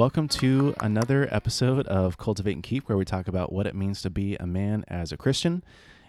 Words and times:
Welcome 0.00 0.28
to 0.28 0.74
another 0.80 1.28
episode 1.30 1.86
of 1.86 2.16
Cultivate 2.16 2.54
and 2.54 2.62
Keep, 2.62 2.88
where 2.88 2.96
we 2.96 3.04
talk 3.04 3.28
about 3.28 3.52
what 3.52 3.66
it 3.66 3.74
means 3.74 4.00
to 4.00 4.08
be 4.08 4.34
a 4.36 4.46
man 4.46 4.82
as 4.88 5.12
a 5.12 5.16
Christian. 5.18 5.62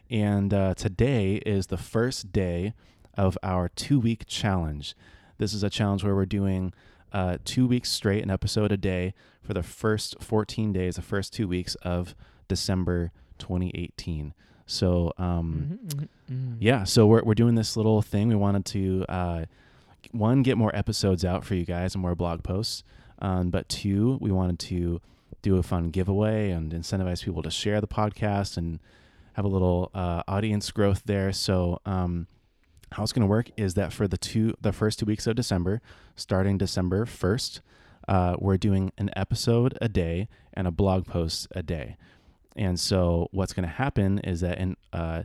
And 0.09 0.54
uh, 0.54 0.76
today 0.76 1.41
is 1.45 1.68
the 1.68 1.76
first 1.76 2.32
day 2.32 2.73
of 3.18 3.38
our 3.44 3.68
two 3.68 3.99
week 3.99 4.23
challenge. 4.27 4.96
This 5.40 5.54
is 5.54 5.62
a 5.62 5.70
challenge 5.70 6.05
where 6.05 6.16
we're 6.16 6.26
doing 6.26 6.72
uh, 7.12 7.40
two 7.44 7.68
weeks 7.68 7.90
straight, 7.90 8.23
an 8.23 8.32
episode 8.32 8.72
a 8.72 8.77
day 8.77 9.13
for 9.44 9.54
the 9.54 9.62
first 9.62 10.23
14 10.23 10.71
days, 10.71 10.96
the 10.96 11.02
first 11.02 11.34
two 11.34 11.49
weeks 11.49 11.76
of 11.82 12.16
December 12.48 13.12
2018. 13.40 14.34
So, 14.66 15.12
um, 15.18 15.80
Mm-hmm, 16.32 16.54
yeah, 16.62 16.85
so 16.85 17.08
we're, 17.08 17.23
we're 17.23 17.34
doing 17.34 17.55
this 17.55 17.76
little 17.76 18.02
thing. 18.02 18.30
We 18.30 18.35
wanted 18.35 18.63
to, 18.68 19.05
uh, 19.10 19.46
one, 20.12 20.44
get 20.44 20.58
more 20.58 20.73
episodes 20.73 21.26
out 21.26 21.44
for 21.44 21.55
you 21.55 21.66
guys 21.66 21.94
and 21.94 22.02
more 22.02 22.16
blog 22.16 22.41
posts. 22.41 22.85
Um, 23.22 23.50
but 23.50 23.70
two, 23.70 24.18
we 24.20 24.32
wanted 24.32 24.60
to 24.60 25.02
do 25.42 25.58
a 25.58 25.64
fun 25.64 25.90
giveaway 25.90 26.52
and 26.52 26.72
incentivize 26.72 27.24
people 27.24 27.44
to 27.44 27.52
share 27.52 27.82
the 27.82 27.88
podcast 27.88 28.58
and 28.58 28.80
have 29.34 29.46
a 29.46 29.48
little 29.48 29.91
uh, 29.94 30.24
audience 30.28 30.70
growth 30.72 31.04
there. 31.05 31.32
So, 31.32 31.80
um, 31.86 32.28
how 32.91 33.04
it's 33.04 33.13
going 33.13 33.22
to 33.22 33.28
work 33.28 33.50
is 33.55 33.76
that 33.76 33.94
for 33.94 34.05
the 34.05 34.18
two, 34.18 34.54
the 34.60 34.74
first 34.74 35.00
two 35.00 35.05
weeks 35.05 35.26
of 35.26 35.36
December, 35.36 35.82
starting 36.16 36.58
December 36.58 37.05
first, 37.05 37.62
uh, 38.08 38.36
we're 38.38 38.58
doing 38.58 38.91
an 38.98 39.10
episode 39.16 39.78
a 39.80 39.88
day 39.88 40.28
and 40.54 40.68
a 40.68 40.72
blog 40.72 41.06
post 41.06 41.48
a 41.52 41.63
day. 41.63 41.96
And 42.56 42.78
so, 42.80 43.30
what's 43.32 43.54
going 43.54 43.68
to 43.68 43.74
happen 43.74 44.20
is 44.20 44.41
that, 44.41 44.58
and 44.58 44.76
uh, 44.91 45.24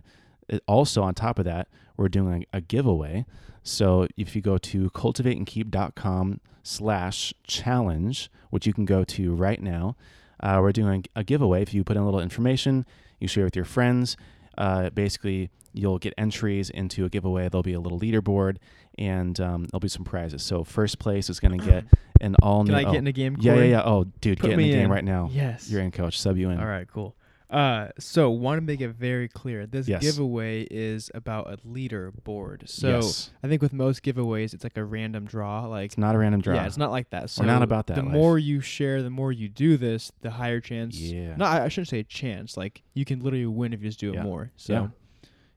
also 0.69 1.03
on 1.03 1.14
top 1.14 1.38
of 1.38 1.44
that, 1.47 1.69
we're 1.97 2.08
doing 2.08 2.47
a, 2.53 2.58
a 2.58 2.60
giveaway. 2.60 3.27
So 3.67 4.06
if 4.17 4.36
you 4.36 4.42
go 4.42 4.59
to 4.59 4.91
cultivateandkeep.com 4.91 6.41
slash 6.62 7.34
challenge, 7.45 8.31
which 8.50 8.64
you 8.67 8.72
can 8.72 8.84
go 8.84 9.03
to 9.03 9.34
right 9.34 9.61
now, 9.61 9.97
uh, 10.41 10.59
we're 10.62 10.70
doing 10.70 11.05
a 11.17 11.25
giveaway. 11.25 11.62
If 11.62 11.75
you 11.75 11.83
put 11.83 11.97
in 11.97 12.03
a 12.03 12.05
little 12.05 12.20
information, 12.20 12.87
you 13.19 13.27
share 13.27 13.44
with 13.44 13.56
your 13.56 13.64
friends, 13.64 14.17
uh, 14.56 14.91
basically 14.91 15.50
you'll 15.72 15.98
get 15.98 16.14
entries 16.17 16.70
into 16.70 17.05
a 17.05 17.09
giveaway. 17.09 17.48
There'll 17.48 17.64
be 17.64 17.72
a 17.72 17.81
little 17.81 17.98
leaderboard 17.98 18.59
and 18.98 19.39
um, 19.41 19.64
there'll 19.64 19.81
be 19.81 19.89
some 19.89 20.05
prizes. 20.05 20.44
So 20.44 20.62
first 20.62 21.00
place 21.00 21.28
is 21.28 21.41
going 21.41 21.59
to 21.59 21.67
get 21.67 21.84
an 22.20 22.37
all 22.42 22.64
Can 22.64 22.72
new. 22.72 22.78
I 22.78 22.84
get 22.84 22.94
oh, 22.94 22.98
in 22.98 23.05
the 23.05 23.12
game? 23.12 23.37
yeah, 23.41 23.56
yeah, 23.56 23.64
yeah. 23.64 23.83
Oh, 23.84 24.05
dude, 24.20 24.39
Put 24.39 24.50
get 24.50 24.53
in 24.53 24.59
the 24.61 24.64
me 24.64 24.70
game 24.70 24.84
in. 24.84 24.91
right 24.91 25.05
now. 25.05 25.28
Yes. 25.33 25.69
You're 25.69 25.83
in, 25.83 25.91
coach. 25.91 26.20
Sub 26.20 26.37
you 26.37 26.50
in. 26.50 26.61
All 26.61 26.67
right, 26.67 26.87
cool. 26.87 27.17
Uh, 27.48 27.89
so 27.98 28.28
want 28.30 28.58
to 28.58 28.61
make 28.62 28.80
it 28.80 28.89
very 28.91 29.28
clear. 29.28 29.66
This 29.66 29.86
Yes. 29.86 30.02
giveaway 30.02 30.62
is 30.69 31.11
about 31.14 31.53
a 31.53 31.56
leaderboard. 31.58 32.69
So 32.69 32.88
yes. 32.97 33.30
I 33.42 33.48
think 33.48 33.62
with 33.62 33.72
most 33.72 34.03
giveaways, 34.03 34.53
it's 34.53 34.64
like 34.64 34.77
a 34.77 34.84
random 34.84 35.27
draw. 35.27 35.66
Like 35.66 35.86
It's 35.86 35.98
not 35.98 36.14
a 36.14 36.19
random 36.19 36.41
draw. 36.41 36.55
yeah, 36.56 36.66
it's 36.66 36.77
not 36.77 36.91
like 36.91 37.11
that. 37.11 37.30
So 37.30 37.42
We're 37.42 37.47
not 37.47 37.62
about 37.62 37.86
that 37.86 37.94
The 37.97 38.03
life. 38.03 38.12
more 38.12 38.38
you 38.38 38.61
share, 38.61 39.03
the 39.03 39.11
more 39.11 39.30
you 39.33 39.48
do 39.48 39.77
this, 39.77 40.11
the 40.22 40.30
higher 40.33 40.61
chance. 40.61 40.98
Yeah. 40.98 41.36
No, 41.36 41.44
I, 41.44 41.64
I 41.64 41.69
shouldn't 41.69 41.88
say 41.88 42.03
chance. 42.03 42.56
Like 42.56 42.83
you 42.94 43.05
can 43.05 43.20
literally 43.22 43.47
win 43.47 43.72
if 43.72 43.81
you 43.81 43.88
just 43.88 44.00
do 44.00 44.12
it 44.12 44.22
more. 44.22 44.50
So 44.56 44.72
Yeah. 44.72 44.88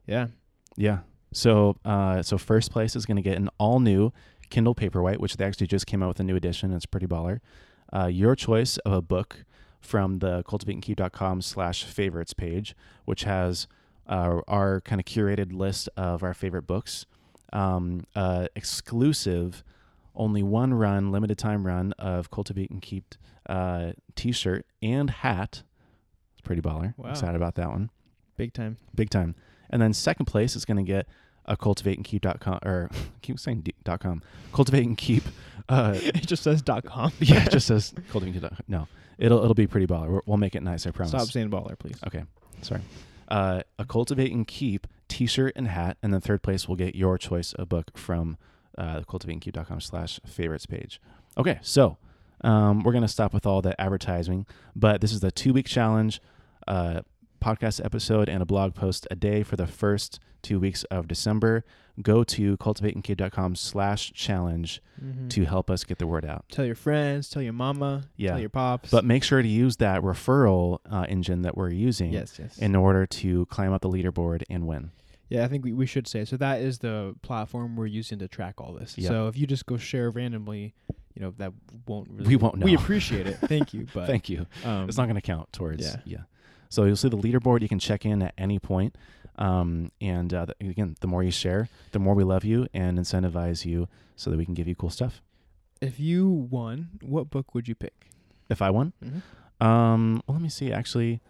yeah. 0.05 0.27
Yeah. 0.77 0.99
So, 1.33 1.77
uh, 1.85 2.21
so 2.23 2.37
first 2.37 2.71
place 2.71 2.95
is 2.95 3.05
going 3.05 3.17
to 3.17 3.21
get 3.23 3.37
an 3.37 3.49
all 3.57 3.79
new 3.79 4.11
Kindle 4.49 4.73
Paperwhite, 4.73 5.17
which 5.17 5.37
they 5.37 5.45
actually 5.45 5.67
just 5.67 5.85
came 5.85 6.01
out 6.01 6.07
with 6.09 6.19
a 6.19 6.23
new 6.23 6.35
edition. 6.35 6.71
It's 6.73 6.85
pretty 6.87 7.05
baller. 7.07 7.39
Uh, 7.93 8.05
your 8.07 8.35
choice 8.35 8.77
of 8.79 8.93
a 8.93 9.01
book 9.01 9.43
from 9.79 10.19
the 10.19 10.43
cultivateandkeep.com 10.43 11.41
slash 11.41 11.83
favorites 11.83 12.33
page, 12.33 12.75
which 13.05 13.23
has 13.23 13.67
uh, 14.07 14.41
our 14.47 14.81
kind 14.81 14.99
of 14.99 15.05
curated 15.05 15.53
list 15.53 15.89
of 15.95 16.23
our 16.23 16.33
favorite 16.33 16.67
books. 16.67 17.05
Um, 17.53 18.03
uh, 18.15 18.47
exclusive, 18.55 19.63
only 20.15 20.43
one 20.43 20.73
run, 20.73 21.11
limited 21.11 21.37
time 21.37 21.65
run 21.65 21.93
of 21.99 22.29
Cultivate 22.31 22.69
and 22.69 22.81
Keep 22.81 23.15
uh, 23.47 23.93
t-shirt 24.15 24.65
and 24.81 25.09
hat. 25.09 25.63
It's 26.33 26.41
pretty 26.41 26.61
baller. 26.61 26.93
Wow. 26.97 27.09
Excited 27.11 27.35
about 27.35 27.55
that 27.55 27.69
one 27.69 27.89
Big 28.37 28.53
time. 28.53 28.77
big 28.95 29.09
time. 29.09 29.35
And 29.69 29.81
then 29.81 29.93
second 29.93 30.25
place 30.25 30.55
is 30.55 30.65
going 30.65 30.77
to 30.77 30.83
get 30.83 31.07
a 31.45 31.57
cultivateandkeep.com 31.57 32.59
or 32.63 32.89
keep 33.21 33.39
saying 33.39 33.61
d- 33.61 33.73
dot 33.83 33.99
.com. 33.99 34.21
Cultivate 34.53 34.85
and 34.85 34.97
keep. 34.97 35.23
Uh, 35.67 35.93
it 36.01 36.25
just 36.27 36.43
says 36.43 36.61
dot 36.61 36.85
com. 36.85 37.11
yeah, 37.19 37.43
it 37.45 37.51
just 37.51 37.67
says 37.67 37.93
cultivate 38.09 38.35
and 38.35 38.41
keep. 38.55 38.69
No, 38.69 38.87
it'll 39.19 39.41
it'll 39.43 39.53
be 39.53 39.67
pretty 39.67 39.85
baller. 39.85 40.09
We're, 40.09 40.21
we'll 40.25 40.37
make 40.37 40.55
it 40.55 40.63
nice. 40.63 40.87
I 40.87 40.91
promise. 40.91 41.11
Stop 41.11 41.27
saying 41.27 41.51
baller, 41.51 41.77
please. 41.77 41.97
Okay, 42.07 42.23
sorry. 42.61 42.81
Uh, 43.27 43.61
a 43.77 43.85
cultivate 43.85 44.31
and 44.31 44.47
keep 44.47 44.87
T-shirt 45.07 45.53
and 45.55 45.67
hat, 45.67 45.97
and 46.01 46.11
then 46.11 46.21
third 46.21 46.41
place 46.41 46.67
will 46.67 46.75
get 46.75 46.95
your 46.95 47.17
choice 47.19 47.53
of 47.53 47.69
book 47.69 47.95
from 47.95 48.37
uh, 48.77 49.01
the 49.01 49.05
cultivateandkeep.com 49.05 49.81
slash 49.81 50.19
favorites 50.25 50.65
page. 50.65 50.99
Okay, 51.37 51.59
so 51.61 51.97
um, 52.41 52.83
we're 52.83 52.93
gonna 52.93 53.07
stop 53.07 53.33
with 53.33 53.45
all 53.45 53.61
the 53.61 53.79
advertising, 53.79 54.47
but 54.75 55.01
this 55.01 55.11
is 55.11 55.19
the 55.19 55.31
two 55.31 55.53
week 55.53 55.67
challenge. 55.67 56.21
Uh, 56.67 57.01
podcast 57.39 57.83
episode 57.83 58.29
and 58.29 58.41
a 58.41 58.45
blog 58.45 58.75
post 58.75 59.07
a 59.11 59.15
day 59.15 59.43
for 59.43 59.55
the 59.55 59.67
first 59.67 60.19
two 60.41 60.59
weeks 60.59 60.83
of 60.85 61.07
December. 61.07 61.63
Go 62.01 62.23
to 62.23 62.55
cultivateandkeep.com 62.57 63.55
slash 63.55 64.13
challenge 64.13 64.81
Mhm. 65.03 65.29
to 65.31 65.43
help 65.45 65.69
us 65.69 65.83
get 65.83 65.97
the 65.97 66.07
word 66.07 66.23
out. 66.25 66.45
tell 66.49 66.65
your 66.65 66.75
friends, 66.75 67.29
tell 67.29 67.41
your 67.41 67.53
mama, 67.53 68.03
Yeah. 68.15 68.31
tell 68.31 68.39
your 68.39 68.49
pops. 68.49 68.89
But 68.91 69.03
make 69.05 69.23
sure 69.23 69.41
to 69.41 69.47
use 69.47 69.77
that 69.77 70.01
referral 70.01 70.79
uh, 70.89 71.05
engine 71.09 71.41
that 71.41 71.57
we're 71.57 71.71
using 71.71 72.11
yes, 72.13 72.37
yes. 72.39 72.57
in 72.57 72.75
order 72.75 73.05
to 73.05 73.45
climb 73.47 73.73
up 73.73 73.81
the 73.81 73.89
leaderboard 73.89 74.43
and 74.49 74.65
win. 74.67 74.91
Yeah, 75.27 75.43
I 75.43 75.47
think 75.47 75.63
we, 75.63 75.73
we 75.73 75.85
should 75.85 76.07
say 76.07 76.25
so. 76.25 76.37
That 76.37 76.61
is 76.61 76.79
the 76.79 77.15
platform 77.21 77.75
we're 77.75 77.85
using 77.85 78.17
to 78.19 78.27
track 78.27 78.59
all 78.59 78.73
this. 78.73 78.97
Yeah. 78.97 79.09
So 79.09 79.27
if 79.27 79.37
you 79.37 79.45
just 79.45 79.65
go 79.65 79.77
share 79.77 80.09
randomly, 80.09 80.73
you 81.13 81.21
know 81.21 81.33
that 81.37 81.51
won't 81.85 82.09
really. 82.09 82.29
We 82.29 82.35
won't 82.37 82.57
know. 82.57 82.65
We 82.65 82.73
appreciate 82.75 83.27
it. 83.27 83.35
Thank 83.41 83.73
you, 83.73 83.87
but 83.93 84.07
Thank 84.07 84.29
you. 84.29 84.47
um, 84.65 84.87
it's 84.87 84.97
not 84.97 85.03
going 85.05 85.15
to 85.15 85.21
count 85.21 85.51
towards 85.53 85.85
yeah. 85.85 85.97
yeah. 86.05 86.17
So 86.69 86.85
you'll 86.85 86.95
see 86.95 87.09
the 87.09 87.17
leaderboard. 87.17 87.61
You 87.61 87.67
can 87.69 87.79
check 87.79 88.05
in 88.05 88.21
at 88.21 88.33
any 88.37 88.59
point. 88.59 88.95
Um, 89.37 89.91
and 90.01 90.33
uh, 90.33 90.45
th- 90.47 90.71
again, 90.71 90.95
the 90.99 91.07
more 91.07 91.23
you 91.23 91.31
share, 91.31 91.69
the 91.91 91.99
more 91.99 92.13
we 92.13 92.23
love 92.23 92.43
you 92.43 92.67
and 92.73 92.97
incentivize 92.99 93.65
you, 93.65 93.87
so 94.15 94.29
that 94.29 94.37
we 94.37 94.45
can 94.45 94.53
give 94.53 94.67
you 94.67 94.75
cool 94.75 94.89
stuff. 94.89 95.21
If 95.81 95.99
you 95.99 96.27
won, 96.29 96.89
what 97.01 97.29
book 97.29 97.53
would 97.55 97.67
you 97.67 97.75
pick? 97.75 98.07
If 98.49 98.61
I 98.61 98.69
won, 98.69 98.93
Mm-hmm. 99.03 99.65
um, 99.65 100.21
well, 100.27 100.35
let 100.35 100.41
me 100.41 100.49
see. 100.49 100.71
Actually, 100.73 101.21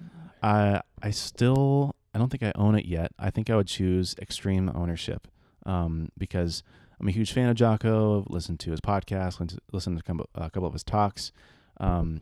I 0.41 0.81
I 1.03 1.11
still 1.11 1.95
I 2.13 2.17
don't 2.17 2.29
think 2.29 2.41
I 2.43 2.51
own 2.55 2.75
it 2.75 2.85
yet. 2.85 3.11
I 3.19 3.29
think 3.29 3.49
I 3.49 3.55
would 3.55 3.67
choose 3.67 4.15
Extreme 4.19 4.71
Ownership, 4.73 5.27
um, 5.65 6.09
because 6.17 6.63
I'm 6.99 7.07
a 7.07 7.11
huge 7.11 7.31
fan 7.31 7.47
of 7.49 7.55
Jocko. 7.55 8.25
Listened 8.29 8.59
to 8.61 8.71
his 8.71 8.81
podcast, 8.81 9.39
listened 9.39 9.49
to, 9.51 9.57
listened 9.71 9.97
to 9.97 10.03
a 10.03 10.03
couple- 10.07 10.29
a 10.33 10.49
couple 10.49 10.65
of 10.67 10.73
his 10.73 10.83
talks, 10.83 11.31
um, 11.79 12.21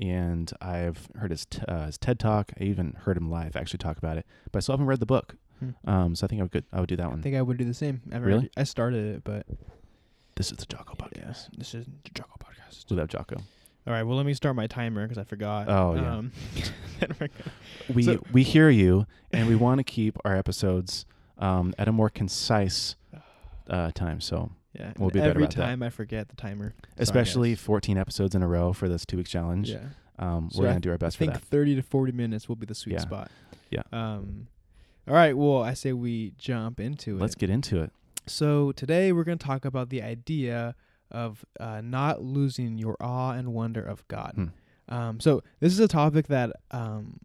and 0.00 0.52
I've 0.60 1.08
heard 1.16 1.30
his 1.30 1.44
t- 1.46 1.62
uh, 1.68 1.86
his 1.86 1.98
TED 1.98 2.18
talk. 2.18 2.52
I 2.60 2.64
even 2.64 2.94
heard 3.04 3.16
him 3.16 3.30
live 3.30 3.56
actually 3.56 3.78
talk 3.78 3.98
about 3.98 4.16
it, 4.18 4.26
but 4.52 4.58
I 4.58 4.60
still 4.60 4.74
haven't 4.74 4.86
read 4.86 5.00
the 5.00 5.06
book. 5.06 5.36
Hmm. 5.58 5.70
Um, 5.90 6.14
so 6.14 6.24
I 6.24 6.28
think 6.28 6.40
I 6.40 6.44
would 6.44 6.52
good. 6.52 6.64
I 6.72 6.80
would 6.80 6.88
do 6.88 6.96
that 6.96 7.08
one. 7.10 7.18
I 7.18 7.22
think 7.22 7.34
I 7.36 7.42
would 7.42 7.56
do 7.56 7.64
the 7.64 7.74
same. 7.74 8.00
I 8.12 8.18
Really? 8.18 8.40
read- 8.42 8.50
I 8.56 8.64
started 8.64 9.16
it, 9.16 9.24
but 9.24 9.44
This 10.36 10.52
is 10.52 10.58
the 10.58 10.66
Jocko 10.66 10.94
yeah, 11.16 11.24
podcast 11.26 11.48
this 11.58 11.74
is 11.74 11.84
the 12.04 12.10
Jocko 12.14 12.36
podcast. 12.38 12.88
without 12.90 13.08
Jocko. 13.08 13.36
All 13.86 13.92
right, 13.94 14.02
well, 14.04 14.16
let 14.16 14.26
me 14.26 14.34
start 14.34 14.54
my 14.54 14.66
timer 14.66 15.02
because 15.04 15.18
I 15.18 15.24
forgot. 15.24 15.68
Oh, 15.68 15.94
yeah. 15.94 16.14
Um, 16.16 16.32
We 17.94 18.02
So- 18.02 18.22
we 18.32 18.42
hear 18.42 18.68
you, 18.70 19.06
and 19.32 19.48
we 19.48 19.54
want 19.56 19.78
to 19.78 19.84
keep 19.84 20.16
our 20.24 20.36
episodes 20.36 21.06
um, 21.38 21.74
at 21.78 21.88
a 21.88 21.92
more 21.92 22.10
concise 22.10 22.96
uh, 23.68 23.90
time. 23.92 24.20
So 24.20 24.50
yeah. 24.78 24.92
We'll 24.98 25.10
be 25.10 25.20
every 25.20 25.42
about 25.44 25.54
that. 25.54 25.60
time 25.62 25.82
I 25.82 25.90
forget 25.90 26.28
the 26.28 26.36
timer. 26.36 26.74
Especially 26.98 27.50
guys. 27.50 27.60
14 27.60 27.98
episodes 27.98 28.34
in 28.34 28.42
a 28.42 28.48
row 28.48 28.72
for 28.72 28.88
this 28.88 29.04
two 29.04 29.16
week 29.18 29.26
challenge. 29.28 29.70
Yeah. 29.70 29.80
Um, 30.18 30.48
So 30.50 30.60
we're 30.60 30.66
I 30.68 30.70
gonna 30.70 30.80
do 30.80 30.90
our 30.90 30.98
best 30.98 31.16
I 31.16 31.26
for 31.26 31.32
think 31.32 31.42
30 31.44 31.76
to 31.76 31.82
40 31.82 32.12
minutes 32.12 32.48
will 32.48 32.56
be 32.56 32.66
the 32.66 32.74
sweet 32.74 32.94
Yeah. 32.94 33.00
spot. 33.00 33.30
Yeah. 33.70 33.82
Um, 33.92 34.48
all 35.06 35.14
right. 35.14 35.36
Well, 35.36 35.62
I 35.62 35.74
say 35.74 35.92
we 35.92 36.32
jump 36.38 36.80
into 36.80 37.16
it. 37.16 37.20
Let's 37.20 37.34
get 37.34 37.50
into 37.50 37.82
it. 37.82 37.92
So 38.26 38.72
today 38.72 39.12
we're 39.12 39.24
going 39.24 39.38
to 39.38 39.46
talk 39.46 39.64
about 39.64 39.88
the 39.90 40.02
idea 40.02 40.74
of 41.10 41.44
uh, 41.58 41.80
not 41.82 42.22
losing 42.22 42.76
your 42.78 42.96
awe 43.00 43.30
and 43.32 43.54
wonder 43.54 43.82
of 43.82 44.06
God. 44.08 44.32
Hmm. 44.34 44.46
Um, 44.94 45.20
so 45.20 45.42
this 45.60 45.72
is 45.72 45.80
a 45.80 45.88
topic 45.88 46.26
that 46.28 46.52
um, 46.70 47.20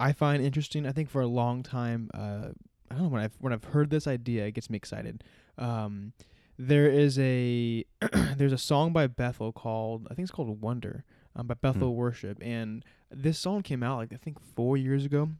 I 0.00 0.12
find 0.12 0.42
interesting. 0.44 0.86
I 0.86 0.92
think 0.92 1.08
for 1.08 1.20
a 1.22 1.26
long 1.26 1.62
time, 1.62 2.10
uh, 2.14 2.48
I 2.90 2.94
don't 2.94 3.04
know 3.04 3.08
when 3.08 3.22
I've 3.22 3.34
when 3.40 3.52
I've 3.52 3.64
heard 3.64 3.90
this 3.90 4.06
idea, 4.06 4.44
it 4.46 4.52
gets 4.52 4.68
me 4.68 4.76
excited. 4.76 5.22
Um, 5.58 6.12
there 6.58 6.86
is 6.86 7.18
a 7.18 7.84
there's 8.36 8.52
a 8.52 8.58
song 8.58 8.92
by 8.92 9.06
Bethel 9.06 9.52
called 9.52 10.06
I 10.10 10.14
think 10.14 10.24
it's 10.26 10.32
called 10.32 10.60
Wonder 10.60 11.04
um, 11.36 11.46
by 11.46 11.54
Bethel 11.54 11.94
Worship, 11.94 12.38
and 12.40 12.84
this 13.10 13.38
song 13.38 13.62
came 13.62 13.82
out 13.82 13.98
like 13.98 14.12
I 14.12 14.16
think 14.16 14.38
four 14.40 14.76
years 14.76 15.04
ago, 15.04 15.30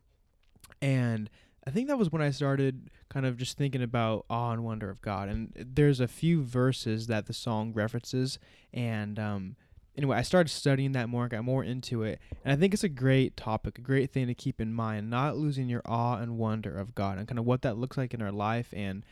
and 0.82 1.30
I 1.66 1.70
think 1.70 1.88
that 1.88 1.98
was 1.98 2.10
when 2.12 2.22
I 2.22 2.30
started 2.30 2.90
kind 3.08 3.24
of 3.24 3.36
just 3.36 3.56
thinking 3.56 3.82
about 3.82 4.26
awe 4.28 4.52
and 4.52 4.64
wonder 4.64 4.90
of 4.90 5.00
God. 5.00 5.28
And 5.28 5.52
there's 5.54 6.00
a 6.00 6.08
few 6.08 6.42
verses 6.42 7.06
that 7.06 7.26
the 7.26 7.32
song 7.32 7.72
references, 7.72 8.38
and 8.72 9.18
um, 9.18 9.56
anyway, 9.96 10.18
I 10.18 10.22
started 10.22 10.50
studying 10.50 10.92
that 10.92 11.08
more, 11.08 11.24
I 11.24 11.28
got 11.28 11.44
more 11.44 11.64
into 11.64 12.02
it, 12.02 12.20
and 12.44 12.52
I 12.52 12.56
think 12.56 12.74
it's 12.74 12.84
a 12.84 12.88
great 12.88 13.36
topic, 13.36 13.78
a 13.78 13.82
great 13.82 14.10
thing 14.12 14.26
to 14.26 14.34
keep 14.34 14.60
in 14.60 14.74
mind, 14.74 15.08
not 15.08 15.36
losing 15.36 15.68
your 15.68 15.82
awe 15.86 16.18
and 16.18 16.38
wonder 16.38 16.76
of 16.76 16.94
God, 16.94 17.18
and 17.18 17.26
kind 17.26 17.38
of 17.38 17.46
what 17.46 17.62
that 17.62 17.78
looks 17.78 17.96
like 17.96 18.12
in 18.12 18.20
our 18.20 18.32
life. 18.32 18.74
And 18.76 19.04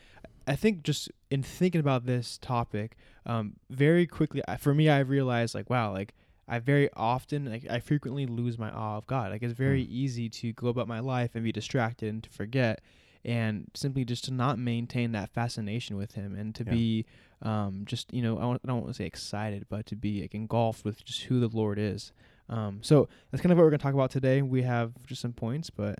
I 0.47 0.55
think 0.55 0.83
just 0.83 1.09
in 1.31 1.43
thinking 1.43 1.79
about 1.79 2.05
this 2.05 2.37
topic, 2.37 2.97
um, 3.25 3.55
very 3.69 4.05
quickly 4.05 4.41
for 4.59 4.73
me, 4.73 4.89
I 4.89 4.99
realized 4.99 5.55
like, 5.55 5.69
wow, 5.69 5.91
like 5.93 6.13
I 6.47 6.59
very 6.59 6.89
often, 6.93 7.45
like, 7.45 7.65
I 7.69 7.79
frequently 7.79 8.25
lose 8.25 8.57
my 8.59 8.69
awe 8.69 8.97
of 8.97 9.07
God. 9.07 9.31
Like, 9.31 9.41
it's 9.43 9.53
very 9.53 9.85
Mm. 9.85 9.89
easy 9.89 10.29
to 10.29 10.51
go 10.51 10.67
about 10.67 10.89
my 10.89 10.99
life 10.99 11.31
and 11.35 11.43
be 11.43 11.53
distracted 11.53 12.09
and 12.09 12.21
to 12.21 12.29
forget, 12.29 12.81
and 13.23 13.71
simply 13.73 14.03
just 14.03 14.25
to 14.25 14.31
not 14.33 14.59
maintain 14.59 15.13
that 15.13 15.29
fascination 15.29 15.95
with 15.95 16.15
Him 16.15 16.35
and 16.35 16.53
to 16.55 16.65
Yeah. 16.65 16.71
be, 16.71 17.05
um, 17.43 17.83
just 17.85 18.13
you 18.13 18.21
know, 18.21 18.37
I, 18.39 18.45
want, 18.45 18.61
I 18.63 18.67
don't 18.67 18.81
want 18.81 18.89
to 18.93 18.97
say 18.97 19.05
excited, 19.05 19.67
but 19.69 19.85
to 19.85 19.95
be 19.95 20.21
like 20.21 20.35
engulfed 20.35 20.83
with 20.83 21.05
just 21.05 21.23
who 21.23 21.39
the 21.39 21.47
Lord 21.47 21.79
is. 21.79 22.11
Um, 22.49 22.79
so 22.83 23.07
that's 23.31 23.41
kind 23.41 23.53
of 23.53 23.57
what 23.57 23.63
we're 23.63 23.69
gonna 23.69 23.77
talk 23.77 23.93
about 23.93 24.11
today. 24.11 24.41
We 24.41 24.63
have 24.63 24.91
just 25.07 25.21
some 25.21 25.31
points, 25.31 25.69
but 25.69 25.99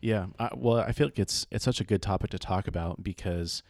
Yeah. 0.00 0.26
I, 0.38 0.50
well, 0.54 0.78
I 0.78 0.92
feel 0.92 1.08
like 1.08 1.18
it's 1.18 1.46
it's 1.50 1.64
such 1.64 1.80
a 1.80 1.84
good 1.84 2.02
topic 2.02 2.30
to 2.30 2.38
talk 2.38 2.68
about 2.68 3.02
because 3.02 3.62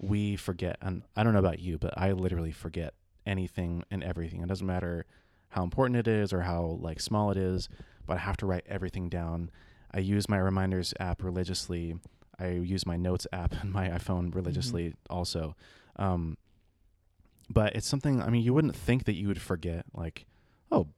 we 0.00 0.36
forget, 0.36 0.76
and 0.80 1.02
I 1.16 1.22
don't 1.22 1.32
know 1.32 1.38
about 1.38 1.60
you, 1.60 1.78
but 1.78 1.94
I 1.96 2.12
literally 2.12 2.52
forget 2.52 2.94
anything 3.26 3.84
and 3.90 4.02
everything. 4.02 4.42
It 4.42 4.48
doesn't 4.48 4.66
matter 4.66 5.06
how 5.50 5.62
important 5.62 5.96
it 5.96 6.08
is 6.08 6.32
or 6.32 6.42
how 6.42 6.78
like 6.80 7.00
small 7.00 7.30
it 7.30 7.36
is, 7.36 7.68
but 8.06 8.16
I 8.16 8.20
have 8.20 8.36
to 8.38 8.46
write 8.46 8.64
everything 8.68 9.08
down. 9.08 9.50
I 9.92 10.00
use 10.00 10.28
my 10.28 10.38
reminders 10.38 10.92
app 10.98 11.22
religiously. 11.22 11.94
I 12.38 12.48
use 12.48 12.84
my 12.86 12.96
notes 12.96 13.26
app 13.32 13.54
on 13.62 13.70
my 13.70 13.88
iPhone 13.88 14.34
religiously 14.34 14.94
also. 15.08 15.54
Um, 15.96 16.36
but 17.48 17.76
it's 17.76 17.86
something. 17.86 18.20
I 18.22 18.30
mean, 18.30 18.42
you 18.42 18.54
wouldn't 18.54 18.74
think 18.74 19.04
that 19.04 19.14
you 19.14 19.28
would 19.28 19.40
forget. 19.40 19.84
Like, 19.94 20.26
oh, 20.72 20.88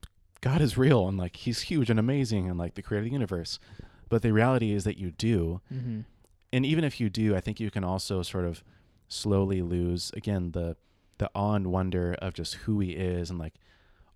God 0.40 0.60
is 0.60 0.78
real 0.78 1.08
and 1.08 1.18
like 1.18 1.36
He's 1.36 1.62
huge 1.62 1.90
and 1.90 1.98
amazing 1.98 2.48
and 2.48 2.58
like 2.58 2.74
the 2.74 2.82
creator 2.82 3.02
of 3.02 3.10
the 3.10 3.12
universe. 3.12 3.58
But 4.08 4.22
the 4.22 4.32
reality 4.32 4.72
is 4.72 4.84
that 4.84 4.98
you 4.98 5.10
do. 5.10 5.60
mm-hmm. 5.72 6.00
And 6.52 6.64
even 6.64 6.84
if 6.84 7.00
you 7.00 7.10
do, 7.10 7.36
I 7.36 7.40
think 7.40 7.60
you 7.60 7.70
can 7.70 7.84
also 7.84 8.22
sort 8.22 8.44
of 8.44 8.62
slowly 9.08 9.62
lose 9.62 10.10
again 10.16 10.52
the 10.52 10.76
the 11.18 11.30
awe 11.34 11.54
and 11.54 11.68
wonder 11.68 12.14
of 12.20 12.34
just 12.34 12.54
who 12.54 12.80
he 12.80 12.92
is 12.92 13.30
and 13.30 13.38
like 13.38 13.54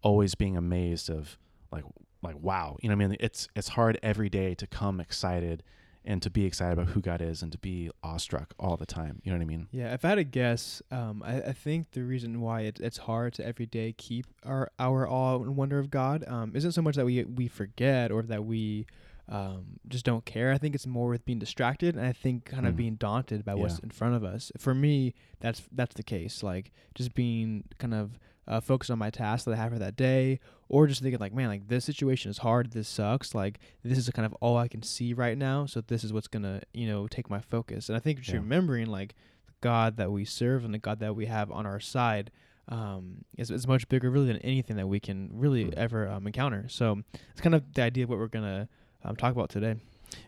always 0.03 0.35
being 0.35 0.57
amazed 0.57 1.11
of 1.11 1.39
like 1.73 1.85
like 2.23 2.37
wow. 2.41 2.77
You 2.81 2.89
know 2.89 2.97
what 2.97 3.05
I 3.05 3.09
mean? 3.09 3.17
It's 3.21 3.49
it's 3.57 3.69
hard 3.69 3.99
every 4.03 4.29
day 4.29 4.55
to 4.55 4.67
come 4.67 5.01
excited 5.01 5.63
and 6.05 6.23
to 6.23 6.31
be 6.31 6.47
excited 6.47 6.73
about 6.73 6.93
who 6.93 7.01
God 7.01 7.21
is 7.21 7.43
and 7.43 7.53
to 7.53 7.59
be 7.59 7.91
awestruck 8.03 8.55
all 8.59 8.77
the 8.77 8.87
time. 8.87 9.21
You 9.23 9.33
know 9.33 9.39
what 9.39 9.43
I 9.43 9.47
mean? 9.47 9.69
Yeah, 9.71 9.93
if 9.93 10.05
I 10.05 10.11
had 10.11 10.15
to 10.15 10.25
guess, 10.25 10.81
um, 10.91 11.23
I, 11.25 11.43
I 11.43 11.53
think 11.53 11.93
the 11.93 12.03
reason 12.03 12.41
why 12.41 12.63
it, 12.63 12.81
it's 12.81 12.99
hard 12.99 13.35
to 13.35 13.47
every 13.47 13.67
day 13.67 13.93
keep 13.97 14.27
our 14.45 14.71
our 14.79 15.09
awe 15.09 15.37
and 15.37 15.57
wonder 15.57 15.79
of 15.79 15.91
God 15.91 16.25
um, 16.27 16.53
isn't 16.55 16.73
so 16.73 16.83
much 16.83 16.97
that 16.97 17.05
we 17.05 17.25
we 17.25 17.49
forget 17.49 18.11
or 18.11 18.23
that 18.23 18.45
we 18.45 18.87
um, 19.31 19.79
just 19.89 20.05
don't 20.05 20.25
care. 20.25 20.53
I 20.53 20.59
think 20.59 20.75
it's 20.75 20.87
more 20.87 21.09
with 21.09 21.25
being 21.25 21.39
distracted, 21.39 21.95
and 21.97 22.05
I 22.05 22.13
think 22.13 22.45
kind 22.45 22.67
of 22.67 22.75
Mm. 22.75 22.79
being 22.79 22.95
daunted 22.97 23.45
by 23.45 23.55
what's 23.55 23.79
in 23.79 23.91
front 23.91 24.15
of 24.17 24.25
us. 24.25 24.51
For 24.59 24.75
me, 24.75 25.15
that's 25.39 25.63
that's 25.73 25.95
the 25.95 26.03
case. 26.03 26.43
Like 26.43 26.73
just 26.95 27.15
being 27.15 27.65
kind 27.79 27.95
of 27.95 28.19
uh, 28.49 28.61
focused 28.61 28.91
on 28.91 28.99
my 28.99 29.11
task 29.11 29.45
that 29.45 29.53
I 29.53 29.57
have 29.57 29.71
for 29.73 29.79
that 29.79 29.95
day, 29.95 30.41
or 30.69 30.89
just 30.89 31.01
thinking 31.03 31.21
like, 31.21 31.33
man, 31.33 31.47
like 31.49 31.69
this 31.69 31.85
situation 31.85 32.31
is 32.31 32.39
hard. 32.39 32.73
This 32.73 32.89
sucks. 32.89 33.33
Like 33.35 33.61
this 33.85 33.97
is 33.99 34.11
kind 34.11 34.27
of 34.27 34.33
all 34.41 34.57
I 34.57 34.67
can 34.67 34.83
see 34.83 35.13
right 35.15 35.39
now. 35.39 35.65
So 35.67 35.81
this 35.81 36.03
is 36.03 36.13
what's 36.13 36.27
gonna 36.29 36.63
you 36.75 36.89
know 36.89 37.07
take 37.07 37.31
my 37.31 37.41
focus. 37.41 37.89
And 37.89 37.97
I 37.97 38.01
think 38.01 38.19
just 38.19 38.31
Yeah. 38.33 38.41
remembering 38.41 38.87
like 38.89 39.15
the 39.47 39.53
God 39.61 39.97
that 39.99 40.11
we 40.11 40.25
serve 40.25 40.65
and 40.65 40.75
the 40.75 40.79
God 40.79 40.99
that 40.99 41.15
we 41.15 41.27
have 41.27 41.53
on 41.53 41.67
our 41.67 41.79
side 41.79 42.33
um, 42.69 43.25
is, 43.37 43.51
is 43.51 43.67
much 43.67 43.89
bigger 43.89 44.11
really 44.11 44.27
than 44.29 44.37
anything 44.39 44.77
that 44.77 44.87
we 44.87 45.01
can 45.01 45.29
really 45.33 45.65
Mm. 45.65 45.75
ever 45.75 46.09
um, 46.09 46.27
encounter. 46.27 46.67
So 46.69 47.03
it's 47.33 47.41
kind 47.41 47.55
of 47.55 47.73
the 47.75 47.83
idea 47.83 48.05
of 48.05 48.11
what 48.11 48.19
we're 48.19 48.29
gonna 48.29 48.69
um, 49.05 49.17
talk 49.17 49.33
about 49.33 49.51
today. 49.51 49.77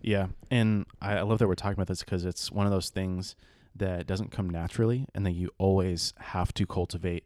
Yeah, 0.01 0.29
and 0.51 0.87
I, 1.01 1.19
I 1.19 1.23
love 1.23 1.39
that 1.39 1.49
we're 1.49 1.55
talking 1.55 1.75
about 1.75 1.89
this 1.89 2.03
because 2.03 2.25
it's 2.25 2.53
one 2.53 2.67
of 2.67 2.73
those 2.73 2.91
things 2.91 3.35
that 3.75 4.07
doesn't 4.07 4.31
come 4.31 4.51
naturally, 4.51 5.07
and 5.15 5.25
that 5.27 5.33
you 5.33 5.51
always 5.59 6.13
have 6.19 6.53
to 6.55 6.67
cultivate 6.67 7.25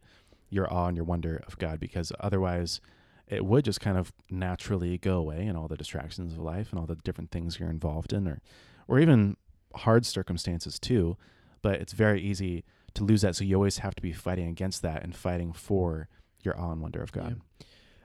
your 0.48 0.72
awe 0.72 0.86
and 0.86 0.96
your 0.96 1.04
wonder 1.04 1.42
of 1.46 1.58
God, 1.58 1.80
because 1.80 2.12
otherwise, 2.20 2.80
it 3.26 3.44
would 3.44 3.64
just 3.64 3.80
kind 3.80 3.98
of 3.98 4.12
naturally 4.30 4.96
go 4.96 5.16
away, 5.18 5.46
and 5.46 5.58
all 5.58 5.68
the 5.68 5.76
distractions 5.76 6.32
of 6.32 6.38
life 6.38 6.70
and 6.70 6.78
all 6.78 6.86
the 6.86 6.94
different 6.96 7.30
things 7.30 7.58
you're 7.58 7.68
involved 7.68 8.12
in, 8.12 8.28
or 8.28 8.40
or 8.88 9.00
even 9.00 9.36
hard 9.74 10.06
circumstances 10.06 10.78
too. 10.78 11.16
But 11.62 11.80
it's 11.80 11.92
very 11.92 12.22
easy 12.22 12.64
to 12.94 13.04
lose 13.04 13.22
that, 13.22 13.34
so 13.34 13.44
you 13.44 13.56
always 13.56 13.78
have 13.78 13.96
to 13.96 14.02
be 14.02 14.12
fighting 14.12 14.48
against 14.48 14.82
that 14.82 15.02
and 15.02 15.14
fighting 15.14 15.52
for 15.52 16.08
your 16.42 16.58
awe 16.58 16.70
and 16.70 16.80
wonder 16.80 17.02
of 17.02 17.10
God. 17.10 17.40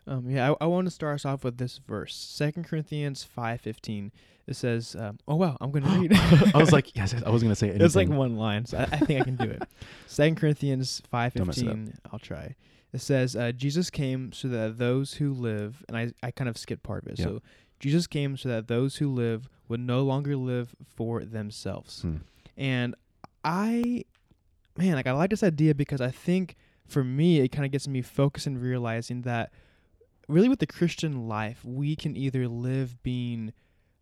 Um, 0.08 0.30
yeah, 0.30 0.52
I, 0.52 0.66
I 0.66 0.68
want 0.68 0.88
to 0.88 0.92
start 0.92 1.16
us 1.16 1.26
off 1.26 1.44
with 1.44 1.58
this 1.58 1.80
verse, 1.88 2.16
Second 2.16 2.66
Corinthians 2.66 3.24
five 3.24 3.62
fifteen. 3.62 4.12
It 4.48 4.56
says, 4.56 4.96
um, 5.00 5.20
"Oh 5.28 5.36
wow, 5.36 5.58
I'm 5.62 5.72
going 5.72 5.84
to 5.86 5.90
read." 5.90 6.54
I 6.56 6.58
was 6.58 6.72
like, 6.72 6.96
yes, 6.96 7.14
I 7.14 7.30
was 7.30 7.44
going 7.44 7.52
to 7.52 7.56
say 7.56 7.68
anything. 7.70 7.86
it's 7.86 7.96
like 7.96 8.10
one 8.10 8.36
line, 8.36 8.66
so 8.66 8.80
I, 8.80 8.84
I 8.84 8.98
think 9.00 9.22
I 9.22 9.24
can 9.24 9.36
do 9.36 9.50
it. 9.50 9.64
Second 10.08 10.36
Corinthians 10.38 11.02
five 11.10 11.34
Don't 11.34 11.48
mess 11.48 11.58
it 11.60 11.68
up. 11.68 11.76
fifteen. 11.76 11.94
I'll 12.12 12.20
try. 12.20 12.56
It 12.94 13.00
says, 13.02 13.36
uh, 13.36 13.52
"Jesus 13.52 13.90
came 13.90 14.34
so 14.34 14.48
that 14.50 14.78
those 14.80 15.14
who 15.14 15.34
live," 15.34 15.84
and 15.88 15.96
I 15.96 16.12
I 16.24 16.32
kind 16.32 16.50
of 16.50 16.58
skipped 16.58 16.84
part 16.84 17.04
of 17.06 17.12
it. 17.14 17.18
So 17.20 17.42
Jesus 17.80 18.08
came 18.08 18.38
so 18.38 18.50
that 18.50 18.68
those 18.68 18.98
who 18.98 19.10
live 19.12 19.50
would 19.68 19.80
no 19.80 20.02
longer 20.04 20.36
live 20.36 20.76
for 20.96 21.24
themselves. 21.24 22.02
Hmm. 22.02 22.18
And 22.58 22.96
I, 23.44 24.04
man, 24.78 24.96
like 24.96 25.08
I 25.08 25.14
like 25.14 25.30
this 25.30 25.44
idea 25.44 25.74
because 25.74 26.02
I 26.02 26.10
think 26.12 26.56
for 26.88 27.04
me 27.04 27.40
it 27.40 27.48
kind 27.50 27.66
of 27.66 27.72
gets 27.72 27.88
me 27.88 28.02
focused 28.02 28.46
and 28.48 28.62
realizing 28.62 29.22
that 29.22 29.52
really 30.32 30.50
with 30.50 30.60
the 30.60 30.68
Christian 30.68 31.28
life 31.28 31.64
we 31.64 31.96
can 31.96 32.16
either 32.16 32.48
live 32.48 33.02
being 33.04 33.54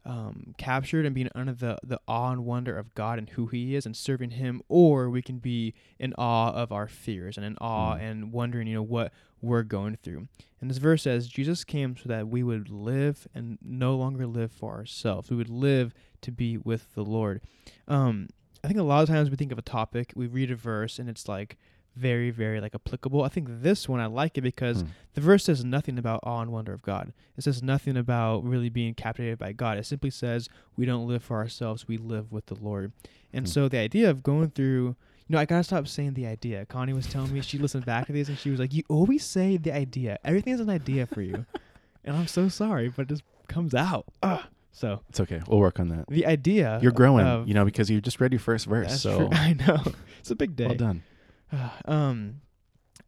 um, 0.05 0.55
captured 0.57 1.05
and 1.05 1.13
being 1.13 1.29
under 1.35 1.51
the 1.53 1.77
the 1.83 1.99
awe 2.07 2.31
and 2.31 2.45
wonder 2.45 2.75
of 2.77 2.95
God 2.95 3.19
and 3.19 3.29
who 3.31 3.47
He 3.47 3.75
is 3.75 3.85
and 3.85 3.95
serving 3.95 4.31
Him, 4.31 4.61
or 4.69 5.09
we 5.09 5.21
can 5.21 5.39
be 5.39 5.73
in 5.99 6.13
awe 6.17 6.51
of 6.51 6.71
our 6.71 6.87
fears 6.87 7.35
and 7.37 7.45
in 7.45 7.57
awe 7.59 7.95
Mm. 7.95 8.01
and 8.01 8.31
wondering, 8.31 8.67
you 8.67 8.75
know, 8.75 8.81
what 8.81 9.11
we're 9.41 9.63
going 9.63 9.97
through. 10.01 10.27
And 10.61 10.69
this 10.69 10.77
verse 10.77 11.03
says 11.03 11.27
Jesus 11.27 11.63
came 11.63 11.95
so 11.97 12.07
that 12.09 12.27
we 12.27 12.43
would 12.43 12.69
live 12.69 13.27
and 13.35 13.57
no 13.61 13.95
longer 13.95 14.25
live 14.25 14.51
for 14.51 14.73
ourselves. 14.75 15.30
We 15.30 15.35
would 15.37 15.49
live 15.49 15.94
to 16.21 16.31
be 16.31 16.57
with 16.57 16.94
the 16.95 17.04
Lord. 17.04 17.42
Um, 17.87 18.27
I 18.63 18.68
think 18.68 18.80
a 18.80 18.83
lot 18.83 19.04
of 19.04 19.09
times 19.09 19.30
we 19.30 19.35
think 19.37 19.51
of 19.54 19.57
a 19.57 19.61
topic, 19.61 20.11
we 20.15 20.27
read 20.27 20.49
a 20.51 20.56
verse, 20.56 20.97
and 20.99 21.09
it's 21.09 21.27
like 21.30 21.57
very, 21.99 22.31
very 22.31 22.59
like 22.61 22.73
applicable. 22.75 23.23
I 23.23 23.29
think 23.29 23.47
this 23.49 23.87
one 23.89 23.99
I 23.99 24.06
like 24.07 24.37
it 24.37 24.41
because 24.41 24.81
Hmm. 24.81 24.87
the 25.13 25.21
verse 25.21 25.44
says 25.45 25.63
nothing 25.65 25.97
about 25.97 26.19
awe 26.23 26.41
and 26.41 26.51
wonder 26.51 26.73
of 26.73 26.81
God. 26.81 27.13
It 27.37 27.44
says 27.44 27.61
nothing 27.61 27.97
about 27.97 28.44
really 28.44 28.69
being 28.69 28.94
captivated 28.94 29.37
by 29.39 29.51
God. 29.53 29.77
It 29.77 29.85
simply 29.85 30.09
says 30.09 30.49
we 30.77 30.85
don't 30.85 31.07
live 31.07 31.23
for 31.23 31.37
ourselves, 31.37 31.87
we 31.87 31.97
live 31.97 32.31
with 32.31 32.45
the 32.47 32.56
Lord. 32.56 32.91
And 33.33 33.45
Hmm. 33.45 33.51
so 33.51 33.68
the 33.69 33.77
idea 33.79 34.09
of 34.09 34.23
going 34.23 34.49
through 34.51 34.95
you 35.27 35.33
know, 35.35 35.39
I 35.41 35.45
gotta 35.45 35.63
stop 35.63 35.87
saying 35.87 36.15
the 36.15 36.25
idea. 36.25 36.65
Connie 36.65 36.91
was 36.94 37.06
telling 37.06 37.31
me 37.31 37.41
she 37.41 37.59
listened 37.59 37.85
back 37.85 38.07
to 38.07 38.11
these 38.13 38.29
and 38.29 38.37
she 38.39 38.49
was 38.49 38.59
like, 38.59 38.73
"You 38.73 38.81
always 38.89 39.23
say 39.23 39.57
the 39.57 39.71
idea. 39.71 40.18
Everything 40.25 40.53
is 40.53 40.59
an 40.59 40.71
idea 40.71 41.06
for 41.06 41.21
you," 41.21 41.45
and 42.03 42.15
I'm 42.18 42.25
so 42.25 42.49
sorry, 42.49 42.89
but 42.89 43.03
it 43.03 43.09
just 43.09 43.21
comes 43.47 43.75
out. 43.75 44.06
Ugh. 44.23 44.41
So 44.71 45.01
It's 45.09 45.19
okay. 45.19 45.39
We'll 45.47 45.59
work 45.59 45.79
on 45.79 45.89
that. 45.89 46.07
the 46.07 46.25
idea 46.25 46.79
You're 46.81 46.91
growing, 46.91 47.27
of- 47.27 47.47
you 47.47 47.53
know, 47.53 47.63
because 47.65 47.91
you 47.91 48.01
just 48.01 48.19
read 48.19 48.31
your 48.31 48.39
first 48.39 48.65
verse. 48.65 49.01
So 49.01 49.18
true. 49.18 49.29
I 49.33 49.53
know 49.53 49.83
it's 50.19 50.31
a 50.31 50.35
big 50.35 50.56
day. 50.56 50.65
well 50.65 50.75
done. 50.75 51.03
um, 51.85 52.41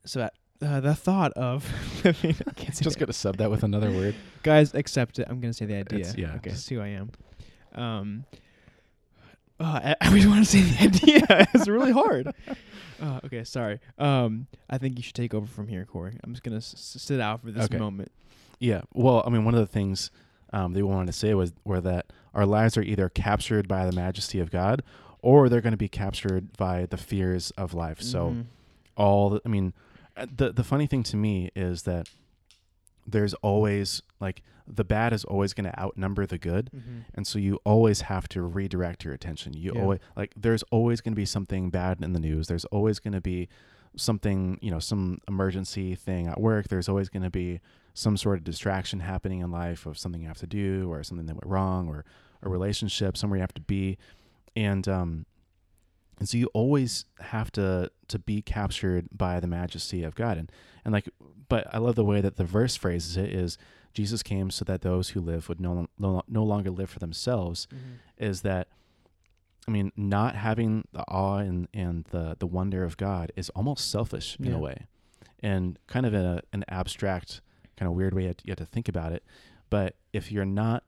so 0.05 0.19
that, 0.19 0.33
uh, 0.61 0.79
the 0.79 0.95
thought 0.95 1.31
of 1.33 1.65
living, 2.03 2.35
I 2.47 2.51
can't 2.53 2.75
say 2.75 2.83
Just 2.83 2.99
gonna 2.99 3.13
sub 3.13 3.37
that 3.37 3.49
with 3.51 3.63
another 3.63 3.91
word. 3.91 4.15
guys 4.43 4.73
accept 4.73 5.19
it. 5.19 5.27
I'm 5.29 5.39
gonna 5.39 5.53
say 5.53 5.65
the 5.65 5.75
idea. 5.75 5.99
It's- 5.99 6.17
yeah, 6.17 6.35
Okay, 6.35 6.51
just- 6.51 6.65
see 6.65 6.75
who 6.75 6.81
I 6.81 6.87
am. 6.89 7.11
Um. 7.73 8.25
Oh, 9.59 9.65
I, 9.65 9.95
I 10.01 10.07
always 10.07 10.27
want 10.27 10.43
to 10.45 10.49
say 10.51 10.61
the 10.61 10.83
idea. 10.83 11.47
it's 11.53 11.67
really 11.67 11.91
hard. 11.91 12.33
Uh, 13.01 13.19
okay, 13.25 13.43
sorry. 13.43 13.79
Um, 13.97 14.47
I 14.69 14.77
think 14.77 14.97
you 14.97 15.03
should 15.03 15.15
take 15.15 15.33
over 15.33 15.45
from 15.47 15.67
here, 15.67 15.85
Corey. 15.85 16.17
I'm 16.23 16.33
just 16.33 16.43
gonna 16.43 16.57
s- 16.57 16.73
s- 16.95 17.01
sit 17.01 17.19
out 17.19 17.41
for 17.41 17.51
this 17.51 17.65
Okay. 17.65 17.77
moment. 17.77 18.11
Yeah. 18.59 18.81
Well, 18.93 19.23
I 19.25 19.29
mean, 19.29 19.45
one 19.45 19.53
of 19.53 19.59
the 19.59 19.65
things 19.71 20.11
um, 20.53 20.73
they 20.73 20.83
wanted 20.83 21.07
to 21.07 21.13
say 21.13 21.33
was 21.33 21.53
were 21.63 21.81
that 21.81 22.07
our 22.33 22.45
lives 22.45 22.77
are 22.77 22.81
either 22.83 23.09
captured 23.09 23.67
by 23.67 23.85
the 23.85 23.91
majesty 23.91 24.39
of 24.39 24.51
God, 24.51 24.83
or 25.21 25.49
they're 25.49 25.61
going 25.61 25.71
to 25.71 25.77
be 25.77 25.87
captured 25.89 26.55
by 26.57 26.85
the 26.85 26.97
fears 26.97 27.51
of 27.51 27.73
life. 27.73 28.01
So 28.01 28.29
Mhm. 28.31 28.45
all 28.97 29.29
the, 29.31 29.41
I 29.45 29.49
mean, 29.49 29.73
uh, 30.17 30.25
the 30.35 30.51
the 30.51 30.63
funny 30.63 30.87
thing 30.87 31.03
to 31.03 31.17
me 31.17 31.49
is 31.55 31.83
that 31.83 32.09
there's 33.07 33.33
always 33.35 34.01
like 34.19 34.43
the 34.67 34.83
bad 34.83 35.11
is 35.11 35.25
always 35.25 35.53
going 35.53 35.65
to 35.69 35.79
outnumber 35.79 36.25
the 36.25 36.37
good. 36.37 36.69
Mhm. 36.73 37.05
And 37.15 37.27
so 37.27 37.39
you 37.39 37.59
always 37.65 38.01
have 38.01 38.27
to 38.29 38.41
redirect 38.43 39.03
your 39.03 39.13
attention. 39.13 39.53
You 39.53 39.73
Yeah. 39.75 39.81
always 39.81 39.99
like 40.15 40.33
there's 40.37 40.63
always 40.71 41.01
going 41.01 41.13
to 41.13 41.17
be 41.19 41.25
something 41.25 41.69
bad 41.69 42.01
in 42.01 42.13
the 42.13 42.19
news. 42.19 42.47
There's 42.47 42.65
always 42.65 42.99
going 42.99 43.13
to 43.13 43.21
be 43.21 43.49
something, 43.97 44.57
you 44.61 44.71
know, 44.71 44.79
some 44.79 45.19
emergency 45.27 45.95
thing 45.95 46.27
at 46.27 46.39
work. 46.39 46.69
There's 46.69 46.87
always 46.87 47.09
going 47.09 47.23
to 47.23 47.29
be 47.29 47.59
some 47.93 48.15
sort 48.15 48.37
of 48.37 48.43
distraction 48.45 49.01
happening 49.01 49.39
in 49.39 49.51
life 49.51 49.85
of 49.85 49.97
something 49.97 50.21
you 50.21 50.27
have 50.29 50.37
to 50.37 50.47
do 50.47 50.89
or 50.89 51.03
something 51.03 51.25
that 51.25 51.33
went 51.35 51.45
wrong 51.47 51.89
or 51.89 52.05
a 52.41 52.47
relationship 52.49 53.17
somewhere 53.17 53.37
you 53.37 53.41
have 53.41 53.53
to 53.55 53.61
be. 53.61 53.97
And 54.55 54.87
um 54.87 55.25
and 56.19 56.29
so 56.29 56.37
you 56.37 56.47
always 56.53 57.05
have 57.19 57.51
to 57.53 57.91
to 58.09 58.19
be 58.19 58.41
captured 58.41 59.07
by 59.11 59.39
the 59.39 59.47
majesty 59.47 60.03
of 60.03 60.15
God. 60.15 60.37
And 60.37 60.51
and 60.85 60.91
like 60.93 61.09
but 61.49 61.67
I 61.73 61.77
love 61.79 61.95
the 61.95 62.05
way 62.05 62.21
that 62.21 62.37
the 62.37 62.43
verse 62.45 62.75
phrases 62.75 63.17
it 63.17 63.29
is 63.33 63.57
Jesus 63.93 64.23
came 64.23 64.49
so 64.51 64.63
that 64.65 64.81
those 64.81 65.09
who 65.09 65.19
live 65.19 65.49
would 65.49 65.59
no, 65.59 65.87
no, 65.99 66.21
no 66.27 66.43
longer 66.43 66.69
live 66.71 66.89
for 66.89 66.99
themselves 66.99 67.67
Mhm. 67.73 67.77
is 68.17 68.41
that 68.41 68.67
I 69.67 69.71
mean, 69.71 69.91
not 69.95 70.35
having 70.35 70.85
the 70.91 71.03
awe 71.07 71.37
and, 71.37 71.67
and 71.71 72.05
the, 72.05 72.35
the 72.39 72.47
wonder 72.47 72.83
of 72.83 72.97
God 72.97 73.31
is 73.35 73.49
almost 73.49 73.91
selfish 73.91 74.35
in 74.39 74.45
Yeah. 74.47 74.55
a 74.55 74.59
way. 74.59 74.87
And 75.39 75.77
kind 75.87 76.05
of 76.05 76.13
in 76.15 76.21
a, 76.25 76.41
an 76.51 76.65
abstract 76.67 77.41
kind 77.77 77.87
of 77.87 77.95
weird 77.95 78.13
way 78.15 78.23
you 78.23 78.49
have 78.51 78.57
to 78.57 78.65
think 78.65 78.87
about 78.89 79.11
it. 79.11 79.23
But 79.69 79.95
if 80.13 80.31
you're 80.31 80.45
not 80.45 80.83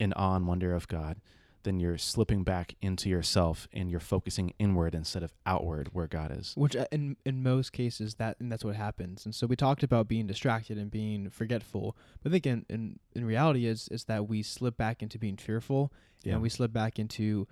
in 0.00 0.12
awe 0.14 0.34
and 0.34 0.46
wonder 0.46 0.74
of 0.74 0.88
God, 0.88 1.18
then 1.66 1.78
you're 1.80 1.98
slipping 1.98 2.42
back 2.44 2.74
into 2.80 3.10
yourself 3.10 3.68
and 3.72 3.90
you're 3.90 4.00
focusing 4.00 4.54
inward 4.58 4.94
instead 4.94 5.22
of 5.22 5.32
outward 5.44 5.90
where 5.92 6.06
God 6.06 6.30
is. 6.34 6.54
Which 6.56 6.74
uh, 6.74 6.86
in 6.90 7.16
in 7.26 7.42
most 7.42 7.72
cases 7.72 8.14
that 8.14 8.36
and 8.40 8.50
that's 8.50 8.64
what 8.64 8.76
happens. 8.76 9.26
And 9.26 9.34
so 9.34 9.46
we 9.46 9.56
talked 9.56 9.82
about 9.82 10.08
being 10.08 10.26
distracted 10.26 10.78
and 10.78 10.90
being 10.90 11.28
forgetful. 11.28 11.96
But 12.22 12.30
I 12.30 12.32
think 12.32 12.46
in 12.46 12.64
in, 12.70 12.98
in 13.14 13.24
reality 13.26 13.66
is 13.66 13.88
is 13.88 14.04
that 14.04 14.26
we 14.26 14.42
slip 14.42 14.76
back 14.78 15.02
into 15.02 15.18
being 15.18 15.36
fearful 15.36 15.92
Yeah. 16.24 16.32
and 16.34 16.42
we 16.42 16.48
slip 16.48 16.72
back 16.72 16.98
into 16.98 17.46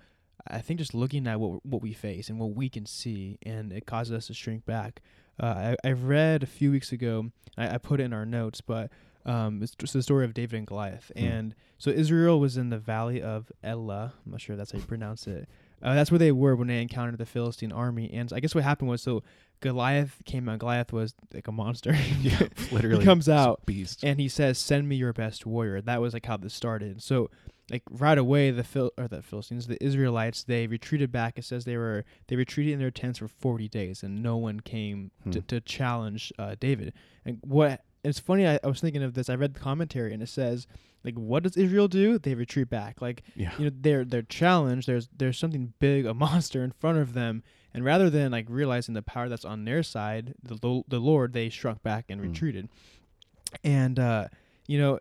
I 0.47 0.59
think 0.59 0.79
just 0.79 0.93
looking 0.93 1.27
at 1.27 1.39
what 1.39 1.65
what 1.65 1.81
we 1.81 1.93
face 1.93 2.29
and 2.29 2.39
what 2.39 2.55
we 2.55 2.69
can 2.69 2.85
see, 2.85 3.37
and 3.43 3.71
it 3.71 3.85
causes 3.85 4.13
us 4.13 4.27
to 4.27 4.33
shrink 4.33 4.65
back. 4.65 5.01
Uh, 5.39 5.75
I 5.83 5.89
I 5.89 5.91
read 5.91 6.43
a 6.43 6.47
few 6.47 6.71
weeks 6.71 6.91
ago. 6.91 7.31
I, 7.57 7.75
I 7.75 7.77
put 7.77 7.99
it 7.99 8.03
in 8.03 8.13
our 8.13 8.25
notes, 8.25 8.61
but 8.61 8.91
um, 9.25 9.61
it's 9.63 9.75
just 9.75 9.93
the 9.93 10.03
story 10.03 10.25
of 10.25 10.33
David 10.33 10.57
and 10.57 10.67
Goliath. 10.67 11.11
Hmm. 11.17 11.23
And 11.25 11.55
so 11.77 11.89
Israel 11.89 12.39
was 12.39 12.57
in 12.57 12.69
the 12.69 12.77
valley 12.77 13.21
of 13.21 13.51
Elah. 13.63 14.13
I'm 14.25 14.31
not 14.31 14.41
sure 14.41 14.55
that's 14.55 14.71
how 14.71 14.77
you 14.79 14.85
pronounce 14.85 15.27
it. 15.27 15.47
Uh, 15.81 15.93
that's 15.93 16.11
where 16.11 16.19
they 16.19 16.31
were 16.31 16.55
when 16.55 16.67
they 16.67 16.81
encountered 16.81 17.17
the 17.17 17.25
Philistine 17.25 17.71
army. 17.71 18.09
And 18.13 18.31
I 18.33 18.39
guess 18.39 18.55
what 18.55 18.63
happened 18.63 18.89
was 18.89 19.01
so 19.01 19.23
Goliath 19.61 20.21
came 20.25 20.47
out. 20.49 20.59
Goliath 20.59 20.93
was 20.93 21.13
like 21.33 21.47
a 21.47 21.51
monster. 21.51 21.93
yeah, 22.21 22.47
literally 22.71 22.99
he 22.99 23.05
comes 23.05 23.27
out 23.29 23.65
beast. 23.65 24.03
and 24.03 24.19
he 24.19 24.27
says, 24.29 24.57
"Send 24.57 24.87
me 24.87 24.95
your 24.95 25.13
best 25.13 25.45
warrior." 25.45 25.81
That 25.81 26.01
was 26.01 26.13
like 26.13 26.25
how 26.25 26.37
this 26.37 26.53
started. 26.53 27.01
So, 27.01 27.29
like 27.71 27.83
right 27.89 28.17
away, 28.17 28.51
the 28.51 28.63
Phil 28.63 28.91
or 28.97 29.07
the 29.07 29.21
Philistines, 29.21 29.67
the 29.67 29.83
Israelites, 29.83 30.43
they 30.43 30.67
retreated 30.67 31.11
back. 31.11 31.37
It 31.37 31.45
says 31.45 31.65
they 31.65 31.77
were 31.77 32.03
they 32.27 32.35
retreated 32.35 32.73
in 32.73 32.79
their 32.79 32.91
tents 32.91 33.19
for 33.19 33.27
forty 33.27 33.67
days, 33.67 34.03
and 34.03 34.21
no 34.21 34.37
one 34.37 34.59
came 34.61 35.11
to, 35.31 35.39
Hmm. 35.39 35.45
to 35.47 35.61
challenge 35.61 36.31
uh, 36.37 36.55
David. 36.59 36.93
And 37.25 37.39
what 37.41 37.81
it's 38.05 38.19
funny, 38.19 38.47
I, 38.47 38.59
I 38.63 38.67
was 38.67 38.79
thinking 38.81 39.03
of 39.03 39.13
this. 39.13 39.29
I 39.29 39.35
read 39.35 39.53
the 39.55 39.59
commentary, 39.59 40.13
and 40.13 40.21
it 40.23 40.29
says 40.29 40.67
like, 41.03 41.15
what 41.15 41.43
does 41.43 41.55
Israel 41.57 41.87
do? 41.87 42.17
They 42.17 42.33
retreat 42.35 42.69
back. 42.69 43.01
Like 43.01 43.23
yeah. 43.35 43.51
you 43.57 43.65
know 43.65 43.71
they're 43.79 44.05
they're 44.05 44.21
challenged 44.23 44.87
there's 44.87 45.07
there's 45.15 45.37
something 45.37 45.73
big 45.79 46.05
a 46.05 46.13
monster 46.13 46.63
in 46.63 46.71
front 46.71 46.97
of 46.99 47.13
them 47.13 47.43
and 47.73 47.83
rather 47.83 48.09
than 48.09 48.31
like 48.31 48.45
realizing 48.49 48.93
the 48.95 49.01
power 49.03 49.27
that's 49.29 49.45
on 49.45 49.65
their 49.65 49.83
side 49.83 50.33
the 50.41 50.55
the, 50.55 50.81
the 50.87 50.99
lord 50.99 51.33
they 51.33 51.49
shrunk 51.49 51.83
back 51.83 52.05
and 52.09 52.19
Mm. 52.21 52.29
retreated 52.29 52.69
and 53.63 53.99
uh 53.99 54.27
you 54.67 54.79
know 54.79 54.99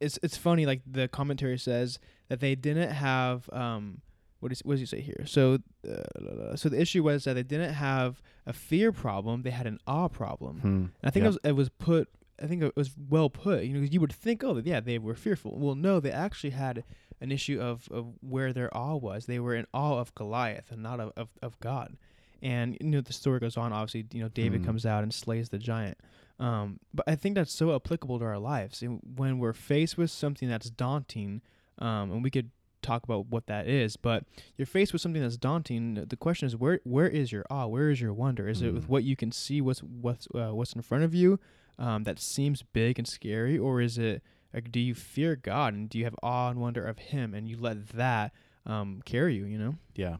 it's 0.00 0.18
it's 0.22 0.36
funny 0.36 0.66
like 0.66 0.80
the 0.90 1.08
commentary 1.08 1.58
says 1.58 1.98
that 2.28 2.40
they 2.40 2.54
didn't 2.54 2.90
have 2.92 3.48
um 3.52 4.00
what 4.40 4.48
does 4.48 4.60
what 4.60 4.74
does 4.74 4.80
he 4.80 4.86
say 4.86 5.00
here 5.00 5.24
so 5.26 5.58
uh, 5.88 6.56
so 6.56 6.68
the 6.68 6.80
issue 6.80 7.02
was 7.02 7.24
that 7.24 7.34
they 7.34 7.42
didn't 7.42 7.74
have 7.74 8.22
a 8.46 8.52
fear 8.52 8.90
problem 8.92 9.42
they 9.42 9.50
had 9.50 9.66
an 9.66 9.78
awe 9.86 10.08
problem 10.08 10.60
Hmm. 10.60 10.66
and 10.68 10.90
I 11.04 11.10
think 11.10 11.22
Yeah. 11.24 11.26
it 11.26 11.28
was 11.28 11.38
it 11.44 11.52
was 11.52 11.68
put. 11.68 12.08
I 12.40 12.46
think 12.46 12.62
it 12.62 12.76
was 12.76 12.90
well 13.10 13.30
put. 13.30 13.64
You 13.64 13.74
know, 13.74 13.80
'cause 13.80 13.92
you 13.92 14.00
would 14.00 14.12
think, 14.12 14.44
oh, 14.44 14.60
yeah, 14.64 14.80
they 14.80 14.98
were 14.98 15.14
fearful. 15.14 15.58
Well, 15.58 15.74
no, 15.74 16.00
they 16.00 16.10
actually 16.12 16.50
had 16.50 16.84
an 17.20 17.30
issue 17.32 17.60
of, 17.60 17.88
of 17.90 18.14
where 18.20 18.52
their 18.52 18.74
awe 18.76 18.96
was. 18.96 19.26
They 19.26 19.38
were 19.38 19.54
in 19.54 19.66
awe 19.74 19.98
of 19.98 20.14
Goliath 20.14 20.70
and 20.72 20.82
not 20.82 21.00
of, 21.00 21.12
of, 21.16 21.28
of 21.42 21.58
God. 21.60 21.96
And 22.40 22.76
you 22.80 22.88
know, 22.88 23.00
the 23.00 23.12
story 23.12 23.38
goes 23.38 23.56
on. 23.56 23.72
Obviously, 23.72 24.06
you 24.12 24.20
know, 24.22 24.28
David 24.28 24.62
Mm. 24.62 24.64
comes 24.64 24.84
out 24.86 25.02
and 25.02 25.12
slays 25.14 25.50
the 25.50 25.58
giant. 25.58 25.98
Um, 26.40 26.80
but 26.92 27.04
I 27.08 27.14
think 27.14 27.36
that's 27.36 27.52
so 27.52 27.74
applicable 27.76 28.18
to 28.18 28.24
our 28.24 28.38
lives. 28.38 28.82
And 28.82 29.00
when 29.16 29.38
we're 29.38 29.52
faced 29.52 29.96
with 29.96 30.10
something 30.10 30.48
that's 30.48 30.68
daunting, 30.70 31.42
um, 31.78 32.10
and 32.10 32.24
we 32.24 32.30
could 32.30 32.50
talk 32.80 33.04
about 33.04 33.26
what 33.26 33.46
that 33.46 33.68
is, 33.68 33.96
but 33.96 34.24
you're 34.56 34.66
faced 34.66 34.92
with 34.92 35.00
something 35.00 35.22
that's 35.22 35.36
daunting. 35.36 35.94
The 35.94 36.16
question 36.16 36.46
is, 36.46 36.56
where 36.56 36.80
where 36.82 37.06
is 37.06 37.30
your 37.30 37.44
awe? 37.48 37.66
Where 37.68 37.90
is 37.90 38.00
your 38.00 38.12
wonder? 38.12 38.48
Is 38.48 38.60
it 38.60 38.72
with 38.74 38.86
Mm. 38.86 38.88
what 38.88 39.04
you 39.04 39.14
can 39.14 39.30
see? 39.30 39.60
What's 39.60 39.80
what's 39.84 40.26
uh, 40.34 40.50
what's 40.52 40.72
in 40.72 40.82
front 40.82 41.04
of 41.04 41.14
you? 41.14 41.38
Um, 41.78 42.04
that 42.04 42.18
seems 42.18 42.62
big 42.62 42.98
and 42.98 43.06
scary, 43.06 43.58
or 43.58 43.80
is 43.80 43.98
it 43.98 44.22
like 44.52 44.70
do 44.70 44.80
you 44.80 44.94
fear 44.94 45.36
God 45.36 45.74
and 45.74 45.88
do 45.88 45.98
you 45.98 46.04
have 46.04 46.16
awe 46.22 46.50
and 46.50 46.60
wonder 46.60 46.84
of 46.84 46.98
Him 46.98 47.34
and 47.34 47.48
you 47.48 47.56
let 47.58 47.88
that 47.90 48.32
um, 48.66 49.02
carry 49.04 49.34
you? 49.34 49.44
You 49.44 49.58
know. 49.58 49.74
Yeah. 49.94 50.16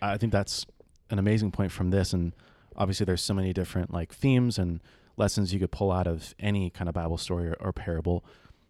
I 0.00 0.16
think 0.16 0.32
that's 0.32 0.64
an 1.10 1.18
amazing 1.18 1.50
point 1.50 1.72
from 1.72 1.90
this. 1.90 2.12
And 2.12 2.32
obviously, 2.76 3.04
there's 3.04 3.22
so 3.22 3.34
many 3.34 3.52
different 3.52 3.92
like 3.92 4.12
themes 4.12 4.58
and 4.58 4.80
lessons 5.16 5.52
you 5.52 5.60
could 5.60 5.70
pull 5.70 5.92
out 5.92 6.06
of 6.06 6.34
any 6.38 6.70
kind 6.70 6.88
of 6.88 6.94
Bible 6.94 7.18
story 7.18 7.48
or, 7.48 7.56
or 7.60 7.72
parable. 7.72 8.24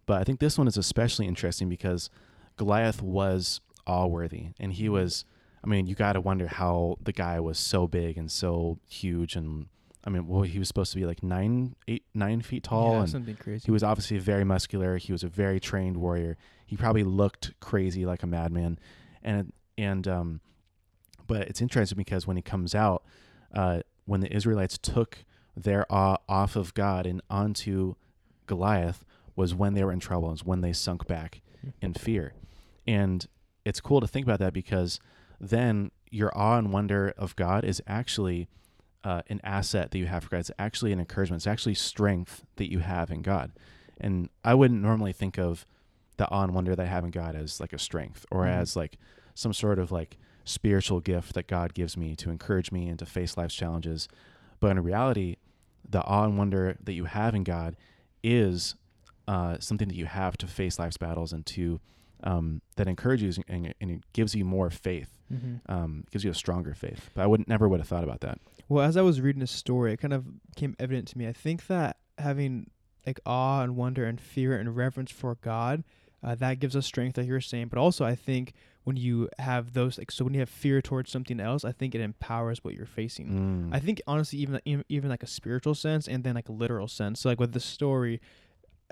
But 0.07 0.21
I 0.21 0.25
think 0.25 0.41
this 0.41 0.59
one 0.59 0.67
is 0.67 0.77
especially 0.77 1.27
interesting 1.27 1.69
because 1.69 2.11
Goliath 2.57 3.01
was 3.01 3.61
awe 3.87 4.07
worthy. 4.07 4.49
And 4.59 4.73
he 4.73 4.89
was, 4.89 5.25
I 5.65 5.69
mean, 5.69 5.87
you 5.87 5.95
got 5.95 6.15
to 6.15 6.21
wonder 6.21 6.49
how 6.49 6.97
the 7.03 7.13
guy 7.13 7.39
was 7.39 7.59
so 7.59 7.87
big 7.87 8.19
and 8.19 8.31
so 8.31 8.79
huge. 8.89 9.37
And 9.37 9.67
I 10.05 10.11
mean, 10.11 10.27
well, 10.27 10.43
he 10.43 10.59
was 10.59 10.69
supposed 10.69 10.93
to 10.93 10.99
be 10.99 11.07
like 11.07 11.23
nine, 11.23 11.77
eight, 11.87 12.05
nine 12.15 12.41
feet 12.43 12.65
tall. 12.65 12.95
yeah, 12.95 13.01
and 13.01 13.11
something 13.11 13.37
crazy. 13.37 13.63
he 13.65 13.71
was 13.71 13.83
obviously 13.83 14.19
very 14.19 14.45
muscular. 14.45 14.97
He 14.97 15.13
was 15.13 15.23
a 15.23 15.29
very 15.29 15.61
trained 15.61 15.97
warrior. 15.97 16.37
He 16.67 16.77
probably 16.77 17.05
looked 17.05 17.53
crazy 17.61 18.05
like 18.05 18.23
a 18.23 18.27
madman, 18.27 18.79
and 19.23 19.53
and 19.79 20.09
um, 20.09 20.41
but 21.27 21.43
it's 21.49 21.63
interesting 21.63 21.97
because 21.97 22.27
when 22.27 22.37
he 22.37 22.43
comes 22.43 22.75
out, 22.75 23.05
uh, 23.55 23.81
when 24.05 24.21
the 24.21 24.35
Israelites 24.35 24.77
took 24.77 25.25
their 25.57 25.91
awe 25.93 26.17
off 26.29 26.57
of 26.57 26.75
God 26.75 27.07
and 27.07 27.21
onto 27.31 27.95
Goliath, 28.47 29.05
was 29.37 29.55
when 29.55 29.75
they 29.75 29.85
were 29.85 29.93
in 29.93 30.01
trouble. 30.01 30.31
Was 30.31 30.45
when 30.45 30.63
they 30.63 30.73
sunk 30.73 31.07
back 31.07 31.43
in 31.81 31.95
fear, 31.95 32.35
and 32.89 33.27
it's 33.65 33.81
cool 33.81 34.01
to 34.01 34.09
think 34.09 34.27
about 34.27 34.41
that 34.41 34.53
because 34.53 34.99
then 35.41 35.93
your 36.11 36.37
awe 36.37 36.59
and 36.59 36.73
wonder 36.73 37.15
of 37.17 37.37
God 37.37 37.65
is 37.65 37.81
actually 37.87 38.49
uh, 39.05 39.23
an 39.29 39.41
asset 39.45 39.91
that 39.91 39.99
you 39.99 40.07
have 40.07 40.25
for 40.25 40.31
God. 40.31 40.39
It's 40.41 40.51
actually 40.59 40.93
an 40.93 41.01
encouragement. 41.01 41.41
It's 41.41 41.47
actually 41.47 41.75
strength 41.75 42.45
that 42.57 42.71
you 42.71 42.79
have 42.81 43.11
in 43.11 43.23
God. 43.23 43.53
And 44.01 44.29
I 44.45 44.55
wouldn't 44.55 44.81
normally 44.83 45.13
think 45.13 45.39
of 45.39 45.67
the 46.17 46.29
awe 46.29 46.43
and 46.45 46.55
wonder 46.55 46.75
that 46.77 46.83
I 46.83 46.89
have 46.89 47.05
in 47.05 47.11
God 47.11 47.35
as 47.35 47.61
like 47.61 47.73
a 47.73 47.79
strength 47.79 48.25
or 48.31 48.45
Mhm. 48.45 48.51
as 48.61 48.77
like 48.77 48.99
some 49.35 49.53
sort 49.53 49.79
of 49.79 49.91
like 49.91 50.19
spiritual 50.45 51.01
gift 51.01 51.35
that 51.35 51.47
God 51.47 51.73
gives 51.75 51.97
me 51.97 52.15
to 52.17 52.31
encourage 52.31 52.71
me 52.73 52.89
and 52.89 52.99
to 52.99 53.07
face 53.07 53.37
life's 53.37 53.55
challenges. 53.55 54.09
But 54.61 54.73
in 54.73 54.81
reality, 54.83 55.37
the 55.89 56.03
awe 56.03 56.25
and 56.25 56.37
wonder 56.39 56.77
that 56.83 56.93
you 56.93 57.05
have 57.07 57.35
in 57.35 57.45
God 57.45 57.77
is 58.23 58.75
uh, 59.29 59.57
something 59.61 59.89
that 59.89 59.97
you 59.97 60.07
have 60.07 60.37
to 60.39 60.47
face 60.47 60.79
life's 60.79 60.97
battles 60.97 61.33
and 61.33 61.47
to 61.47 61.81
um, 62.25 62.61
that 62.77 62.87
encourages 62.87 63.39
you 63.39 63.45
and, 63.49 63.75
and 63.81 63.91
it 63.91 64.01
gives 64.13 64.35
you 64.35 64.45
more 64.45 64.71
faith, 64.71 65.09
Mm-hmm. 65.33 65.73
um, 65.73 66.05
gives 66.11 66.25
you 66.25 66.31
a 66.31 66.35
stronger 66.35 66.75
faith. 66.75 67.09
But 67.15 67.23
I 67.23 67.27
would 67.27 67.49
never 67.49 67.67
would 67.67 67.81
have 67.81 67.89
thought 67.89 68.05
about 68.05 68.21
that. 68.21 68.39
Well, 68.69 68.85
as 68.85 68.97
I 68.97 69.03
was 69.03 69.21
reading 69.21 69.41
this 69.41 69.51
story, 69.51 69.93
it 69.93 69.99
kind 69.99 70.15
of 70.15 70.27
came 70.57 70.75
evident 70.79 71.09
to 71.09 71.19
me. 71.19 71.27
I 71.27 71.33
think 71.33 71.67
that 71.67 71.97
having 72.19 72.71
like 73.07 73.21
awe 73.27 73.63
and 73.63 73.77
wonder 73.77 74.05
and 74.05 74.21
fear 74.21 74.57
and 74.57 74.77
reverence 74.77 75.11
for 75.11 75.37
God, 75.37 75.85
uh, 76.23 76.35
that 76.37 76.61
gives 76.61 76.77
us 76.77 76.87
strength, 76.87 77.17
like 77.17 77.27
you 77.27 77.33
were 77.33 77.41
saying. 77.41 77.69
But 77.69 77.79
also, 77.79 78.05
I 78.05 78.15
think 78.15 78.53
when 78.85 78.97
you 78.97 79.29
have 79.39 79.73
those, 79.73 79.99
like, 79.99 80.11
so 80.11 80.25
when 80.25 80.35
you 80.35 80.41
have 80.41 80.49
fear 80.49 80.81
towards 80.81 81.11
something 81.11 81.41
else, 81.41 81.65
I 81.65 81.73
think 81.73 81.95
it 81.95 82.01
empowers 82.01 82.63
what 82.63 82.75
you're 82.75 82.87
facing. 82.87 83.71
Mm. 83.71 83.75
I 83.75 83.81
think 83.81 84.01
honestly, 84.07 84.39
even 84.39 84.61
even 84.65 84.85
even 84.89 85.11
like 85.11 85.23
a 85.23 85.27
spiritual 85.29 85.75
sense 85.75 86.09
and 86.09 86.23
then 86.25 86.35
like 86.35 86.49
a 86.49 86.53
literal 86.53 86.89
sense. 86.89 87.21
So 87.21 87.29
like 87.29 87.41
with 87.41 87.53
the 87.53 87.61
story, 87.61 88.21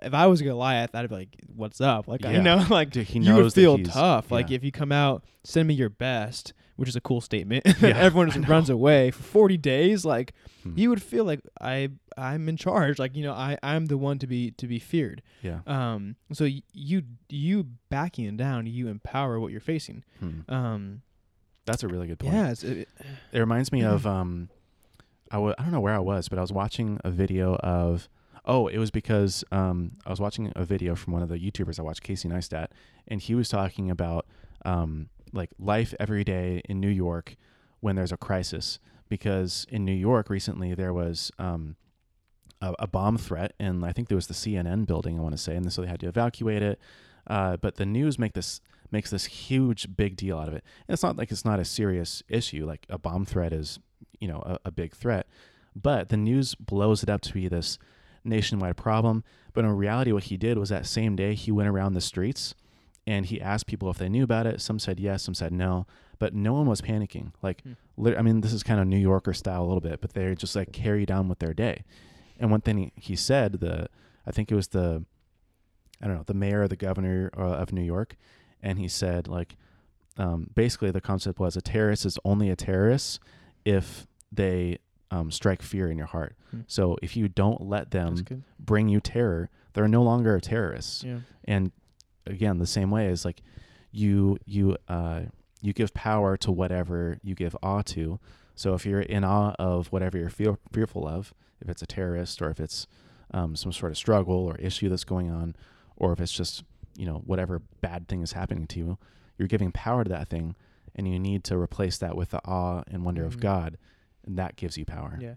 if 0.02 0.14
I 0.14 0.26
was 0.26 0.40
Goliath, 0.42 0.94
I'd 0.94 1.08
be 1.08 1.14
like, 1.14 1.36
"What's 1.54 1.80
up?" 1.80 2.08
Like 2.08 2.22
Yeah. 2.22 2.30
you 2.32 2.42
know, 2.42 2.64
like 2.70 2.90
Dude, 2.90 3.06
he 3.06 3.18
you 3.20 3.34
would 3.34 3.52
feel 3.52 3.78
tough. 3.82 4.30
Like 4.30 4.50
if 4.50 4.64
you 4.64 4.72
come 4.72 4.92
out, 4.92 5.24
send 5.44 5.68
me 5.68 5.74
your 5.74 5.88
best, 5.90 6.52
which 6.76 6.88
is 6.88 6.96
a 6.96 7.00
cool 7.00 7.20
statement. 7.20 7.64
Yeah, 7.80 7.96
Everyone 7.96 8.30
just 8.30 8.48
runs 8.48 8.70
away 8.70 9.10
for 9.10 9.22
40 9.22 9.56
days. 9.58 10.04
Like 10.04 10.34
Hmm. 10.62 10.74
you 10.76 10.90
would 10.90 11.02
feel 11.02 11.24
like 11.24 11.40
I 11.60 11.88
I'm 12.18 12.46
in 12.48 12.56
charge. 12.58 12.98
Like 12.98 13.16
you 13.16 13.22
know 13.22 13.32
I 13.32 13.56
I'm 13.62 13.86
the 13.86 13.96
one 13.96 14.18
to 14.18 14.26
be 14.26 14.50
to 14.52 14.66
be 14.66 14.78
feared. 14.78 15.22
yeah. 15.42 15.60
Um. 15.66 16.16
So 16.32 16.44
y- 16.44 16.62
you 16.74 17.02
you 17.30 17.66
backing 17.88 18.26
it 18.26 18.36
down, 18.36 18.66
you 18.66 18.88
empower 18.88 19.40
what 19.40 19.52
you're 19.52 19.60
facing. 19.62 20.04
Hmm. 20.18 20.40
Um. 20.52 21.02
That's 21.66 21.82
a 21.82 21.88
really 21.88 22.06
good 22.08 22.18
point. 22.18 22.34
Yeah. 22.34 22.50
It's, 22.50 22.62
it, 22.64 22.88
It 23.32 23.38
reminds 23.38 23.70
me 23.72 23.82
Yeah. 23.82 23.92
of 23.92 24.06
um, 24.06 24.48
I 25.30 25.36
w- 25.36 25.54
I 25.56 25.62
don't 25.62 25.72
know 25.72 25.80
where 25.80 25.94
I 25.94 25.98
was, 26.00 26.28
but 26.28 26.38
I 26.38 26.42
was 26.42 26.52
watching 26.52 26.98
a 27.04 27.10
video 27.10 27.54
of. 27.56 28.08
Oh, 28.50 28.66
it 28.66 28.78
was 28.78 28.90
because 28.90 29.44
um, 29.52 29.92
I 30.04 30.10
was 30.10 30.18
watching 30.18 30.52
a 30.56 30.64
video 30.64 30.96
from 30.96 31.12
one 31.12 31.22
of 31.22 31.28
the 31.28 31.38
YouTubers 31.38 31.78
I 31.78 31.82
watch, 31.82 32.02
Casey 32.02 32.28
Neistat, 32.28 32.66
and 33.06 33.20
he 33.20 33.36
was 33.36 33.48
talking 33.48 33.92
about 33.92 34.26
um, 34.64 35.08
like 35.32 35.50
life 35.56 35.94
every 36.00 36.24
day 36.24 36.60
in 36.68 36.80
New 36.80 36.88
York 36.88 37.36
when 37.78 37.94
there's 37.94 38.10
a 38.10 38.16
crisis. 38.16 38.80
Because 39.08 39.68
in 39.70 39.84
New 39.84 39.94
York 39.94 40.28
recently 40.28 40.74
there 40.74 40.92
was 40.92 41.30
um, 41.38 41.76
a, 42.60 42.74
a 42.80 42.86
bomb 42.88 43.18
threat, 43.18 43.52
and 43.60 43.86
I 43.86 43.92
think 43.92 44.08
there 44.08 44.16
was 44.16 44.26
the 44.26 44.34
CNN 44.34 44.84
building. 44.84 45.16
I 45.16 45.22
want 45.22 45.36
to 45.36 45.40
say, 45.40 45.54
and 45.54 45.72
so 45.72 45.82
they 45.82 45.88
had 45.88 46.00
to 46.00 46.08
evacuate 46.08 46.60
it. 46.60 46.80
Uh, 47.28 47.56
but 47.56 47.76
the 47.76 47.86
news 47.86 48.18
make 48.18 48.32
this 48.32 48.60
makes 48.90 49.10
this 49.10 49.26
huge 49.26 49.94
big 49.96 50.16
deal 50.16 50.36
out 50.36 50.48
of 50.48 50.54
it. 50.54 50.64
And 50.88 50.94
it's 50.94 51.04
not 51.04 51.16
like 51.16 51.30
it's 51.30 51.44
not 51.44 51.60
a 51.60 51.64
serious 51.64 52.24
issue. 52.28 52.66
Like 52.66 52.84
a 52.90 52.98
bomb 52.98 53.26
threat 53.26 53.52
is, 53.52 53.78
you 54.18 54.26
know, 54.26 54.42
a, 54.44 54.58
a 54.64 54.70
big 54.72 54.92
threat. 54.92 55.28
But 55.76 56.08
the 56.08 56.16
news 56.16 56.56
blows 56.56 57.04
it 57.04 57.08
up 57.08 57.20
to 57.20 57.32
be 57.32 57.46
this 57.46 57.78
nationwide 58.24 58.76
problem. 58.76 59.24
But 59.52 59.64
in 59.64 59.70
reality, 59.70 60.12
what 60.12 60.24
he 60.24 60.36
did 60.36 60.58
was 60.58 60.68
that 60.68 60.86
same 60.86 61.16
day 61.16 61.34
he 61.34 61.50
went 61.50 61.68
around 61.68 61.94
the 61.94 62.00
streets 62.00 62.54
and 63.06 63.26
he 63.26 63.40
asked 63.40 63.66
people 63.66 63.90
if 63.90 63.98
they 63.98 64.08
knew 64.08 64.24
about 64.24 64.46
it. 64.46 64.60
Some 64.60 64.78
said 64.78 65.00
yes, 65.00 65.22
some 65.22 65.34
said 65.34 65.52
no, 65.52 65.86
but 66.18 66.34
no 66.34 66.52
one 66.52 66.66
was 66.66 66.80
panicking. 66.80 67.32
Like, 67.42 67.62
Hmm. 67.62 68.06
I 68.16 68.22
mean, 68.22 68.40
this 68.40 68.52
is 68.52 68.62
kind 68.62 68.80
of 68.80 68.86
New 68.86 68.98
Yorker 68.98 69.34
style 69.34 69.62
a 69.62 69.66
little 69.66 69.80
bit, 69.80 70.00
but 70.00 70.12
they're 70.12 70.34
just 70.34 70.56
like 70.56 70.72
carried 70.72 71.10
on 71.10 71.28
with 71.28 71.38
their 71.38 71.52
day. 71.52 71.84
And 72.38 72.50
one 72.50 72.60
thing 72.60 72.78
he, 72.78 72.92
he 72.96 73.16
said, 73.16 73.54
the 73.60 73.88
I 74.26 74.30
think 74.30 74.50
it 74.50 74.54
was 74.54 74.68
the, 74.68 75.04
I 76.00 76.06
don't 76.06 76.16
know, 76.16 76.24
the 76.26 76.34
mayor 76.34 76.62
or 76.62 76.68
the 76.68 76.76
governor 76.76 77.30
uh, 77.36 77.42
of 77.42 77.72
New 77.72 77.82
York, 77.82 78.16
and 78.62 78.78
he 78.78 78.88
said 78.88 79.28
like, 79.28 79.56
um, 80.16 80.50
basically 80.54 80.90
the 80.90 81.00
concept 81.00 81.38
was 81.38 81.56
a 81.56 81.60
terrorist 81.60 82.04
is 82.04 82.18
only 82.24 82.50
a 82.50 82.56
terrorist 82.56 83.20
if 83.64 84.06
they 84.32 84.78
um, 85.10 85.30
strike 85.30 85.62
fear 85.62 85.90
in 85.90 85.98
your 85.98 86.06
heart. 86.06 86.36
Hmm. 86.50 86.60
So 86.66 86.96
if 87.02 87.16
you 87.16 87.28
don't 87.28 87.62
let 87.62 87.90
them 87.90 88.14
bring 88.58 88.88
you 88.88 89.00
terror, 89.00 89.50
they're 89.72 89.88
no 89.88 90.02
longer 90.02 90.34
a 90.36 90.40
terrorist. 90.40 91.02
Yeah. 91.04 91.18
And 91.44 91.72
again, 92.26 92.58
the 92.58 92.66
same 92.66 92.90
way 92.90 93.06
is 93.06 93.24
like 93.24 93.42
you 93.92 94.38
you 94.44 94.76
uh 94.88 95.22
you 95.62 95.72
give 95.72 95.92
power 95.92 96.36
to 96.38 96.50
whatever 96.52 97.18
you 97.22 97.34
give 97.34 97.56
awe 97.62 97.82
to. 97.82 98.18
So 98.54 98.74
if 98.74 98.86
you're 98.86 99.00
in 99.00 99.24
awe 99.24 99.54
of 99.58 99.88
whatever 99.88 100.16
you're 100.18 100.30
fear, 100.30 100.58
fearful 100.72 101.06
of, 101.08 101.34
if 101.60 101.68
it's 101.68 101.82
a 101.82 101.86
terrorist 101.86 102.40
or 102.40 102.50
if 102.50 102.60
it's 102.60 102.86
um, 103.32 103.56
some 103.56 103.72
sort 103.72 103.90
of 103.92 103.98
struggle 103.98 104.34
or 104.36 104.56
issue 104.56 104.88
that's 104.88 105.04
going 105.04 105.30
on, 105.30 105.54
or 105.96 106.12
if 106.12 106.20
it's 106.20 106.32
just 106.32 106.62
you 106.96 107.06
know 107.06 107.22
whatever 107.26 107.60
bad 107.80 108.06
thing 108.08 108.22
is 108.22 108.32
happening 108.32 108.66
to 108.68 108.78
you, 108.78 108.98
you're 109.38 109.48
giving 109.48 109.70
power 109.72 110.02
to 110.04 110.08
that 110.10 110.28
thing, 110.28 110.54
and 110.94 111.06
you 111.08 111.18
need 111.18 111.42
to 111.44 111.56
replace 111.56 111.98
that 111.98 112.16
with 112.16 112.30
the 112.30 112.40
awe 112.44 112.82
and 112.88 113.04
wonder 113.04 113.22
Mhm. 113.22 113.26
of 113.26 113.40
God, 113.40 113.76
and 114.26 114.38
that 114.38 114.56
gives 114.56 114.76
you 114.76 114.84
power. 114.84 115.18
Yeah. 115.20 115.34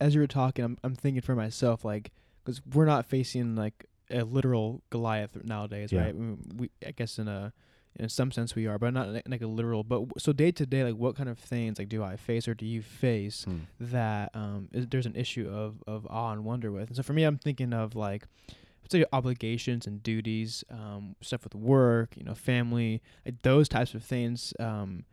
As 0.00 0.14
you 0.14 0.20
were 0.20 0.26
talking, 0.26 0.64
I'm 0.64 0.78
I'm 0.82 0.94
thinking 0.94 1.22
for 1.22 1.34
myself 1.34 1.84
like 1.84 2.10
because 2.44 2.60
we're 2.74 2.84
not 2.84 3.06
facing 3.06 3.54
like 3.56 3.86
a 4.10 4.22
literal 4.24 4.82
Goliath 4.90 5.36
nowadays, 5.44 5.92
Yeah. 5.92 6.02
right? 6.02 6.14
We, 6.56 6.70
I 6.86 6.90
guess 6.90 7.18
in 7.18 7.28
a 7.28 7.52
in 7.96 8.08
some 8.08 8.32
sense 8.32 8.56
we 8.56 8.66
are, 8.66 8.76
but 8.76 8.92
not 8.92 9.08
like, 9.10 9.22
like 9.28 9.40
a 9.40 9.46
literal. 9.46 9.84
But 9.84 9.96
w- 10.00 10.12
so 10.18 10.32
day 10.32 10.50
to 10.50 10.66
day, 10.66 10.82
like 10.82 10.96
what 10.96 11.14
kind 11.16 11.28
of 11.28 11.38
things 11.38 11.78
like 11.78 11.88
do 11.88 12.02
I 12.02 12.16
face 12.16 12.48
or 12.48 12.54
do 12.54 12.66
you 12.66 12.82
face 12.82 13.44
Hmm. 13.44 13.58
that 13.80 14.30
um 14.34 14.68
is, 14.72 14.88
there's 14.88 15.06
an 15.06 15.14
issue 15.16 15.48
of 15.48 15.82
of 15.86 16.06
awe 16.10 16.32
and 16.32 16.44
wonder 16.44 16.70
with? 16.72 16.88
And 16.88 16.96
so 16.96 17.02
for 17.02 17.12
me, 17.12 17.22
I'm 17.24 17.38
thinking 17.38 17.72
of 17.72 17.94
like. 17.94 18.26
Say 18.90 19.02
obligations 19.14 19.86
and 19.86 20.02
duties, 20.02 20.62
um, 20.70 21.16
stuff 21.22 21.42
with 21.42 21.54
work, 21.54 22.18
you 22.18 22.22
know, 22.22 22.34
family, 22.34 23.00
like 23.24 23.40
those 23.40 23.66
types 23.66 23.94
of 23.94 24.04
things. 24.04 24.52
Um, 24.60 25.04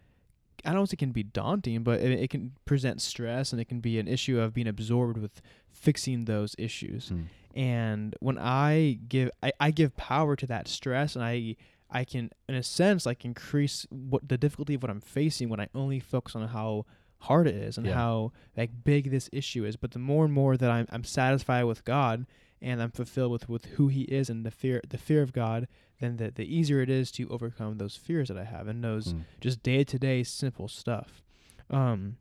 I 0.65 0.73
don't 0.73 0.87
think 0.87 1.01
it 1.01 1.05
can 1.05 1.11
be 1.11 1.23
daunting, 1.23 1.83
but 1.83 1.99
it, 2.01 2.11
it 2.19 2.29
can 2.29 2.53
present 2.65 3.01
stress 3.01 3.51
and 3.51 3.61
it 3.61 3.65
can 3.65 3.79
be 3.79 3.99
an 3.99 4.07
issue 4.07 4.39
of 4.39 4.53
being 4.53 4.67
absorbed 4.67 5.17
with 5.17 5.41
fixing 5.71 6.25
those 6.25 6.55
issues. 6.57 7.09
Hmm. 7.09 7.21
And 7.55 8.15
when 8.19 8.37
I 8.37 8.99
give, 9.07 9.29
I, 9.43 9.51
I 9.59 9.71
give 9.71 9.95
power 9.97 10.35
to 10.37 10.47
that 10.47 10.67
stress, 10.67 11.15
and 11.15 11.23
I 11.25 11.55
I 11.89 12.05
can, 12.05 12.31
in 12.47 12.55
a 12.55 12.63
sense, 12.63 13.05
like 13.05 13.25
increase 13.25 13.85
what 13.89 14.27
the 14.29 14.37
difficulty 14.37 14.75
of 14.75 14.81
what 14.83 14.89
I'm 14.89 15.01
facing 15.01 15.49
when 15.49 15.59
I 15.59 15.67
only 15.75 15.99
focus 15.99 16.35
on 16.35 16.47
how 16.47 16.85
hard 17.19 17.47
it 17.47 17.55
is 17.55 17.77
and 17.77 17.85
Yeah. 17.85 17.93
how 17.95 18.31
like 18.55 18.71
big 18.83 19.11
this 19.11 19.29
issue 19.33 19.65
is. 19.65 19.75
But 19.75 19.91
the 19.91 19.99
more 19.99 20.23
and 20.23 20.33
more 20.33 20.55
that 20.55 20.71
I'm 20.71 20.87
I'm 20.91 21.03
satisfied 21.03 21.63
with 21.65 21.83
God 21.83 22.25
and 22.61 22.81
I'm 22.81 22.91
fulfilled 22.91 23.31
with 23.31 23.49
with 23.49 23.65
who 23.77 23.87
He 23.87 24.01
is 24.03 24.29
and 24.29 24.45
the 24.45 24.51
fear 24.51 24.81
the 24.87 24.97
fear 24.97 25.21
of 25.21 25.33
God, 25.33 25.67
then 25.99 26.17
the 26.17 26.31
the 26.31 26.45
easier 26.55 26.81
it 26.81 26.89
is 26.89 27.11
to 27.13 27.27
overcome 27.29 27.77
those 27.77 27.95
fears 27.95 28.27
that 28.29 28.37
I 28.37 28.43
have 28.45 28.67
and 28.67 28.83
those 28.83 29.11
Hmm. 29.11 29.19
just 29.39 29.63
day 29.63 29.83
to 29.83 29.97
day 29.99 30.23
simple 30.23 30.67
stuff. 30.67 31.21
Um, 31.69 32.17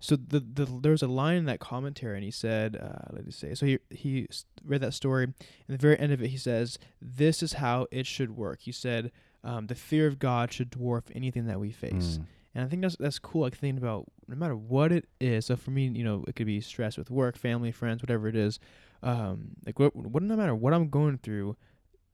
so 0.00 0.16
the 0.16 0.40
the 0.40 0.64
there 0.64 0.92
was 0.92 1.02
a 1.02 1.06
line 1.08 1.36
in 1.36 1.44
that 1.44 1.60
commentary, 1.60 2.16
and 2.16 2.24
he 2.24 2.30
said, 2.30 2.76
uh, 2.76 3.12
"Let 3.12 3.24
me 3.24 3.30
say." 3.32 3.54
So 3.54 3.66
he 3.66 3.78
he 3.90 4.26
read 4.64 4.80
that 4.80 4.94
story, 4.94 5.24
and 5.24 5.34
the 5.68 5.76
very 5.76 5.98
end 5.98 6.12
of 6.12 6.20
it, 6.22 6.28
he 6.28 6.36
says, 6.36 6.78
"This 7.00 7.42
is 7.42 7.54
how 7.54 7.86
it 7.92 8.06
should 8.06 8.36
work." 8.36 8.60
He 8.62 8.72
said, 8.72 9.12
um, 9.44 9.68
"The 9.68 9.76
fear 9.76 10.06
of 10.08 10.18
God 10.18 10.52
should 10.52 10.70
dwarf 10.72 11.04
anything 11.14 11.46
that 11.46 11.60
we 11.60 11.70
face." 11.70 12.16
Hmm. 12.16 12.22
And 12.54 12.64
I 12.64 12.68
think 12.68 12.82
that's 12.82 12.96
that's 12.96 13.18
cool. 13.20 13.42
Like 13.42 13.56
thinking 13.56 13.78
about 13.78 14.06
no 14.26 14.34
matter 14.34 14.56
what 14.56 14.90
it 14.92 15.06
is. 15.20 15.46
So 15.46 15.56
for 15.56 15.70
me, 15.70 15.86
you 15.88 16.04
know, 16.04 16.24
it 16.26 16.34
could 16.34 16.46
be 16.46 16.60
stress 16.60 16.96
with 16.98 17.08
work, 17.10 17.36
family, 17.38 17.70
friends, 17.70 18.02
whatever 18.02 18.26
it 18.28 18.36
is. 18.36 18.58
Um, 19.02 19.56
like 19.66 19.78
what, 19.78 19.94
what 19.96 20.22
no 20.22 20.36
matter 20.36 20.54
what 20.54 20.72
I'm 20.72 20.88
going 20.88 21.18
through, 21.18 21.56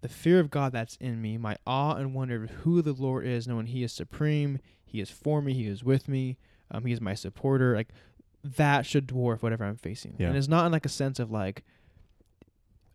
the 0.01 0.09
fear 0.09 0.41
of 0.41 0.51
God 0.51 0.73
that's 0.73 0.97
in 0.97 1.21
me, 1.21 1.37
my 1.37 1.57
awe 1.67 1.95
and 1.95 2.15
wonder 2.15 2.45
of 2.45 2.51
who 2.51 2.83
the 2.83 2.93
Lord 2.93 3.27
is, 3.27 3.47
knowing 3.47 3.67
He 3.67 3.83
is 3.83 3.93
supreme, 3.93 4.59
He 4.85 5.01
is 5.01 5.11
for 5.11 5.43
me, 5.43 5.55
He 5.55 5.67
is 5.67 5.85
with 5.85 6.09
me, 6.09 6.39
um, 6.71 6.85
He 6.85 6.93
is 6.93 7.01
my 7.01 7.15
supporter. 7.15 7.75
Like 7.75 7.89
that 8.43 8.87
should 8.87 9.07
dwarf 9.07 9.43
whatever 9.43 9.65
I'm 9.65 9.77
facing. 9.77 10.17
Yeah. 10.19 10.29
And 10.29 10.37
it's 10.37 10.49
not 10.49 10.67
in 10.67 10.73
like 10.73 10.87
a 10.87 10.91
sense 10.91 11.19
of 11.19 11.31
like, 11.31 11.65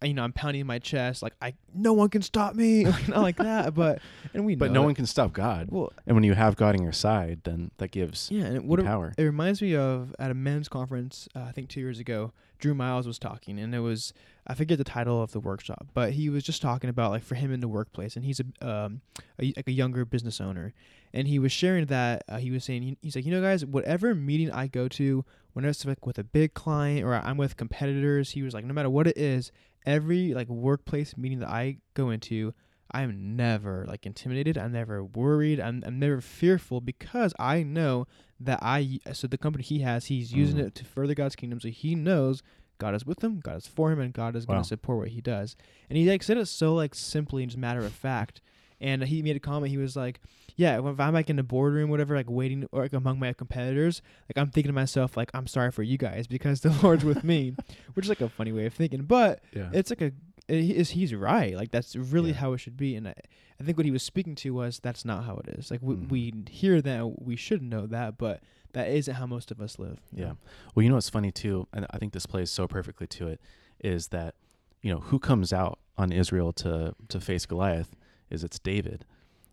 you 0.04 0.14
know, 0.14 0.24
I'm 0.24 0.34
pounding 0.34 0.66
my 0.66 0.80
chest, 0.80 1.22
like 1.24 1.34
I 1.42 1.54
no 1.74 1.94
one 1.94 2.10
can 2.10 2.22
stop 2.22 2.56
me, 2.56 2.84
not 3.08 3.22
like 3.22 3.38
that. 3.38 3.74
But 3.74 4.00
and 4.34 4.46
we 4.46 4.56
But 4.56 4.72
no 4.72 4.82
it. 4.82 4.86
one 4.86 4.96
can 4.96 5.06
stop 5.06 5.34
God. 5.34 5.68
Well, 5.72 5.92
And 6.08 6.16
when 6.16 6.24
you 6.24 6.34
have 6.34 6.56
God 6.56 6.76
on 6.76 6.82
your 6.84 6.92
side, 6.92 7.42
then 7.44 7.72
that 7.78 7.92
gives 7.92 8.30
yeah, 8.32 8.46
and 8.46 8.68
what 8.68 8.80
it, 8.80 8.86
power. 8.86 9.14
it 9.18 9.24
reminds 9.24 9.62
me 9.62 9.76
of 9.76 10.16
at 10.20 10.32
a 10.32 10.34
men's 10.34 10.68
conference, 10.70 11.28
uh, 11.36 11.42
I 11.42 11.52
think 11.52 11.70
two 11.70 11.80
years 11.80 12.00
ago, 12.00 12.32
Drew 12.60 12.74
Miles 12.74 13.06
was 13.08 13.20
talking, 13.20 13.60
and 13.60 13.74
it 13.76 13.80
was 13.80 14.14
I 14.48 14.54
forget 14.56 14.78
the 14.78 14.84
title 14.84 15.22
of 15.22 15.32
the 15.32 15.40
workshop, 15.40 15.88
but 15.94 16.14
he 16.14 16.30
was 16.30 16.44
just 16.44 16.62
talking 16.62 16.90
about 16.90 17.12
like 17.12 17.24
for 17.24 17.36
him 17.36 17.52
in 17.52 17.60
the 17.60 17.68
workplace, 17.68 18.16
and 18.16 18.24
he's 18.26 18.40
a 18.40 18.68
um 18.68 19.02
a, 19.40 19.54
like 19.56 19.68
a 19.68 19.72
younger 19.72 20.06
business 20.06 20.40
owner, 20.42 20.74
and 21.14 21.28
he 21.28 21.40
was 21.40 21.52
sharing 21.52 21.86
that 21.88 22.24
uh, 22.30 22.38
he 22.38 22.52
was 22.52 22.64
saying 22.64 22.84
he- 22.84 22.98
he's 23.02 23.16
like 23.16 23.26
you 23.26 23.32
know 23.32 23.42
guys, 23.42 23.66
whatever 23.66 24.14
meeting 24.16 24.50
I 24.52 24.68
go 24.68 24.88
to, 24.90 25.26
whenever 25.54 25.70
it's 25.72 25.86
like 25.86 26.06
with 26.06 26.18
a 26.20 26.24
big 26.24 26.54
client 26.54 27.04
or 27.06 27.14
I'm 27.16 27.38
with 27.38 27.58
competitors, 27.58 28.32
he 28.32 28.44
was 28.44 28.54
like 28.54 28.64
no 28.66 28.74
matter 28.74 28.90
what 28.90 29.08
it 29.08 29.18
is, 29.18 29.52
every 29.86 30.34
like 30.34 30.48
workplace 30.50 31.16
meeting 31.18 31.40
that 31.40 31.50
I 31.50 31.78
go 31.94 32.10
into. 32.10 32.54
I'm 32.92 33.36
never 33.36 33.86
like 33.88 34.06
intimidated. 34.06 34.56
I'm 34.58 34.72
never 34.74 35.04
worried. 35.04 35.60
I'm, 35.60 35.82
I'm 35.86 35.98
never 35.98 36.22
fearful 36.22 36.80
because 36.80 37.34
I 37.40 37.64
know 37.64 38.06
that 38.40 38.60
I 38.62 39.00
so 39.14 39.26
the 39.26 39.38
company 39.38 39.64
he 39.64 39.80
has 39.80 40.06
he's 40.08 40.32
using 40.32 40.58
Mm. 40.58 40.68
it 40.68 40.76
to 40.76 40.86
further 40.86 41.16
God's 41.16 41.36
kingdom 41.36 41.60
so 41.60 41.70
he 41.70 41.96
knows 41.96 42.44
God 42.78 42.94
is 42.94 43.06
with 43.06 43.24
him 43.24 43.40
God 43.40 43.58
is 43.58 43.68
for 43.68 43.92
him 43.92 44.00
and 44.00 44.14
God 44.14 44.36
is 44.36 44.46
going 44.46 44.58
to 44.64 44.68
support 44.68 44.98
what 45.00 45.08
he 45.10 45.22
does 45.22 45.56
and 45.90 45.98
he 45.98 46.08
like 46.10 46.22
said 46.24 46.38
it 46.38 46.46
so 46.48 46.74
like 46.76 46.94
simply 46.94 47.42
and 47.42 47.50
just 47.52 47.58
matter 47.58 47.80
of 47.86 47.94
fact 47.94 48.42
and 48.82 49.04
he 49.04 49.22
made 49.22 49.36
a 49.36 49.40
comment 49.40 49.70
he 49.72 49.78
was 49.78 49.96
like 49.96 50.20
yeah 50.56 50.78
if 50.80 51.00
I'm 51.00 51.14
like 51.14 51.30
in 51.30 51.36
the 51.38 51.44
boardroom 51.44 51.90
whatever 51.90 52.16
like 52.16 52.30
waiting 52.30 52.68
or 52.72 52.84
like 52.84 52.94
among 52.94 53.20
my 53.20 53.34
competitors 53.34 54.02
like 54.30 54.38
I'm 54.42 54.52
thinking 54.52 54.70
to 54.70 54.74
myself 54.74 55.16
like 55.18 55.32
I'm 55.34 55.48
sorry 55.48 55.72
for 55.72 55.84
you 55.84 55.98
guys 55.98 56.28
because 56.28 56.62
the 56.62 56.70
Lord's 56.84 57.04
with 57.06 57.24
me 57.24 57.56
which 57.94 58.06
is 58.06 58.10
like 58.10 58.22
a 58.22 58.30
funny 58.30 58.52
way 58.52 58.66
of 58.66 58.74
thinking 58.74 59.04
but 59.04 59.42
Yeah. 59.54 59.70
it's 59.74 59.90
like 59.90 60.02
a 60.02 60.12
he 60.48 60.76
is 60.76 60.90
he's 60.92 61.14
right 61.16 61.56
like 61.56 61.72
that's 61.72 61.96
really 61.96 62.32
Yeah. 62.32 62.38
how 62.38 62.54
it 62.54 62.58
should 62.60 62.76
be 62.78 62.96
and 62.96 63.08
I, 63.08 63.14
I 63.60 63.64
think 63.64 63.78
what 63.78 63.86
he 63.86 63.92
was 63.92 64.04
speaking 64.04 64.36
to 64.36 64.54
was 64.54 64.80
that's 64.80 65.06
not 65.06 65.24
how 65.24 65.38
it 65.38 65.48
is 65.58 65.72
like 65.72 65.80
we, 65.82 65.96
Mhm. 65.96 66.10
we 66.10 66.34
hear 66.50 66.82
that 66.82 67.22
we 67.26 67.36
should 67.36 67.62
know 67.62 67.86
that 67.88 68.18
but 68.18 68.42
that 68.74 68.90
isn't 68.90 69.14
how 69.16 69.26
most 69.28 69.52
of 69.52 69.62
us 69.62 69.78
live 69.80 70.00
Yeah. 70.12 70.26
know? 70.30 70.38
Well, 70.76 70.84
you 70.84 70.90
know 70.90 70.96
what's 70.96 71.08
funny 71.10 71.32
too, 71.32 71.68
and 71.72 71.86
I 71.92 71.98
think 72.00 72.12
this 72.12 72.26
plays 72.26 72.50
so 72.50 72.68
perfectly 72.68 73.06
to 73.08 73.28
it, 73.28 73.40
is 73.84 74.08
that 74.08 74.34
you 74.82 74.92
know 74.92 75.00
who 75.00 75.20
comes 75.20 75.54
out 75.54 75.78
on 75.98 76.12
Israel 76.12 76.52
to 76.54 76.96
to 77.08 77.20
face 77.22 77.46
Goliath 77.46 77.96
is 78.30 78.44
it's 78.44 78.60
David, 78.60 79.06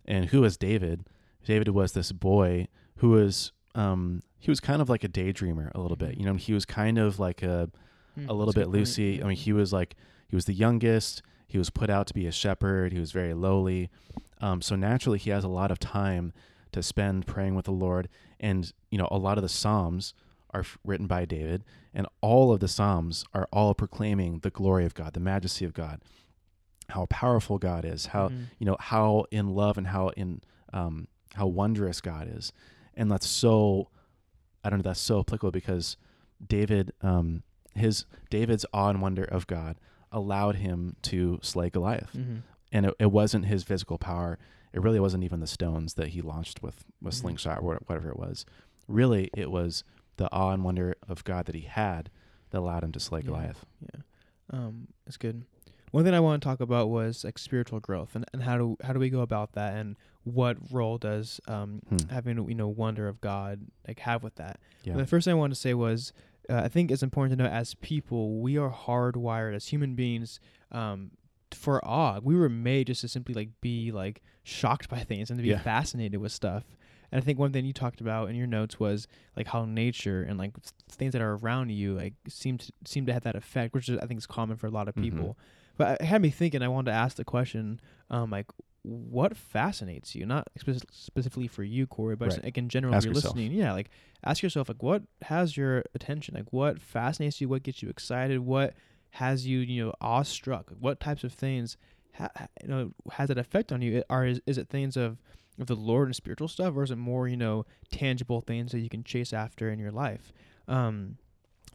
and 0.06 0.26
who 0.26 0.44
is 0.44 0.56
David? 0.56 1.06
David 1.44 1.68
was 1.68 1.92
this 1.92 2.12
boy 2.12 2.68
who 2.96 3.10
was 3.10 3.52
um 3.74 4.22
he 4.38 4.50
was 4.50 4.60
kind 4.60 4.80
of 4.82 4.88
like 4.88 5.04
a 5.04 5.08
daydreamer 5.08 5.70
a 5.74 5.80
little 5.80 5.96
bit. 5.96 6.10
Mhm. 6.16 6.18
You 6.20 6.24
know, 6.26 6.34
he 6.34 6.52
was 6.52 6.64
kind 6.64 6.98
of 6.98 7.18
like 7.18 7.42
a 7.42 7.70
Hmm, 8.16 8.28
a 8.28 8.32
little 8.32 8.52
that's 8.52 8.66
bit 8.68 8.74
loosey. 8.74 9.18
Yeah. 9.18 9.24
I 9.24 9.28
mean, 9.28 9.36
he 9.36 9.52
was 9.52 9.72
like 9.72 9.94
he 10.28 10.34
was 10.36 10.44
the 10.46 10.52
youngest. 10.54 11.22
He 11.46 11.58
was 11.58 11.70
put 11.70 11.90
out 11.90 12.06
to 12.08 12.14
be 12.14 12.26
a 12.26 12.32
shepherd. 12.32 12.92
He 12.92 12.98
was 12.98 13.12
very 13.12 13.34
lowly. 13.34 13.88
Um, 14.40 14.60
so 14.62 14.74
naturally, 14.76 15.18
he 15.18 15.30
has 15.30 15.44
a 15.44 15.48
lot 15.48 15.70
of 15.70 15.78
time 15.78 16.32
to 16.72 16.82
spend 16.82 17.26
praying 17.26 17.54
with 17.54 17.64
the 17.66 17.72
Lord. 17.72 18.08
And 18.40 18.72
you 18.90 18.98
know, 18.98 19.08
a 19.10 19.18
lot 19.18 19.38
of 19.38 19.42
the 19.42 19.48
Psalms 19.48 20.14
are 20.52 20.60
f- 20.60 20.78
written 20.84 21.06
by 21.06 21.24
David, 21.24 21.62
and 21.94 22.06
all 22.20 22.52
of 22.52 22.58
the 22.60 22.66
Psalms 22.68 23.24
are 23.32 23.46
all 23.52 23.74
proclaiming 23.74 24.40
the 24.40 24.50
glory 24.50 24.84
of 24.84 24.94
God, 24.94 25.12
the 25.12 25.20
majesty 25.20 25.64
of 25.64 25.72
God, 25.72 26.00
how 26.90 27.06
powerful 27.06 27.58
God 27.58 27.84
is, 27.84 28.06
how 28.06 28.28
Mhm. 28.28 28.46
you 28.58 28.66
know 28.66 28.76
how 28.80 29.24
in 29.30 29.50
love 29.50 29.78
and 29.78 29.86
how 29.88 30.08
in 30.10 30.40
um, 30.72 31.08
how 31.34 31.46
wondrous 31.46 32.00
God 32.00 32.28
is, 32.28 32.52
and 32.94 33.10
that's 33.10 33.26
so 33.26 33.88
I 34.64 34.70
don't 34.70 34.78
know 34.80 34.82
that's 34.82 35.00
so 35.00 35.20
applicable 35.20 35.50
because 35.52 35.96
David 36.46 36.92
um, 37.02 37.42
his 37.74 38.04
David's 38.30 38.66
awe 38.72 38.90
and 38.90 39.00
wonder 39.02 39.24
of 39.24 39.46
God 39.46 39.76
allowed 40.12 40.56
him 40.56 40.96
to 41.02 41.38
slay 41.42 41.70
Goliath, 41.70 42.12
Mhm. 42.14 42.42
and 42.72 42.86
it, 42.86 42.94
it 42.98 43.12
wasn't 43.12 43.46
his 43.46 43.62
physical 43.62 43.96
power. 43.98 44.38
It 44.72 44.80
really 44.82 45.00
wasn't 45.00 45.24
even 45.24 45.40
the 45.40 45.46
stones 45.46 45.94
that 45.94 46.08
he 46.08 46.20
launched 46.22 46.62
with 46.62 46.84
with 47.00 47.14
Mhm. 47.14 47.18
slingshot 47.18 47.58
or 47.62 47.78
whatever 47.86 48.10
it 48.10 48.18
was. 48.18 48.44
Really, 48.88 49.30
it 49.34 49.50
was 49.50 49.84
the 50.16 50.30
awe 50.32 50.50
and 50.52 50.64
wonder 50.64 50.94
of 51.08 51.24
God 51.24 51.46
that 51.46 51.54
he 51.54 51.62
had 51.62 52.10
that 52.50 52.58
allowed 52.58 52.82
him 52.84 52.92
to 52.92 53.00
slay 53.00 53.20
Yeah. 53.20 53.26
Goliath. 53.26 53.64
yeah 53.80 54.00
um 54.52 54.88
it's 55.06 55.16
good 55.16 55.44
one 55.90 56.04
thing 56.04 56.14
i 56.14 56.20
want 56.20 56.40
to 56.42 56.46
talk 56.48 56.60
about 56.60 56.88
was 56.88 57.24
like 57.24 57.38
spiritual 57.38 57.80
growth 57.80 58.14
and, 58.14 58.24
and 58.32 58.42
how 58.42 58.56
do 58.58 58.76
how 58.82 58.92
do 58.92 58.98
we 59.00 59.10
go 59.10 59.20
about 59.20 59.52
that 59.52 59.74
and 59.74 59.96
what 60.24 60.56
role 60.70 60.98
does 60.98 61.40
um 61.48 61.80
Hmm. 61.88 61.96
having 62.10 62.48
you 62.48 62.54
know 62.54 62.68
wonder 62.68 63.08
of 63.08 63.20
god 63.20 63.60
like 63.88 63.98
have 64.00 64.22
with 64.22 64.36
that 64.36 64.60
Yeah. 64.84 64.96
The 64.96 65.06
first 65.06 65.24
thing 65.24 65.32
I 65.32 65.34
wanted 65.36 65.54
to 65.54 65.60
say 65.60 65.74
was 65.74 66.12
uh, 66.48 66.62
I 66.64 66.68
think 66.68 66.90
it's 66.90 67.02
important 67.02 67.38
to 67.38 67.44
know 67.44 67.50
as 67.50 67.74
people, 67.74 68.40
we 68.40 68.56
are 68.58 68.70
hardwired 68.72 69.54
as 69.54 69.66
human 69.68 69.94
beings 69.94 70.40
um, 70.72 71.12
for 71.52 71.84
awe. 71.84 72.18
We 72.22 72.34
were 72.34 72.48
made 72.48 72.86
just 72.88 73.02
to 73.02 73.08
simply 73.08 73.34
like 73.34 73.50
be 73.60 73.92
like 73.92 74.20
shocked 74.42 74.88
by 74.88 75.00
things 75.00 75.30
and 75.30 75.38
to 75.38 75.42
be 75.42 75.50
Yeah. 75.50 75.58
fascinated 75.60 76.18
with 76.20 76.32
stuff. 76.32 76.64
And 77.12 77.20
I 77.22 77.24
think 77.24 77.38
one 77.38 77.52
thing 77.52 77.64
you 77.66 77.72
talked 77.72 78.00
about 78.00 78.30
in 78.30 78.36
your 78.36 78.46
notes 78.46 78.80
was 78.80 79.06
like 79.36 79.48
how 79.48 79.64
nature 79.64 80.22
and 80.22 80.38
like 80.38 80.52
things 80.88 81.12
that 81.12 81.22
are 81.22 81.34
around 81.36 81.70
you 81.70 81.94
like 81.94 82.14
seem 82.28 82.56
to 82.58 82.72
seem 82.84 83.04
to 83.06 83.12
have 83.12 83.22
that 83.24 83.36
effect, 83.36 83.74
which 83.74 83.88
is, 83.88 83.98
I 83.98 84.06
think 84.06 84.18
is 84.18 84.26
common 84.26 84.56
for 84.56 84.66
a 84.66 84.70
lot 84.70 84.88
of 84.88 84.94
Mhm. 84.96 85.02
people. 85.02 85.38
But 85.80 86.00
it 86.00 86.04
had 86.04 86.20
me 86.22 86.30
thinking. 86.30 86.62
I 86.62 86.68
wanted 86.68 86.90
to 86.90 86.96
ask 86.96 87.16
the 87.16 87.24
question, 87.24 87.80
um, 88.10 88.30
like, 88.30 88.46
what 88.82 89.36
fascinates 89.36 90.14
you? 90.14 90.24
Not 90.26 90.48
spec- 90.58 90.90
specifically 90.90 91.48
for 91.48 91.62
you, 91.64 91.86
Corey, 91.86 92.16
but 92.16 92.30
Right. 92.32 92.44
like 92.44 92.58
in 92.58 92.68
general, 92.68 92.94
Ask 92.94 93.02
if 93.04 93.06
you're 93.06 93.14
yourself. 93.14 93.36
listening. 93.36 93.52
Yeah, 93.58 93.72
like 93.72 93.90
ask 94.24 94.42
yourself, 94.42 94.68
like, 94.68 94.82
what 94.82 95.02
has 95.22 95.56
your 95.56 95.84
attention? 95.94 96.34
Like, 96.34 96.52
what 96.52 96.80
fascinates 96.80 97.40
you? 97.40 97.48
What 97.48 97.62
gets 97.62 97.82
you 97.82 97.88
excited? 97.88 98.40
What 98.40 98.74
has 99.12 99.46
you, 99.46 99.58
you 99.60 99.84
know, 99.84 99.92
awestruck? 100.00 100.70
What 100.78 101.00
types 101.00 101.24
of 101.24 101.32
things, 101.32 101.76
ha- 102.14 102.30
ha- 102.36 102.48
you 102.62 102.68
know, 102.68 102.92
has 103.12 103.28
that 103.28 103.38
effect 103.38 103.72
on 103.72 103.82
you? 103.82 104.02
Are 104.08 104.24
is, 104.26 104.40
is 104.46 104.56
it 104.58 104.68
things 104.68 104.96
of 104.96 105.18
of 105.58 105.66
the 105.66 105.76
Lord 105.76 106.08
and 106.08 106.16
spiritual 106.16 106.48
stuff, 106.48 106.74
or 106.76 106.82
is 106.82 106.90
it 106.90 106.96
more, 106.96 107.28
you 107.28 107.36
know, 107.36 107.66
tangible 107.90 108.40
things 108.40 108.72
that 108.72 108.80
you 108.80 108.88
can 108.88 109.04
chase 109.04 109.32
after 109.34 109.68
in 109.70 109.78
your 109.78 109.92
life? 109.92 110.32
Um, 110.68 111.16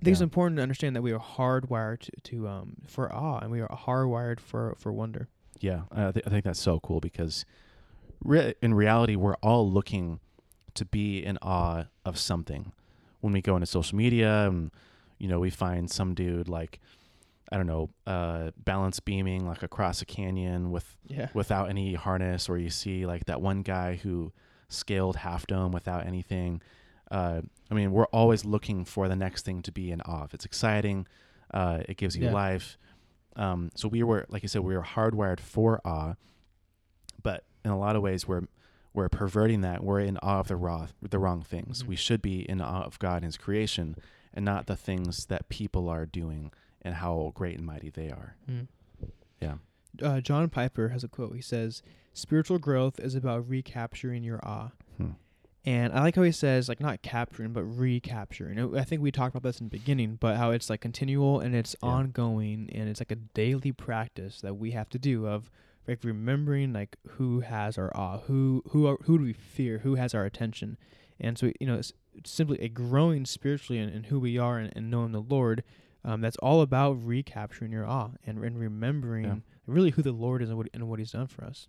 I 0.02 0.04
think 0.04 0.14
it's 0.14 0.22
important 0.22 0.58
to 0.58 0.64
understand 0.64 0.96
that 0.96 1.02
we 1.02 1.12
are 1.14 1.20
hardwired 1.20 2.00
to, 2.02 2.12
to 2.24 2.48
um 2.48 2.76
for 2.88 3.12
awe, 3.14 3.40
and 3.40 3.50
we 3.52 3.62
are 3.62 3.68
hardwired 3.70 4.40
for 4.40 4.76
for 4.78 4.92
wonder. 4.92 5.28
Yeah, 5.60 5.84
I, 5.92 6.12
th- 6.12 6.26
I 6.28 6.30
think 6.30 6.44
that's 6.44 6.60
so 6.60 6.80
cool 6.82 7.00
because 7.00 7.46
re- 8.24 8.56
in 8.62 8.74
reality, 8.74 9.16
we're 9.16 9.36
all 9.38 9.70
looking 9.72 10.20
to 10.74 10.86
be 10.86 11.24
in 11.24 11.38
awe 11.42 11.86
of 12.04 12.18
something. 12.20 12.74
When 13.22 13.32
we 13.34 13.42
go 13.42 13.56
into 13.56 13.66
social 13.66 13.98
media, 13.98 14.48
and 14.48 14.70
you 15.18 15.28
know, 15.30 15.40
we 15.40 15.50
find 15.50 15.90
some 15.90 16.14
dude 16.14 16.50
like, 16.50 16.80
I 17.52 17.56
don't 17.58 17.66
know, 17.68 17.90
uh, 18.06 18.52
balance 18.58 19.00
beaming 19.00 19.48
like 19.48 19.64
across 19.64 20.02
a 20.02 20.06
canyon 20.06 20.72
with 20.72 20.98
Yeah. 21.08 21.30
without 21.34 21.70
any 21.70 21.94
harness, 21.94 22.50
or 22.50 22.58
you 22.58 22.70
see 22.70 23.06
like 23.06 23.26
that 23.26 23.42
one 23.42 23.62
guy 23.62 23.96
who 23.96 24.34
scaled 24.68 25.16
Half 25.16 25.48
Dome 25.48 25.72
without 25.72 26.06
anything. 26.06 26.62
Uh, 27.10 27.42
I 27.70 27.74
mean, 27.74 27.92
we're 27.92 28.06
always 28.08 28.46
looking 28.46 28.86
for 28.86 29.08
the 29.08 29.16
next 29.16 29.44
thing 29.46 29.62
to 29.64 29.72
be 29.72 29.92
in 29.92 30.02
awe. 30.02 30.24
of. 30.24 30.34
It's 30.34 30.46
exciting. 30.46 31.08
Uh, 31.54 31.82
it 31.88 31.98
gives 31.98 32.16
you 32.16 32.26
Yeah. 32.26 32.32
life. 32.34 32.78
Um, 33.36 33.72
so 33.76 33.88
we 33.88 34.02
were, 34.04 34.26
like 34.30 34.44
I 34.44 34.48
said, 34.48 34.62
we 34.62 34.76
were 34.76 34.84
hardwired 34.84 35.40
for 35.40 35.82
awe, 35.86 36.16
but 37.22 37.44
in 37.64 37.72
a 37.72 37.78
lot 37.78 37.96
of 37.96 38.02
ways, 38.02 38.28
we're 38.28 38.44
we're 38.94 39.10
perverting 39.10 39.60
that. 39.60 39.84
We're 39.84 40.00
in 40.00 40.18
awe 40.20 40.40
of 40.40 40.48
the 40.48 40.56
raw, 40.56 40.88
the 41.02 41.20
wrong 41.20 41.42
things. 41.42 41.84
Mhm. 41.84 41.88
We 41.88 41.96
should 41.98 42.22
be 42.22 42.50
in 42.50 42.62
awe 42.62 42.84
of 42.84 42.98
God 42.98 43.18
and 43.18 43.26
His 43.26 43.36
creation, 43.38 43.98
and 44.34 44.46
not 44.46 44.68
the 44.68 44.78
things 44.78 45.26
that 45.26 45.50
people 45.50 45.90
are 45.90 46.06
doing 46.06 46.52
and 46.82 46.96
how 46.96 47.34
great 47.36 47.58
and 47.58 47.66
mighty 47.66 47.90
they 47.90 48.10
are. 48.10 48.38
Mm. 48.50 48.68
Yeah. 49.42 49.56
Uh, 50.02 50.22
John 50.22 50.50
Piper 50.50 50.90
has 50.90 51.04
a 51.04 51.10
quote. 51.10 51.36
He 51.36 51.42
says, 51.42 51.84
"Spiritual 52.14 52.58
growth 52.58 52.98
is 53.00 53.16
about 53.16 53.50
recapturing 53.50 54.24
your 54.24 54.40
awe." 54.48 54.72
Hmm. 54.96 55.12
And 55.66 55.94
I 55.94 56.02
like 56.02 56.16
how 56.16 56.22
he 56.22 56.32
says, 56.32 56.70
like 56.70 56.80
not 56.80 57.02
capturing, 57.02 57.52
but 57.52 57.64
recapturing. 57.64 58.78
I 58.78 58.84
think 58.84 59.02
we 59.02 59.12
talked 59.12 59.36
about 59.36 59.44
this 59.48 59.60
in 59.60 59.66
the 59.68 59.72
beginning, 59.78 60.18
but 60.20 60.38
how 60.38 60.52
it's 60.52 60.70
like 60.70 60.82
continual 60.82 61.40
and 61.40 61.56
it's 61.56 61.76
Yeah. 61.82 61.90
ongoing 61.90 62.70
and 62.74 62.88
it's 62.88 63.02
like 63.02 63.12
a 63.12 63.16
daily 63.16 63.72
practice 63.72 64.42
that 64.42 64.56
we 64.56 64.72
have 64.72 64.90
to 64.90 65.00
do 65.00 65.26
of 65.28 65.50
like 65.88 66.04
remembering 66.04 66.72
like 66.74 66.98
who 67.18 67.40
has 67.42 67.78
our 67.78 67.92
awe, 67.98 68.20
who 68.20 68.64
who 68.70 68.86
are, 68.88 68.98
who 69.04 69.18
do 69.18 69.24
we 69.24 69.34
fear, 69.34 69.80
who 69.80 69.96
has 69.96 70.14
our 70.14 70.26
attention, 70.26 70.78
and 71.20 71.38
so 71.38 71.52
you 71.60 71.66
know 71.68 71.76
it's 71.76 71.94
simply 72.26 72.60
a 72.60 72.70
growing 72.70 73.26
spiritually 73.26 73.80
in, 73.80 73.90
in 73.90 74.04
who 74.06 74.20
we 74.20 74.38
are 74.38 74.58
and, 74.60 74.72
and 74.76 74.90
knowing 74.92 75.12
the 75.14 75.22
Lord. 75.22 75.64
Um, 76.04 76.22
that's 76.22 76.38
all 76.38 76.62
about 76.62 77.04
recapturing 77.04 77.72
your 77.72 77.88
awe 77.88 78.12
and, 78.28 78.38
and 78.44 78.60
remembering 78.60 79.26
Yeah. 79.26 79.36
really 79.66 79.90
who 79.90 80.04
the 80.04 80.12
Lord 80.12 80.44
is 80.44 80.50
and 80.50 80.58
what 80.60 80.68
and 80.74 80.88
what 80.88 81.00
He's 81.00 81.12
done 81.14 81.26
for 81.28 81.44
us. 81.44 81.68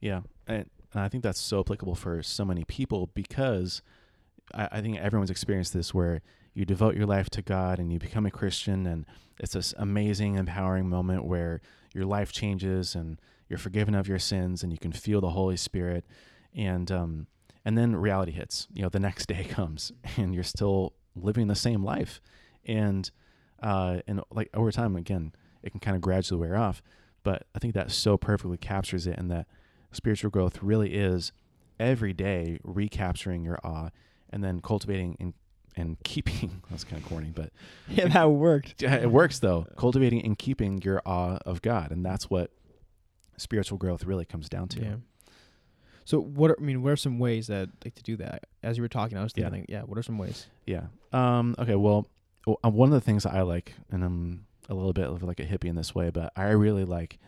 Yeah, 0.00 0.20
and, 0.46 0.68
and 0.92 1.02
I 1.02 1.08
think 1.08 1.22
that's 1.22 1.40
so 1.40 1.60
applicable 1.60 1.94
for 1.94 2.22
so 2.22 2.44
many 2.44 2.64
people 2.64 3.10
because 3.14 3.82
I, 4.54 4.68
I 4.72 4.80
think 4.80 4.98
everyone's 4.98 5.30
experienced 5.30 5.72
this 5.72 5.92
where 5.92 6.22
you 6.54 6.64
devote 6.64 6.96
your 6.96 7.06
life 7.06 7.30
to 7.30 7.42
God 7.42 7.78
and 7.78 7.92
you 7.92 7.98
become 7.98 8.26
a 8.26 8.30
Christian, 8.30 8.86
and 8.86 9.06
it's 9.38 9.52
this 9.52 9.74
amazing, 9.78 10.36
empowering 10.36 10.88
moment 10.88 11.24
where 11.24 11.60
your 11.94 12.04
life 12.04 12.32
changes 12.32 12.94
and 12.94 13.20
you're 13.48 13.58
forgiven 13.58 13.94
of 13.94 14.08
your 14.08 14.18
sins 14.18 14.62
and 14.62 14.72
you 14.72 14.78
can 14.78 14.92
feel 14.92 15.20
the 15.20 15.30
Holy 15.30 15.56
Spirit, 15.56 16.04
and 16.54 16.90
um, 16.90 17.26
and 17.64 17.76
then 17.76 17.94
reality 17.96 18.32
hits. 18.32 18.66
You 18.72 18.82
know, 18.82 18.88
the 18.88 19.00
next 19.00 19.26
day 19.26 19.44
comes 19.48 19.92
and 20.16 20.34
you're 20.34 20.44
still 20.44 20.94
living 21.14 21.48
the 21.48 21.54
same 21.54 21.84
life, 21.84 22.20
and 22.64 23.10
uh, 23.62 24.00
and 24.06 24.20
like 24.30 24.50
over 24.54 24.72
time, 24.72 24.96
again, 24.96 25.32
it 25.62 25.70
can 25.70 25.80
kind 25.80 25.94
of 25.94 26.00
gradually 26.00 26.40
wear 26.40 26.56
off. 26.56 26.82
But 27.22 27.46
I 27.54 27.58
think 27.58 27.74
that 27.74 27.90
so 27.90 28.16
perfectly 28.16 28.56
captures 28.56 29.06
it, 29.06 29.18
and 29.18 29.30
that 29.30 29.46
spiritual 29.92 30.30
growth 30.30 30.62
really 30.62 30.94
is 30.94 31.32
every 31.80 32.12
day 32.12 32.58
recapturing 32.64 33.44
your 33.44 33.58
awe 33.64 33.88
and 34.30 34.42
then 34.44 34.60
cultivating 34.60 35.16
and, 35.20 35.34
and 35.76 35.96
keeping 36.04 36.60
that's 36.70 36.84
kind 36.84 37.02
of 37.02 37.08
corny 37.08 37.30
but 37.34 37.50
Yeah, 37.88 38.08
that 38.08 38.30
worked. 38.30 38.82
it 38.82 39.10
works 39.10 39.38
though 39.38 39.66
cultivating 39.76 40.24
and 40.24 40.38
keeping 40.38 40.82
your 40.82 41.00
awe 41.06 41.38
of 41.46 41.62
god 41.62 41.90
and 41.90 42.04
that's 42.04 42.28
what 42.28 42.50
spiritual 43.36 43.78
growth 43.78 44.04
really 44.04 44.24
comes 44.24 44.48
down 44.48 44.68
to 44.68 44.80
Yeah. 44.80 44.94
So 46.04 46.18
what 46.20 46.50
are, 46.50 46.56
I 46.58 46.62
mean, 46.64 46.82
what 46.82 46.92
are 46.92 46.96
some 46.96 47.18
ways 47.18 47.48
that 47.48 47.68
like 47.84 47.94
to 47.96 48.02
do 48.02 48.16
that? 48.16 48.44
As 48.62 48.78
you 48.78 48.82
were 48.82 48.88
talking, 48.88 49.18
I 49.18 49.22
was 49.22 49.34
thinking, 49.34 49.66
yeah, 49.68 49.82
what 49.82 49.98
are 49.98 50.02
some 50.02 50.16
ways? 50.16 50.46
yeah 50.64 50.84
um 51.12 51.54
okay 51.58 51.74
well 51.74 52.06
uh, 52.46 52.70
one 52.70 52.88
of 52.88 52.94
the 52.94 53.00
things 53.00 53.22
that 53.24 53.32
i 53.34 53.42
like 53.42 53.74
and 53.90 54.02
i'm 54.04 54.46
a 54.70 54.74
little 54.74 54.92
bit 54.94 55.06
of 55.06 55.22
like 55.22 55.38
a 55.40 55.44
hippie 55.44 55.64
in 55.66 55.76
this 55.76 55.94
way 55.94 56.08
but 56.10 56.32
i 56.36 56.44
really 56.50 56.84
like 56.84 57.18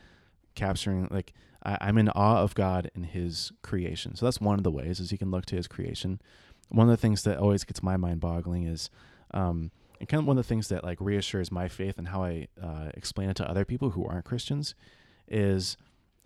capturing 0.54 1.06
like 1.10 1.32
I, 1.64 1.78
i'm 1.80 1.98
in 1.98 2.08
awe 2.10 2.42
of 2.42 2.54
god 2.54 2.90
and 2.94 3.06
his 3.06 3.52
creation. 3.62 4.14
So 4.14 4.26
that's 4.26 4.40
one 4.40 4.58
of 4.58 4.64
the 4.64 4.70
ways 4.70 5.00
is 5.00 5.12
you 5.12 5.18
can 5.18 5.30
look 5.30 5.46
to 5.46 5.56
his 5.56 5.66
creation. 5.66 6.20
One 6.68 6.88
of 6.88 6.90
the 6.90 7.00
things 7.00 7.22
that 7.24 7.38
always 7.38 7.64
gets 7.64 7.82
my 7.82 7.96
mind 7.96 8.20
boggling 8.20 8.64
is 8.64 8.90
um 9.32 9.70
and 9.98 10.08
kind 10.08 10.20
of 10.22 10.26
one 10.26 10.38
of 10.38 10.44
the 10.44 10.48
things 10.48 10.68
that 10.68 10.82
like 10.82 10.98
reassures 11.00 11.52
my 11.52 11.68
faith 11.68 11.98
and 11.98 12.08
how 12.08 12.24
i 12.24 12.48
uh, 12.60 12.90
explain 12.94 13.28
it 13.28 13.36
to 13.36 13.48
other 13.48 13.64
people 13.64 13.90
who 13.90 14.04
aren't 14.06 14.24
christians 14.24 14.74
is 15.28 15.76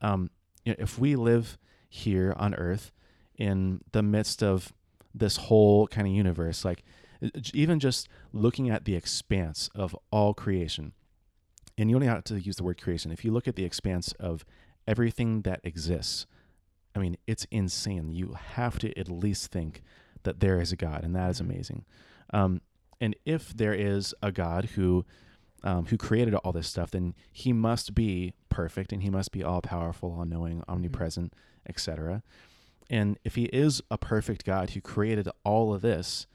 um 0.00 0.30
you 0.64 0.72
know, 0.72 0.76
if 0.78 0.98
we 0.98 1.16
live 1.16 1.58
here 1.88 2.34
on 2.36 2.54
earth 2.54 2.92
in 3.36 3.80
the 3.92 4.02
midst 4.02 4.42
of 4.42 4.72
this 5.12 5.36
whole 5.36 5.86
kind 5.88 6.06
of 6.06 6.14
universe 6.14 6.64
like 6.64 6.84
even 7.52 7.80
just 7.80 8.08
looking 8.32 8.70
at 8.70 8.84
the 8.84 8.94
expanse 8.94 9.68
of 9.74 9.96
all 10.10 10.34
creation 10.34 10.92
and 11.76 11.90
you 11.90 11.96
only 11.96 12.06
have 12.06 12.24
to 12.24 12.40
use 12.40 12.56
the 12.56 12.64
word 12.64 12.80
creation. 12.80 13.10
If 13.10 13.24
you 13.24 13.32
look 13.32 13.48
at 13.48 13.56
the 13.56 13.64
expanse 13.64 14.12
of 14.20 14.44
everything 14.86 15.42
that 15.42 15.60
exists 15.64 16.26
i 16.94 16.98
mean 16.98 17.16
it's 17.26 17.46
insane. 17.50 18.10
You 18.10 18.36
have 18.54 18.78
to 18.80 18.98
at 18.98 19.08
least 19.08 19.50
think 19.50 19.82
that 20.22 20.40
there 20.40 20.60
is 20.60 20.72
a 20.72 20.76
god 20.76 21.04
and 21.04 21.14
that 21.14 21.30
is 21.30 21.40
amazing. 21.40 21.84
Um, 22.32 22.60
and 23.00 23.14
if 23.26 23.54
there 23.54 23.74
is 23.74 24.14
a 24.22 24.32
god 24.32 24.70
who 24.76 25.04
um, 25.62 25.86
who 25.86 25.96
created 25.96 26.34
all 26.34 26.52
this 26.52 26.68
stuff 26.68 26.90
then 26.90 27.14
he 27.32 27.52
must 27.52 27.94
be 27.94 28.34
perfect 28.48 28.92
and 28.92 29.02
he 29.02 29.10
must 29.10 29.32
be 29.32 29.42
all 29.42 29.60
powerful 29.60 30.14
all 30.18 30.24
knowing 30.24 30.62
omnipresent 30.68 31.32
etc 31.66 32.22
and 32.90 33.18
if 33.24 33.34
he 33.34 33.44
is 33.44 33.82
a 33.90 33.98
perfect 33.98 34.44
god 34.44 34.70
who 34.70 34.80
created 34.80 35.28
all 35.44 35.74
of 35.74 35.82
this 35.82 36.26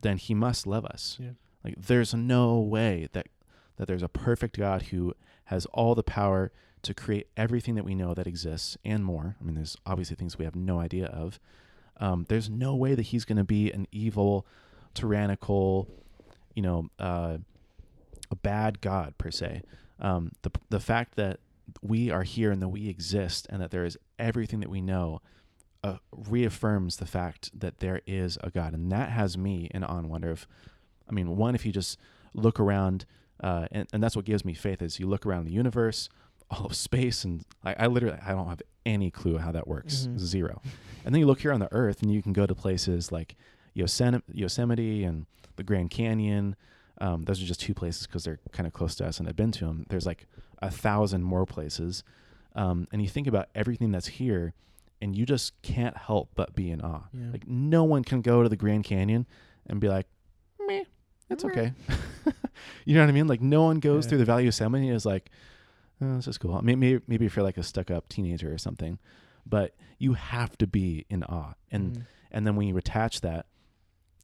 then 0.00 0.18
he 0.18 0.34
must 0.34 0.66
love 0.66 0.84
us. 0.84 1.16
Yeah. 1.20 1.30
like 1.64 1.74
there's 1.78 2.14
no 2.14 2.58
way 2.58 3.08
that 3.12 3.26
that 3.76 3.88
there's 3.88 4.02
a 4.02 4.08
perfect 4.08 4.58
god 4.58 4.82
who 4.84 5.14
has 5.46 5.66
all 5.66 5.94
the 5.94 6.02
power 6.02 6.52
to 6.84 6.94
create 6.94 7.28
everything 7.36 7.74
that 7.74 7.84
we 7.84 7.94
know 7.94 8.14
that 8.14 8.26
exists 8.26 8.76
and 8.84 9.04
more. 9.04 9.36
I 9.40 9.44
mean 9.44 9.54
there's 9.54 9.76
obviously 9.86 10.16
things 10.16 10.38
we 10.38 10.44
have 10.44 10.56
no 10.56 10.80
idea 10.80 11.06
of. 11.06 11.40
Um, 11.98 12.26
there's 12.28 12.50
no 12.50 12.74
way 12.74 12.94
that 12.94 13.02
he's 13.02 13.24
going 13.24 13.38
to 13.38 13.44
be 13.44 13.70
an 13.70 13.86
evil 13.92 14.46
tyrannical 14.94 15.88
you 16.54 16.62
know 16.62 16.88
uh, 16.98 17.38
a 18.30 18.36
bad 18.36 18.80
god 18.80 19.16
per 19.18 19.30
se. 19.30 19.62
Um, 20.00 20.32
the, 20.42 20.50
the 20.70 20.80
fact 20.80 21.16
that 21.16 21.40
we 21.82 22.10
are 22.10 22.22
here 22.22 22.50
and 22.50 22.60
that 22.60 22.68
we 22.68 22.88
exist 22.88 23.46
and 23.50 23.62
that 23.62 23.70
there 23.70 23.84
is 23.84 23.96
everything 24.18 24.60
that 24.60 24.68
we 24.68 24.80
know 24.80 25.20
uh, 25.82 25.98
reaffirms 26.10 26.96
the 26.96 27.06
fact 27.06 27.50
that 27.58 27.80
there 27.80 28.00
is 28.06 28.38
a 28.42 28.50
God, 28.50 28.72
and 28.72 28.90
that 28.90 29.10
has 29.10 29.36
me 29.36 29.70
in 29.72 29.84
and 29.84 30.08
wonder. 30.08 30.30
Of, 30.30 30.46
I 31.08 31.12
mean, 31.12 31.36
one, 31.36 31.54
if 31.54 31.66
you 31.66 31.72
just 31.72 31.98
look 32.32 32.58
around, 32.58 33.04
uh, 33.42 33.66
and, 33.70 33.86
and 33.92 34.02
that's 34.02 34.16
what 34.16 34.24
gives 34.24 34.44
me 34.44 34.54
faith 34.54 34.80
is 34.80 34.98
you 34.98 35.06
look 35.06 35.26
around 35.26 35.44
the 35.44 35.52
universe, 35.52 36.08
all 36.54 36.66
of 36.66 36.76
space, 36.76 37.24
and 37.24 37.44
I, 37.64 37.74
I 37.80 37.86
literally 37.86 38.18
I 38.24 38.32
don't 38.32 38.48
have 38.48 38.62
any 38.86 39.10
clue 39.10 39.38
how 39.38 39.52
that 39.52 39.66
works, 39.66 40.06
Mhm. 40.06 40.18
zero. 40.18 40.62
And 41.04 41.14
then 41.14 41.20
you 41.20 41.26
look 41.26 41.40
here 41.40 41.52
on 41.52 41.60
the 41.60 41.72
Earth, 41.72 42.02
and 42.02 42.12
you 42.12 42.22
can 42.22 42.32
go 42.32 42.46
to 42.46 42.54
places 42.54 43.10
like 43.12 43.36
Yosemite, 43.74 44.24
Yosemite 44.32 45.04
and 45.04 45.26
the 45.56 45.62
Grand 45.64 45.90
Canyon. 45.90 46.56
Um, 47.00 47.22
those 47.24 47.42
are 47.42 47.46
just 47.46 47.60
two 47.60 47.74
places 47.74 48.06
because 48.06 48.24
they're 48.24 48.38
kind 48.52 48.66
of 48.66 48.72
close 48.72 48.94
to 48.96 49.06
us, 49.06 49.18
and 49.18 49.28
I've 49.28 49.36
been 49.36 49.50
to 49.52 49.64
them. 49.66 49.86
There's 49.88 50.06
like 50.06 50.26
a 50.62 50.70
thousand 50.70 51.24
more 51.24 51.44
places, 51.46 52.04
um, 52.54 52.86
and 52.92 53.02
you 53.02 53.08
think 53.08 53.26
about 53.26 53.48
everything 53.54 53.90
that's 53.90 54.06
here, 54.06 54.54
and 55.02 55.16
you 55.16 55.26
just 55.26 55.60
can't 55.62 55.96
help 55.96 56.30
but 56.34 56.54
be 56.54 56.70
in 56.70 56.80
awe. 56.80 57.04
Yeah. 57.12 57.30
Like 57.32 57.48
no 57.48 57.84
one 57.84 58.04
can 58.04 58.20
go 58.22 58.42
to 58.42 58.48
the 58.48 58.56
Grand 58.56 58.84
Canyon 58.84 59.26
and 59.66 59.80
be 59.80 59.88
like, 59.88 60.06
"Meh, 60.66 60.84
it's 61.30 61.42
Meh." 61.44 61.50
okay." 61.50 61.72
you 62.84 62.94
know 62.94 63.00
what 63.00 63.08
I 63.08 63.12
mean? 63.12 63.26
Like 63.26 63.40
no 63.42 63.62
one 63.64 63.80
goes 63.80 64.04
Yeah. 64.04 64.10
through 64.10 64.18
the 64.18 64.24
Valley 64.24 64.42
of 64.42 64.46
Yosemite 64.46 64.86
and 64.86 64.96
is 64.96 65.04
like, 65.06 65.30
oh, 66.00 66.16
"This 66.16 66.28
is 66.28 66.38
cool." 66.38 66.60
Maybe, 66.62 66.76
maybe 66.76 67.04
maybe 67.06 67.26
if 67.26 67.36
you're 67.36 67.44
like 67.44 67.58
a 67.58 67.62
stuck-up 67.62 68.08
teenager 68.08 68.52
or 68.52 68.58
something, 68.58 68.98
but 69.46 69.74
you 69.98 70.14
have 70.14 70.56
to 70.58 70.66
be 70.66 71.06
in 71.08 71.22
awe. 71.24 71.54
And 71.70 71.92
Mhm. 71.96 72.06
And 72.30 72.44
then 72.46 72.56
when 72.56 72.66
you 72.66 72.76
attach 72.76 73.20
that, 73.20 73.46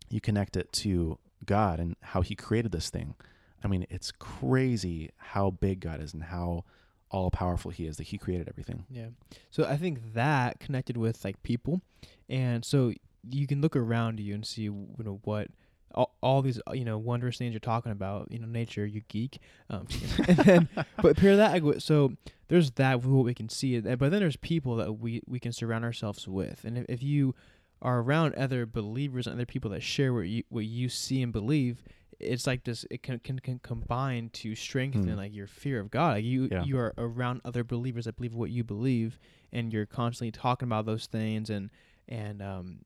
you 0.08 0.20
connect 0.20 0.56
it 0.56 0.72
to 0.72 1.18
God 1.46 1.78
and 1.78 1.94
how 2.00 2.22
He 2.22 2.34
created 2.34 2.72
this 2.72 2.90
thing. 2.90 3.14
I 3.62 3.68
mean, 3.68 3.86
it's 3.88 4.10
crazy 4.10 5.10
how 5.16 5.50
big 5.50 5.78
God 5.80 6.00
is 6.00 6.12
and 6.12 6.24
how 6.24 6.64
all 7.12 7.30
powerful 7.30 7.70
He 7.70 7.86
is 7.86 7.98
that 7.98 8.08
He 8.08 8.18
created 8.18 8.48
everything. 8.48 8.84
Yeah. 8.90 9.10
So 9.50 9.64
I 9.64 9.76
think 9.76 10.14
that 10.14 10.58
connected 10.58 10.96
with 10.96 11.24
like 11.24 11.40
people, 11.44 11.82
and 12.28 12.64
so 12.64 12.92
you 13.30 13.46
can 13.46 13.60
look 13.60 13.76
around 13.76 14.18
you 14.18 14.34
and 14.34 14.44
see 14.44 14.62
you 14.62 14.88
know 14.98 15.20
what 15.24 15.48
all, 15.94 16.14
all 16.20 16.42
these 16.42 16.60
uh, 16.68 16.72
you 16.72 16.84
know 16.84 16.98
wondrous 16.98 17.38
things 17.38 17.52
you're 17.52 17.60
talking 17.60 17.92
about. 17.92 18.30
You 18.30 18.38
know, 18.38 18.46
nature, 18.46 18.86
you 18.86 19.02
geek. 19.08 19.38
Um, 19.68 19.86
and 20.28 20.36
then, 20.38 20.68
but 21.02 21.16
pair 21.16 21.36
that 21.36 21.62
like, 21.62 21.80
so 21.80 22.12
there's 22.48 22.70
that 22.72 23.04
what 23.04 23.24
we 23.24 23.34
can 23.34 23.48
see, 23.48 23.76
and- 23.76 23.98
but 23.98 24.10
then 24.10 24.20
there's 24.20 24.36
people 24.36 24.76
that 24.76 24.94
we 24.94 25.22
we 25.26 25.38
can 25.40 25.52
surround 25.52 25.84
ourselves 25.84 26.26
with, 26.28 26.64
and 26.64 26.78
if, 26.78 26.86
if 26.88 27.02
you 27.02 27.34
are 27.82 28.00
around 28.00 28.34
other 28.34 28.66
believers 28.66 29.26
and 29.26 29.34
other 29.34 29.46
people 29.46 29.70
that 29.70 29.82
share 29.82 30.12
what 30.12 30.22
you 30.28 30.42
what 30.48 30.64
you 30.64 30.88
see 30.88 31.22
and 31.22 31.32
believe. 31.32 31.82
It's 32.22 32.46
like 32.46 32.64
this. 32.64 32.84
It 32.90 33.02
can, 33.02 33.18
can 33.20 33.38
can 33.38 33.58
combine 33.60 34.28
to 34.34 34.54
strengthen 34.54 35.04
Hmm. 35.08 35.16
like 35.16 35.34
your 35.34 35.46
fear 35.46 35.80
of 35.80 35.90
God. 35.90 36.16
Like 36.16 36.24
you 36.24 36.48
Yeah. 36.52 36.64
you 36.64 36.76
are 36.78 36.92
around 36.98 37.40
other 37.46 37.64
believers 37.64 38.04
that 38.04 38.16
believe 38.16 38.34
what 38.34 38.50
you 38.50 38.62
believe, 38.62 39.18
and 39.54 39.72
you're 39.72 39.86
constantly 39.86 40.30
talking 40.30 40.68
about 40.68 40.84
those 40.84 41.06
things 41.06 41.48
and 41.48 41.70
and 42.08 42.42
um 42.42 42.80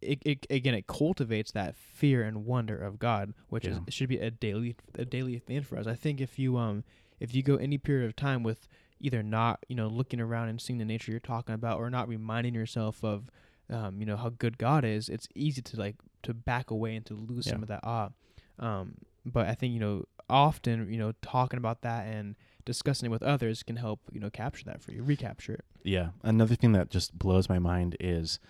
it, 0.00 0.22
it 0.24 0.46
again 0.50 0.74
it 0.74 0.86
cultivates 0.86 1.52
that 1.52 1.76
fear 1.76 2.22
and 2.22 2.44
wonder 2.44 2.76
of 2.76 2.98
God 2.98 3.34
which 3.48 3.64
is 3.64 3.78
should 3.88 4.08
be 4.08 4.18
a 4.18 4.30
daily 4.30 4.76
a 4.94 5.04
daily 5.04 5.38
thing 5.38 5.62
for 5.62 5.76
us. 5.78 5.86
I 5.86 5.94
think 5.94 6.20
if 6.20 6.38
you 6.38 6.56
um 6.56 6.84
if 7.20 7.34
you 7.34 7.42
go 7.42 7.56
any 7.56 7.78
period 7.78 8.06
of 8.06 8.16
time 8.16 8.42
with 8.42 8.68
either 9.00 9.22
not 9.22 9.64
you 9.68 9.76
know 9.76 9.88
looking 9.88 10.20
around 10.20 10.48
and 10.48 10.60
seeing 10.60 10.78
the 10.78 10.84
nature 10.84 11.10
you're 11.10 11.20
talking 11.20 11.54
about 11.54 11.78
or 11.78 11.90
not 11.90 12.08
reminding 12.08 12.54
yourself 12.54 13.02
of 13.04 13.30
um 13.70 14.00
you 14.00 14.06
know 14.06 14.16
how 14.16 14.28
good 14.30 14.58
God 14.58 14.84
is 14.84 15.08
it's 15.08 15.28
easy 15.34 15.62
to 15.62 15.76
like 15.78 15.96
to 16.22 16.34
back 16.34 16.70
away 16.70 16.96
and 16.96 17.06
to 17.06 17.14
lose 17.14 17.46
some 17.48 17.62
of 17.62 17.68
that 17.68 17.80
awe. 17.82 18.10
Um 18.58 18.94
but 19.26 19.46
I 19.48 19.54
think 19.54 19.74
you 19.74 19.80
know 19.80 20.04
often 20.30 20.92
you 20.92 20.98
know 20.98 21.12
talking 21.22 21.58
about 21.58 21.82
that 21.82 22.06
and 22.06 22.36
discussing 22.64 23.06
it 23.06 23.10
with 23.10 23.22
others 23.22 23.62
can 23.62 23.76
help 23.76 24.00
you 24.12 24.20
know 24.20 24.30
capture 24.30 24.64
that 24.66 24.80
for 24.82 24.92
you 24.92 25.02
recapture 25.02 25.54
it. 25.54 25.64
Yeah. 25.82 26.08
Another 26.22 26.54
thing 26.54 26.72
that 26.72 26.90
just 26.90 27.18
blows 27.18 27.48
my 27.48 27.58
mind 27.58 27.96
is 27.98 28.40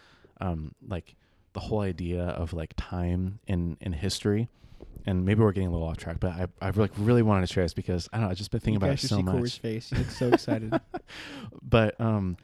um, 0.41 0.75
like 0.87 1.15
the 1.59 1.67
whole 1.67 1.81
idea 1.81 2.23
of 2.23 2.53
like 2.53 2.73
time 2.77 3.41
in, 3.49 3.77
in 3.81 3.93
history. 3.93 4.49
And 5.07 5.25
maybe 5.25 5.41
we're 5.41 5.53
getting 5.53 5.69
a 5.69 5.73
little 5.73 5.87
off 5.89 5.97
track, 5.97 6.19
but 6.21 6.31
I, 6.33 6.47
I 6.61 6.71
like 6.71 6.93
really 6.99 7.23
wanted 7.23 7.47
to 7.47 7.53
share 7.53 7.65
this 7.65 7.73
because 7.75 8.09
I 8.13 8.19
don't 8.19 8.27
know, 8.27 8.31
I've 8.31 8.37
just 8.37 8.51
been 8.51 8.61
thinking 8.61 8.75
you 8.75 8.79
about 8.79 8.89
it 8.89 8.93
guys 8.93 9.01
should 9.01 9.09
so 9.09 9.17
see 9.17 9.23
much. 9.23 9.35
Corey's 9.35 9.57
face 9.57 9.91
he 9.91 9.97
looks 9.97 10.17
so 10.17 10.29
excited 10.33 10.79
but 11.63 12.01
um, 12.01 12.37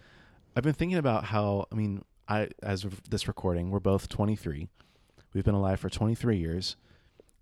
I've 0.57 0.63
been 0.63 0.73
thinking 0.73 0.99
about 0.99 1.25
how 1.25 1.67
I 1.71 1.75
mean, 1.75 2.05
I 2.29 2.49
as 2.63 2.85
of 2.85 3.09
this 3.11 3.29
recording, 3.29 3.71
we're 3.71 3.81
both 3.81 4.09
23. 4.09 4.69
We've 5.33 5.45
been 5.45 5.55
alive 5.55 5.81
for 5.81 5.89
23 5.89 6.37
years, 6.37 6.77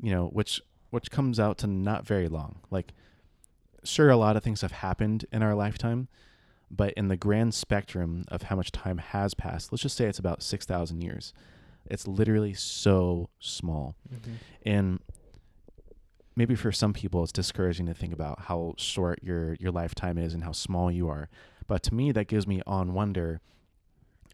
you 0.00 0.10
know, 0.10 0.26
which 0.26 0.60
which 0.90 1.10
comes 1.10 1.40
out 1.40 1.56
to 1.58 1.66
not 1.66 2.06
very 2.06 2.28
long. 2.28 2.60
Like, 2.70 2.92
sure, 3.84 4.10
a 4.10 4.16
lot 4.16 4.36
of 4.36 4.42
things 4.42 4.60
have 4.60 4.72
happened 4.72 5.24
in 5.32 5.42
our 5.42 5.54
lifetime, 5.54 6.08
but 6.70 6.92
in 6.94 7.08
the 7.08 7.16
grand 7.16 7.54
spectrum 7.54 8.24
of 8.28 8.42
how 8.44 8.56
much 8.56 8.72
time 8.72 8.98
has 8.98 9.34
passed, 9.34 9.72
let's 9.72 9.82
just 9.82 9.96
say 9.96 10.06
it's 10.06 10.18
about 10.18 10.42
6,000 10.42 11.02
years. 11.02 11.32
It's 11.90 12.06
literally 12.06 12.54
so 12.54 13.28
small. 13.38 13.94
Mhm. 14.12 14.34
And 14.64 15.00
maybe 16.36 16.54
for 16.54 16.72
some 16.72 16.92
people 16.92 17.22
it's 17.22 17.32
discouraging 17.32 17.86
to 17.86 17.94
think 17.94 18.12
about 18.12 18.40
how 18.42 18.74
short 18.78 19.22
your 19.22 19.54
your 19.60 19.70
lifetime 19.70 20.16
is 20.16 20.32
and 20.34 20.42
how 20.44 20.52
small 20.52 20.90
you 20.90 21.06
are 21.08 21.28
but 21.66 21.82
to 21.82 21.94
me 21.94 22.10
that 22.10 22.26
gives 22.26 22.46
me 22.46 22.62
on 22.66 22.94
wonder 22.94 23.38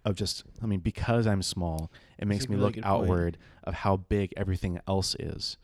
of 0.04 0.14
just 0.14 0.44
i 0.62 0.66
mean 0.66 0.78
because 0.78 1.26
i'm 1.26 1.42
small 1.42 1.90
it 2.16 2.20
That's 2.20 2.28
makes 2.28 2.48
me 2.48 2.54
really 2.54 2.66
look 2.66 2.74
good 2.74 2.84
point. 2.84 3.02
outward 3.02 3.38
of 3.64 3.74
how 3.74 3.96
big 3.96 4.32
everything 4.37 4.78
else 4.87 5.16
is 5.18 5.56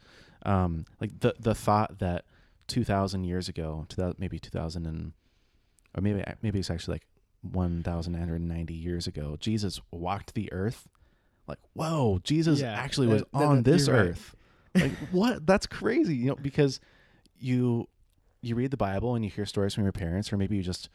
um 0.44 0.84
like 1.00 1.20
the 1.20 1.34
the 1.38 1.54
thought 1.54 2.00
that 2.00 2.24
2000 2.66 3.22
years 3.22 3.48
ago 3.48 3.86
2000 3.88 4.16
maybe 4.18 4.40
2000 4.40 4.86
and 4.86 5.12
or 5.96 6.00
maybe 6.02 6.20
maybe 6.42 6.58
it's 6.58 6.68
actually 6.70 6.94
like 6.96 7.06
1990 7.42 8.74
years 8.74 9.06
ago 9.06 9.36
jesus 9.38 9.80
walked 9.92 10.34
the 10.34 10.52
earth 10.52 10.88
like 11.46 11.58
whoa 11.74 12.20
jesus 12.24 12.60
Yeah, 12.60 12.72
actually 12.72 13.06
was 13.08 13.22
that- 13.32 13.34
on 13.34 13.56
that- 13.56 13.64
this 13.70 13.86
you're 13.86 13.96
right. 13.96 14.06
earth 14.08 14.34
like 14.74 14.92
what 15.12 15.46
that's 15.46 15.66
crazy 15.66 16.16
you 16.16 16.26
know 16.26 16.34
because 16.36 16.80
you 17.38 17.88
you 18.42 18.54
read 18.54 18.70
the 18.70 18.76
bible 18.76 19.14
and 19.14 19.24
you 19.24 19.30
hear 19.30 19.46
stories 19.46 19.74
from 19.74 19.84
your 19.84 19.92
parents 19.92 20.32
or 20.32 20.36
maybe 20.36 20.56
you 20.56 20.62
just 20.62 20.88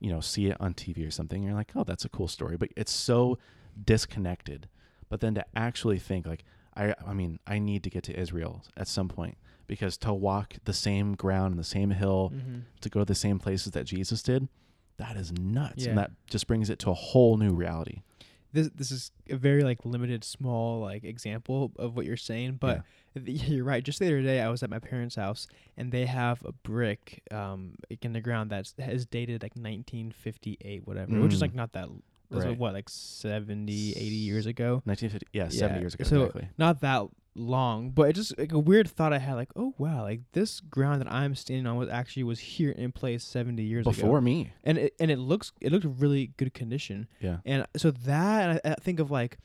you 0.00 0.10
know 0.10 0.20
see 0.20 0.46
it 0.46 0.56
on 0.60 0.74
tv 0.74 1.06
or 1.06 1.10
something 1.10 1.38
and 1.38 1.46
you're 1.48 1.56
like 1.56 1.72
oh 1.74 1.84
that's 1.84 2.04
a 2.04 2.08
cool 2.08 2.28
story 2.28 2.56
but 2.56 2.68
it's 2.76 2.92
so 2.92 3.38
disconnected 3.90 4.68
but 5.08 5.20
then 5.20 5.34
to 5.34 5.44
actually 5.54 5.98
think 5.98 6.26
like 6.26 6.44
i 6.76 6.94
i 7.06 7.12
mean 7.14 7.38
i 7.46 7.58
need 7.58 7.82
to 7.82 7.90
get 7.90 8.02
to 8.02 8.18
israel 8.18 8.62
at 8.76 8.88
some 8.88 9.08
point 9.08 9.36
because 9.66 9.96
to 9.96 10.12
walk 10.12 10.54
the 10.64 10.72
same 10.72 11.14
ground 11.14 11.52
and 11.52 11.58
the 11.58 11.64
same 11.64 11.90
hill 11.90 12.32
Mhm. 12.34 12.62
to 12.80 12.88
go 12.88 13.00
to 13.00 13.04
the 13.04 13.14
same 13.14 13.38
places 13.38 13.72
that 13.72 13.84
jesus 13.86 14.22
did 14.22 14.48
that 14.98 15.16
is 15.16 15.32
nuts 15.32 15.84
Yeah. 15.84 15.90
and 15.90 15.98
that 15.98 16.10
just 16.28 16.46
brings 16.46 16.68
it 16.70 16.78
to 16.80 16.90
a 16.90 16.94
whole 16.94 17.36
new 17.36 17.52
reality 17.54 18.02
this 18.52 18.70
this 18.74 18.90
is 18.90 19.10
a 19.30 19.36
very 19.36 19.62
like 19.64 19.84
limited 19.84 20.24
small 20.24 20.80
like 20.80 21.04
example 21.04 21.72
of 21.76 21.96
what 21.96 22.06
you're 22.06 22.16
saying 22.16 22.56
but 22.60 22.82
th- 23.14 23.42
you're 23.48 23.64
right. 23.64 23.84
Just 23.84 23.98
the 23.98 24.06
other 24.06 24.22
day 24.22 24.40
i 24.40 24.48
was 24.48 24.62
at 24.62 24.70
my 24.70 24.78
parents 24.78 25.16
house 25.16 25.46
and 25.76 25.92
they 25.92 26.06
have 26.06 26.42
a 26.44 26.52
brick 26.52 27.22
um 27.30 27.74
in 28.02 28.12
the 28.12 28.20
ground 28.20 28.50
that's 28.50 28.74
is 28.78 29.04
dated 29.06 29.42
like 29.42 29.52
1958 29.56 30.86
whatever 30.86 31.20
which 31.20 31.32
is 31.32 31.38
Mm. 31.38 31.42
like 31.42 31.54
not 31.54 31.72
that 31.72 31.88
that's 32.30 32.40
like, 32.44 32.50
Right. 32.52 32.58
what 32.58 32.72
like 32.74 32.88
70 32.88 33.90
80 33.92 34.00
years 34.14 34.46
ago? 34.46 34.82
1950 34.84 35.26
yeah, 35.32 35.48
70 35.48 35.80
years 35.80 35.94
ago 35.94 36.04
so- 36.04 36.22
exactly. 36.24 36.48
not 36.58 36.80
that 36.80 37.02
long 37.38 37.90
but 37.90 38.08
it 38.08 38.12
just 38.14 38.36
like 38.38 38.52
a 38.52 38.58
weird 38.58 38.88
thought 38.88 39.12
i 39.12 39.18
had 39.18 39.34
like 39.34 39.50
oh 39.56 39.74
wow 39.78 40.02
like 40.02 40.20
this 40.32 40.60
ground 40.60 41.00
that 41.02 41.12
i'm 41.12 41.34
standing 41.34 41.66
on 41.66 41.76
was 41.76 41.88
actually 41.88 42.22
was 42.22 42.38
here 42.38 42.70
in 42.70 42.90
place 42.92 43.22
70 43.24 43.62
years 43.62 43.84
before 43.84 44.18
ago 44.18 44.20
me. 44.22 44.52
And 44.64 44.78
it 44.78 44.94
and 44.98 45.10
it 45.10 45.18
looks 45.18 45.52
it 45.60 45.70
looked 45.70 45.86
really 46.00 46.32
good 46.38 46.54
condition. 46.54 47.08
Yeah. 47.20 47.38
And 47.44 47.66
so 47.76 47.90
that 47.90 48.62
I, 48.64 48.70
I 48.70 48.74
think 48.76 49.00
of 49.00 49.10
like 49.10 49.36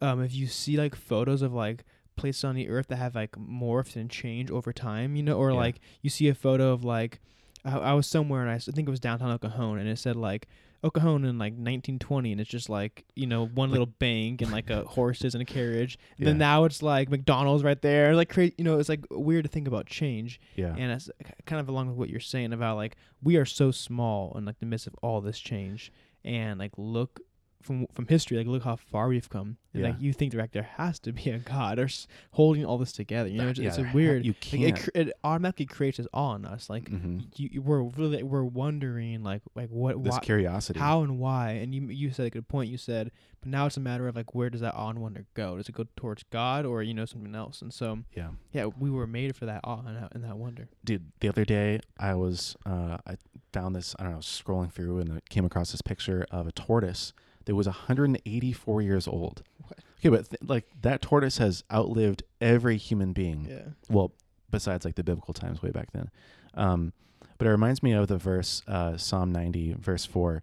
um 0.00 0.22
if 0.22 0.32
you 0.34 0.46
see 0.46 0.76
like 0.76 0.94
photos 0.94 1.42
of 1.42 1.52
like 1.52 1.84
places 2.16 2.44
on 2.44 2.54
the 2.54 2.68
earth 2.68 2.86
that 2.88 2.96
have 2.96 3.14
like 3.14 3.32
morphed 3.32 3.96
and 3.96 4.08
changed 4.10 4.50
over 4.52 4.72
time 4.72 5.16
you 5.16 5.22
know 5.22 5.36
or 5.36 5.50
Yeah. 5.50 5.56
like 5.56 5.80
you 6.02 6.10
see 6.10 6.28
a 6.28 6.34
photo 6.34 6.72
of 6.72 6.84
like 6.84 7.20
I, 7.64 7.78
I 7.78 7.92
was 7.94 8.06
somewhere 8.06 8.42
and 8.42 8.50
I 8.50 8.58
think 8.58 8.86
it 8.86 8.90
was 8.90 9.00
downtown 9.00 9.30
El 9.30 9.38
Cajon 9.38 9.78
and 9.78 9.88
it 9.88 9.98
said 9.98 10.16
like 10.16 10.46
Cajon 10.88 11.26
in 11.26 11.36
like 11.38 11.52
1920 11.52 12.32
and 12.32 12.40
it's 12.40 12.48
just 12.48 12.70
like 12.70 13.04
you 13.14 13.26
know 13.26 13.44
one 13.46 13.68
Like- 13.68 13.72
little 13.72 13.92
bank 13.98 14.40
and 14.40 14.50
like 14.50 14.70
a 14.70 14.84
horses 14.86 15.34
and 15.34 15.42
a 15.42 15.44
carriage. 15.44 15.98
And 16.16 16.20
Yeah. 16.20 16.30
then 16.30 16.38
now 16.38 16.64
it's 16.64 16.82
like 16.82 17.10
McDonald's 17.10 17.62
right 17.62 17.80
there 17.82 18.16
like 18.16 18.30
cra- 18.30 18.52
you 18.56 18.64
know 18.64 18.78
it's 18.78 18.88
like 18.88 19.04
weird 19.10 19.44
to 19.44 19.50
think 19.50 19.68
about 19.68 19.84
change. 19.86 20.40
Yeah. 20.56 20.74
And 20.78 20.92
it's 20.92 21.10
kind 21.44 21.60
of 21.60 21.68
along 21.68 21.88
with 21.88 21.96
what 21.98 22.08
you're 22.08 22.20
saying 22.20 22.54
about 22.54 22.76
like 22.76 22.96
we 23.22 23.36
are 23.36 23.44
so 23.44 23.70
small 23.70 24.32
in 24.38 24.46
like 24.46 24.58
the 24.60 24.66
midst 24.66 24.86
of 24.86 24.94
all 25.02 25.20
this 25.20 25.38
change. 25.38 25.92
And 26.24 26.58
like 26.58 26.72
look 26.78 27.20
from 27.62 27.86
from 27.92 28.06
history 28.06 28.36
like 28.38 28.46
look 28.46 28.62
how 28.64 28.76
far 28.76 29.08
we've 29.08 29.28
come. 29.28 29.56
And 29.72 29.84
like 29.84 30.00
you 30.00 30.12
think 30.12 30.34
like 30.34 30.50
there 30.50 30.68
has 30.78 30.98
to 31.00 31.12
be 31.12 31.30
a 31.30 31.38
god 31.38 31.78
or 31.78 31.84
s- 31.84 32.08
holding 32.32 32.64
all 32.64 32.76
this 32.76 32.90
together 32.90 33.28
you 33.28 33.38
know 33.40 33.50
it's, 33.50 33.58
Yeah, 33.60 33.68
it's 33.68 33.76
ha- 33.76 33.90
weird 33.94 34.24
you 34.26 34.34
can't 34.34 34.76
it, 34.76 34.82
cr- 34.82 34.90
it 34.96 35.12
automatically 35.22 35.66
creates 35.66 35.98
this 35.98 36.08
awe 36.12 36.34
in 36.34 36.44
us 36.44 36.68
like 36.68 36.90
Mhm. 36.90 37.26
you, 37.36 37.48
you 37.52 37.62
we're 37.62 37.82
really 37.82 38.24
we're 38.24 38.42
wondering 38.42 39.22
like 39.22 39.42
like 39.54 39.68
what 39.68 40.02
this 40.02 40.14
why, 40.14 40.18
curiosity. 40.20 40.80
how 40.80 41.02
and 41.02 41.20
why 41.20 41.50
and 41.52 41.72
you 41.72 41.82
you 41.82 42.10
said 42.10 42.26
a 42.26 42.30
good 42.30 42.48
point 42.48 42.68
you 42.68 42.78
said 42.78 43.12
but 43.40 43.48
now 43.48 43.66
it's 43.66 43.76
a 43.76 43.80
matter 43.80 44.08
of 44.08 44.16
like 44.16 44.34
where 44.34 44.50
does 44.50 44.60
that 44.60 44.74
awe 44.74 44.90
and 44.90 44.98
wonder 45.00 45.24
go? 45.34 45.56
Does 45.56 45.68
it 45.68 45.72
go 45.74 45.86
towards 45.96 46.24
god 46.30 46.66
or 46.66 46.82
you 46.82 46.92
know 46.92 47.04
something 47.06 47.34
else? 47.36 47.62
And 47.62 47.72
so 47.72 48.00
yeah. 48.12 48.30
yeah 48.52 48.66
we 48.66 48.90
were 48.90 49.06
made 49.06 49.36
for 49.36 49.46
that 49.46 49.60
awe 49.62 49.82
and 49.86 49.96
that, 49.96 50.12
and 50.16 50.24
that 50.24 50.36
wonder. 50.36 50.68
Dude 50.84 51.12
the 51.20 51.28
other 51.28 51.44
day 51.44 51.78
i 51.98 52.12
was 52.14 52.56
uh 52.66 52.96
i 53.06 53.14
found 53.52 53.76
this 53.76 53.94
i 54.00 54.02
don't 54.02 54.12
know 54.12 54.18
scrolling 54.18 54.72
through 54.72 54.98
and 54.98 55.12
I 55.12 55.20
came 55.30 55.44
across 55.44 55.70
this 55.70 55.80
picture 55.82 56.26
of 56.32 56.46
a 56.48 56.52
tortoise 56.52 57.12
that 57.46 57.54
was 57.54 57.66
184 57.66 58.82
years 58.82 59.06
old. 59.08 59.42
What? 59.66 59.78
okay 59.98 60.08
but 60.08 60.30
th- 60.30 60.42
like 60.48 60.64
that 60.82 61.02
tortoise 61.02 61.38
has 61.38 61.62
outlived 61.72 62.22
every 62.40 62.76
human 62.76 63.12
being. 63.12 63.46
Yeah. 63.48 63.62
Well 63.88 64.12
besides 64.50 64.84
like 64.84 64.94
the 64.96 65.04
biblical 65.04 65.34
times 65.34 65.62
way 65.62 65.70
back 65.70 65.92
then. 65.92 66.10
Um 66.54 66.92
but 67.38 67.46
it 67.46 67.50
reminds 67.50 67.82
me 67.82 67.92
of 67.92 68.08
the 68.08 68.18
verse 68.18 68.62
uh 68.68 68.96
psalm 68.96 69.32
90 69.32 69.74
verse 69.78 70.04
4 70.04 70.42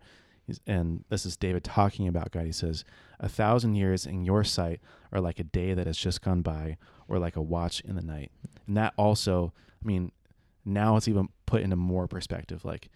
and 0.65 1.03
this 1.10 1.25
is 1.25 1.36
david 1.36 1.63
talking 1.63 2.07
about 2.07 2.31
god. 2.31 2.45
He 2.45 2.51
says 2.51 2.86
a 3.19 3.27
thousand 3.29 3.75
years 3.75 4.05
in 4.05 4.23
your 4.25 4.43
sight 4.43 4.79
are 5.12 5.19
like 5.19 5.39
a 5.39 5.43
day 5.43 5.73
that 5.73 5.88
has 5.88 5.97
just 5.97 6.21
gone 6.21 6.41
by 6.41 6.77
or 7.07 7.19
like 7.19 7.36
a 7.36 7.41
watch 7.41 7.79
in 7.81 7.95
the 7.95 8.01
night. 8.01 8.31
And 8.67 8.77
that 8.77 8.93
also 8.97 9.53
i 9.83 9.86
mean 9.88 10.12
now 10.65 10.97
it's 10.97 11.07
even 11.07 11.29
put 11.45 11.62
into 11.62 11.77
more 11.77 12.07
perspective. 12.07 12.65
Like 12.65 12.89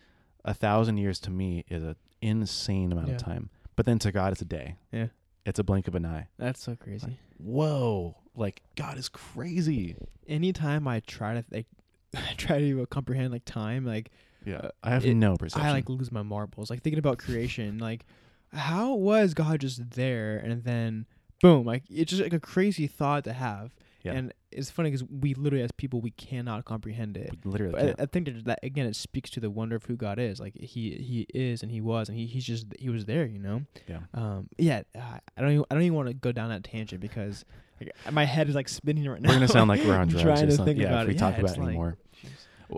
a 0.44 0.54
thousand 0.54 0.98
years 0.98 1.20
to 1.22 1.30
me 1.32 1.64
is 1.70 1.84
an 1.84 1.96
insane 2.22 2.92
amount 2.92 3.08
Yeah. 3.10 3.16
of 3.16 3.22
time 3.24 3.50
but 3.76 3.86
then 3.86 4.00
to 4.00 4.12
god 4.12 4.32
it's 4.32 4.42
a 4.42 4.46
day 4.46 4.76
Yeah. 4.92 5.08
it's 5.46 5.60
a 5.60 5.64
blink 5.64 5.88
of 5.88 5.96
an 5.96 6.06
eye 6.06 6.28
That's 6.38 6.62
so 6.62 6.76
crazy. 6.76 7.18
whoa 7.38 8.16
like 8.36 8.62
god 8.76 8.98
is 8.98 9.10
crazy 9.10 9.96
Anytime 10.28 10.88
I 10.88 11.02
try 11.02 11.34
to 11.34 11.44
like 11.52 11.66
try 12.38 12.60
to 12.60 12.86
comprehend 12.86 13.32
like 13.32 13.44
time, 13.46 13.86
like 13.86 14.12
yeah 14.46 14.58
Uh, 14.58 14.70
i 14.84 14.90
have 14.92 15.04
it- 15.06 15.14
no 15.16 15.36
perception 15.36 15.68
I 15.68 15.72
like 15.74 15.90
lose 15.90 16.12
my 16.12 16.22
marbles. 16.24 16.70
Like 16.70 16.82
thinking 16.82 17.00
about 17.00 17.18
creation, 17.18 17.78
like 17.80 18.06
how 18.54 18.94
was 18.96 19.34
God 19.34 19.60
just 19.62 19.92
there 19.92 20.38
and 20.38 20.64
then 20.64 21.06
boom 21.42 21.66
like 21.66 21.84
it's 21.90 22.10
just 22.12 22.22
like 22.22 22.34
a 22.34 22.40
crazy 22.40 22.88
thought 22.88 23.24
to 23.26 23.34
have 23.34 23.74
Yeah. 24.04 24.14
and 24.14 24.34
it's 24.52 24.70
funny 24.70 24.90
because 24.90 25.06
we 25.10 25.34
literally 25.34 25.64
as 25.64 25.72
people 25.72 26.02
we 26.02 26.12
cannot 26.12 26.66
comprehend 26.66 27.18
it 27.18 27.32
We 27.46 27.52
literally 27.52 27.94
I. 27.98 28.04
I 28.04 28.06
think 28.06 28.26
that, 28.26 28.46
that 28.46 28.60
again 28.64 28.86
it 28.86 28.96
speaks 28.96 29.30
to 29.32 29.40
the 29.40 29.50
wonder 29.50 29.76
of 29.76 29.86
who 29.86 29.96
god 29.96 30.20
is 30.20 30.40
like 30.40 30.56
he 30.56 30.92
he 30.96 31.26
is 31.34 31.64
and 31.64 31.72
he 31.72 31.82
was 31.82 32.10
and 32.10 32.18
he, 32.18 32.26
he's 32.26 32.46
just 32.46 32.68
he 32.80 32.90
was 32.90 33.06
there 33.06 33.26
you 33.26 33.40
know 33.40 33.62
Yeah. 33.88 34.00
um 34.14 34.48
yeah 34.58 34.82
i 34.96 35.42
don't 35.42 35.52
even 35.52 35.66
i 35.72 35.76
don't 35.76 35.84
even 35.84 35.96
want 35.96 36.08
to 36.10 36.14
go 36.14 36.32
down 36.32 36.50
that 36.50 36.64
tangent 36.64 37.02
because 37.02 37.46
like, 37.80 37.92
my 38.14 38.26
head 38.26 38.48
is 38.50 38.56
like 38.56 38.70
spinning 38.70 39.08
right 39.10 39.22
now 39.22 39.30
We're 39.30 39.36
gonna 39.36 39.48
sound 39.48 39.70
like 39.70 39.84
we're 39.86 39.96
on 39.98 40.08
drugs 40.08 40.24
trying 40.42 40.50
to 40.50 40.64
think 40.64 40.80
Yeah, 40.80 40.88
about 40.88 41.02
if 41.04 41.08
we 41.10 41.16
it. 41.16 41.18
talk 41.18 41.34
Yeah, 41.36 41.40
about 41.42 41.56
it 41.56 41.60
like- 41.60 41.68
anymore. 41.70 41.98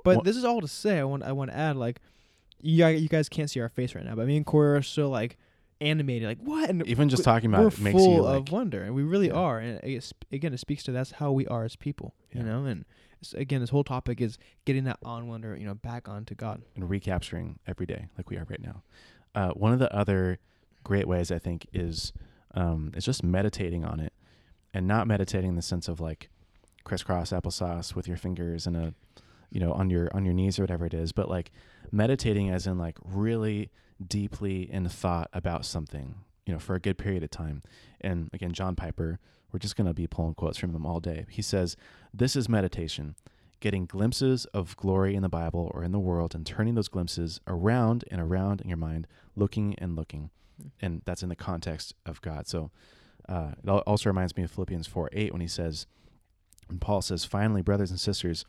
But 0.04 0.18
Wha- 0.18 0.24
this 0.24 0.38
is 0.38 0.44
all 0.46 0.60
to 0.62 0.68
say. 0.68 0.98
I 1.00 1.04
want 1.04 1.22
I 1.24 1.34
want 1.34 1.52
to 1.52 1.58
add 1.58 1.76
like, 1.76 2.00
you 2.62 2.78
guys, 2.80 3.00
you 3.02 3.08
guys 3.10 3.30
can't 3.30 3.50
see 3.50 3.60
our 3.60 3.70
face 3.70 3.94
right 3.94 4.04
now, 4.04 4.16
but 4.16 4.26
me 4.26 4.38
and 4.38 4.46
Corey 4.46 4.76
are 4.78 4.82
so 4.82 5.08
like 5.10 5.38
animated, 5.84 6.28
like 6.28 6.40
what? 6.40 6.70
And 6.70 6.86
even 6.88 7.10
just 7.10 7.24
talking 7.24 7.50
about 7.50 7.62
we're 7.62 7.68
it 7.68 7.80
makes 7.80 7.98
full 8.00 8.16
you 8.16 8.22
like 8.24 8.38
of 8.38 8.52
wonder, 8.52 8.84
and 8.84 8.96
we 8.96 9.04
really 9.04 9.28
Yeah. 9.28 9.34
are. 9.34 9.60
And 9.60 9.80
it, 9.84 10.12
again, 10.32 10.54
it 10.54 10.60
speaks 10.60 10.84
to 10.84 10.92
that's 10.92 11.12
how 11.12 11.32
we 11.32 11.46
are 11.48 11.64
as 11.64 11.76
people, 11.76 12.14
Yeah. 12.32 12.40
you 12.40 12.46
know. 12.46 12.66
And 12.66 12.86
again, 13.36 13.62
this 13.62 13.70
whole 13.70 13.84
topic 13.84 14.20
is 14.22 14.38
getting 14.66 14.84
that 14.86 14.98
on 15.04 15.28
wonder, 15.28 15.56
you 15.56 15.66
know, 15.66 15.76
back 15.76 16.08
onto 16.10 16.36
God. 16.36 16.62
and 16.76 16.90
recapturing 16.90 17.60
every 17.68 17.86
day 17.86 18.08
like 18.18 18.30
we 18.30 18.38
are 18.38 18.46
right 18.50 18.62
now. 18.62 18.84
Uh, 19.36 19.50
one 19.52 19.74
of 19.74 19.80
the 19.80 19.94
other 19.96 20.40
great 20.84 21.08
ways 21.08 21.32
I 21.32 21.40
think 21.40 21.68
is 21.74 22.14
um, 22.56 22.92
is 22.96 23.04
just 23.06 23.24
meditating 23.24 23.84
on 23.84 24.00
it, 24.00 24.14
and 24.74 24.88
not 24.88 25.08
meditating 25.08 25.50
in 25.50 25.56
the 25.56 25.62
sense 25.62 25.88
of 25.88 26.00
like 26.00 26.30
crisscross 26.84 27.32
applesauce 27.32 27.96
with 27.96 28.08
your 28.08 28.18
fingers 28.18 28.68
and 28.68 28.76
a 28.76 28.94
you 29.50 29.60
know 29.60 29.72
on 29.74 29.90
your 29.90 30.10
on 30.16 30.26
your 30.26 30.34
knees 30.34 30.60
or 30.60 30.64
whatever 30.64 30.86
it 30.86 30.94
is, 30.94 31.12
but 31.12 31.30
like 31.30 31.52
meditating 31.92 32.50
as 32.50 32.68
in 32.68 32.78
like 32.78 32.98
really 33.04 33.70
deeply 34.08 34.70
in 34.72 34.88
thought 34.88 35.30
about 35.34 35.66
something 35.66 36.16
you 36.46 36.54
know 36.54 36.60
for 36.60 36.76
a 36.76 36.80
good 36.80 36.98
period 36.98 37.24
of 37.24 37.32
time. 37.32 37.64
And 38.02 38.30
again, 38.34 38.52
John 38.52 38.76
Piper, 38.76 39.20
we're 39.52 39.60
just 39.60 39.76
gonna 39.76 39.94
be 39.94 40.08
pulling 40.08 40.36
quotes 40.36 40.58
from 40.58 40.76
him 40.76 40.86
all 40.86 41.00
day. 41.00 41.26
He 41.30 41.42
says, 41.42 41.76
"This 42.14 42.36
is 42.36 42.50
meditation." 42.50 43.16
getting 43.64 43.86
glimpses 43.86 44.44
of 44.48 44.76
glory 44.76 45.16
in 45.16 45.22
the 45.22 45.30
Bible 45.30 45.72
or 45.74 45.86
in 45.86 45.94
the 45.94 46.00
world 46.00 46.36
and 46.36 46.46
turning 46.46 46.76
those 46.76 46.90
glimpses 46.90 47.40
around 47.48 48.04
and 48.12 48.20
around 48.20 48.60
in 48.60 48.68
your 48.68 48.78
mind, 48.78 49.08
looking 49.38 49.74
and 49.78 49.96
looking. 49.96 50.30
Mm. 50.62 50.72
And 50.82 51.02
that's 51.06 51.24
in 51.24 51.30
the 51.30 51.36
context 51.38 51.96
of 52.06 52.22
God. 52.22 52.46
So 52.46 52.72
uh, 53.30 53.52
it 53.64 53.70
also 53.70 54.10
reminds 54.10 54.36
me 54.36 54.44
of 54.44 54.52
Philippians 54.52 54.86
4 54.88 55.10
8 55.14 55.32
when 55.32 55.40
he 55.40 55.48
says, 55.48 55.88
and 56.70 56.82
Paul 56.82 57.02
says, 57.02 57.24
finally, 57.24 57.62
brothers 57.62 57.90
and 57.90 57.98
sisters, 57.98 58.44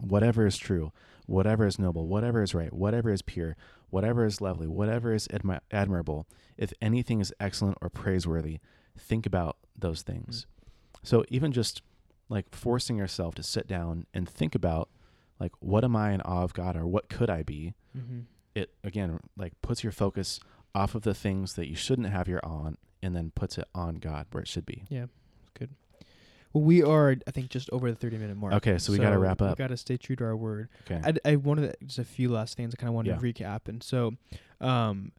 whatever 0.00 0.46
is 0.46 0.56
true, 0.56 0.92
whatever 1.26 1.66
is 1.66 1.78
noble, 1.78 2.06
whatever 2.06 2.42
is 2.42 2.54
right, 2.54 2.72
whatever 2.72 3.10
is 3.10 3.22
pure, 3.22 3.56
whatever 3.90 4.24
is 4.24 4.40
lovely, 4.40 4.66
whatever 4.66 5.12
is 5.12 5.28
admi- 5.28 5.60
admirable, 5.70 6.26
if 6.56 6.72
anything 6.80 7.20
is 7.20 7.32
excellent 7.40 7.78
or 7.80 7.88
praiseworthy, 7.88 8.58
think 8.98 9.26
about 9.26 9.56
those 9.78 10.02
things. 10.02 10.46
So 11.02 11.24
even 11.28 11.52
just 11.52 11.82
like 12.28 12.54
forcing 12.54 12.96
yourself 12.96 13.34
to 13.36 13.42
sit 13.42 13.66
down 13.66 14.06
and 14.14 14.28
think 14.28 14.54
about 14.54 14.88
like 15.38 15.52
what 15.60 15.84
am 15.84 15.96
I 15.96 16.12
in 16.12 16.20
awe 16.20 16.42
of 16.42 16.52
God 16.52 16.76
or 16.76 16.86
what 16.86 17.08
could 17.08 17.30
I 17.30 17.42
be? 17.42 17.74
Mm-hmm. 17.96 18.20
It 18.54 18.72
again 18.84 19.18
like 19.36 19.52
puts 19.62 19.82
your 19.82 19.92
focus 19.92 20.40
off 20.74 20.94
of 20.94 21.02
the 21.02 21.14
things 21.14 21.54
that 21.54 21.68
you 21.68 21.74
shouldn't 21.74 22.08
have 22.10 22.28
your 22.28 22.44
on 22.44 22.76
and 23.02 23.16
then 23.16 23.32
puts 23.34 23.58
it 23.58 23.66
on 23.74 23.96
God 23.96 24.26
where 24.30 24.42
it 24.42 24.48
should 24.48 24.66
be. 24.66 24.84
Well, 26.52 26.64
we 26.64 26.82
are, 26.82 27.16
I 27.26 27.30
think, 27.30 27.48
just 27.50 27.70
over 27.70 27.90
the 27.90 27.96
thirty 27.96 28.18
minute 28.18 28.36
mark. 28.36 28.54
Okay, 28.54 28.76
so 28.78 28.92
we 28.92 28.98
gotta 28.98 29.18
wrap 29.18 29.40
up. 29.40 29.56
We 29.58 29.62
gotta 29.62 29.76
stay 29.76 29.96
true 29.96 30.16
to 30.16 30.24
our 30.24 30.36
word. 30.36 30.68
Okay. 30.90 31.00
I, 31.24 31.32
I 31.32 31.36
wanted 31.36 31.72
to- 31.80 31.86
just 31.86 31.98
a 32.00 32.04
few 32.04 32.28
last 32.30 32.56
things 32.56 32.74
I 32.74 32.76
kind 32.80 32.88
of 32.88 32.94
wanted 32.94 33.18
to 33.18 33.20
recap, 33.24 33.68
and 33.68 33.82
so, 33.82 34.14
um, 34.60 35.12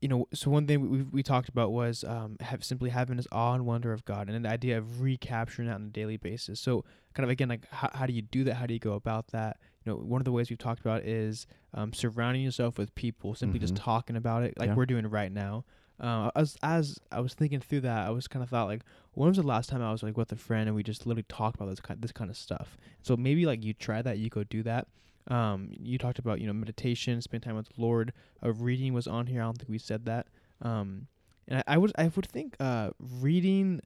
you 0.00 0.08
know, 0.08 0.28
so 0.34 0.50
one 0.50 0.66
thing 0.66 0.90
we 0.90 1.02
we 1.02 1.22
talked 1.22 1.48
about 1.48 1.72
was 1.72 2.04
um 2.04 2.36
have 2.40 2.62
simply 2.62 2.90
having 2.90 3.16
this 3.16 3.26
awe 3.32 3.54
and 3.54 3.64
wonder 3.66 3.92
of 3.92 4.04
God, 4.04 4.28
and 4.28 4.44
the 4.44 4.48
idea 4.48 4.76
of 4.78 5.00
recapturing 5.00 5.68
that 5.68 5.74
on 5.76 5.82
a 5.84 5.90
daily 5.90 6.16
basis. 6.18 6.60
So, 6.60 6.84
kind 7.14 7.24
of 7.24 7.30
again, 7.30 7.48
like 7.48 7.66
how 7.70 7.90
how 7.94 8.06
do 8.06 8.12
you 8.12 8.22
do 8.22 8.44
that? 8.44 8.54
How 8.56 8.66
do 8.66 8.74
you 8.74 8.80
go 8.80 8.92
about 8.92 9.28
that? 9.28 9.56
You 9.84 9.92
know, 9.92 9.98
one 9.98 10.20
of 10.20 10.24
the 10.26 10.32
ways 10.32 10.50
we've 10.50 10.58
talked 10.58 10.80
about 10.80 11.02
is 11.02 11.46
um 11.74 11.92
surrounding 11.94 12.42
yourself 12.42 12.76
with 12.78 12.94
people, 12.94 13.34
simply 13.34 13.58
just 13.58 13.74
Mhm. 13.74 13.82
talking 13.82 14.16
about 14.16 14.42
it, 14.42 14.54
like 14.58 14.68
Yeah. 14.68 14.74
we're 14.74 14.86
doing 14.86 15.06
right 15.08 15.32
now. 15.32 15.64
Uh, 16.00 16.30
as 16.36 16.56
as 16.62 16.98
I 17.10 17.20
was 17.20 17.34
thinking 17.34 17.60
through 17.60 17.80
that, 17.82 18.06
I 18.06 18.10
was 18.10 18.28
kind 18.28 18.42
of 18.42 18.50
thought 18.50 18.66
like, 18.66 18.82
when 19.12 19.28
was 19.28 19.36
the 19.36 19.42
last 19.42 19.68
time 19.68 19.82
I 19.82 19.90
was 19.90 20.02
like 20.02 20.16
with 20.16 20.30
a 20.32 20.36
friend 20.36 20.68
and 20.68 20.76
we 20.76 20.82
just 20.82 21.06
literally 21.06 21.26
talked 21.28 21.56
about 21.56 21.68
this 21.70 21.80
kind 21.80 22.00
this 22.00 22.12
kind 22.12 22.30
of 22.30 22.36
stuff? 22.36 22.76
So 23.02 23.16
maybe 23.16 23.46
like 23.46 23.64
you 23.64 23.74
try 23.74 24.02
that, 24.02 24.18
you 24.18 24.28
go 24.28 24.44
do 24.44 24.62
that. 24.62 24.86
Um, 25.28 25.70
you 25.72 25.98
talked 25.98 26.18
about 26.18 26.40
you 26.40 26.46
know 26.46 26.52
meditation, 26.52 27.20
spend 27.20 27.42
time 27.42 27.56
with 27.56 27.68
the 27.68 27.82
Lord. 27.82 28.12
Uh, 28.44 28.52
reading 28.52 28.94
was 28.94 29.06
on 29.06 29.26
here. 29.26 29.42
I 29.42 29.44
don't 29.44 29.58
think 29.58 29.70
we 29.70 29.78
said 29.78 30.04
that. 30.06 30.28
Um, 30.62 31.06
and 31.48 31.58
I, 31.66 31.74
I 31.74 31.78
would 31.78 31.92
I 31.98 32.08
would 32.14 32.26
think 32.26 32.56
uh 32.60 32.90
reading. 33.20 33.80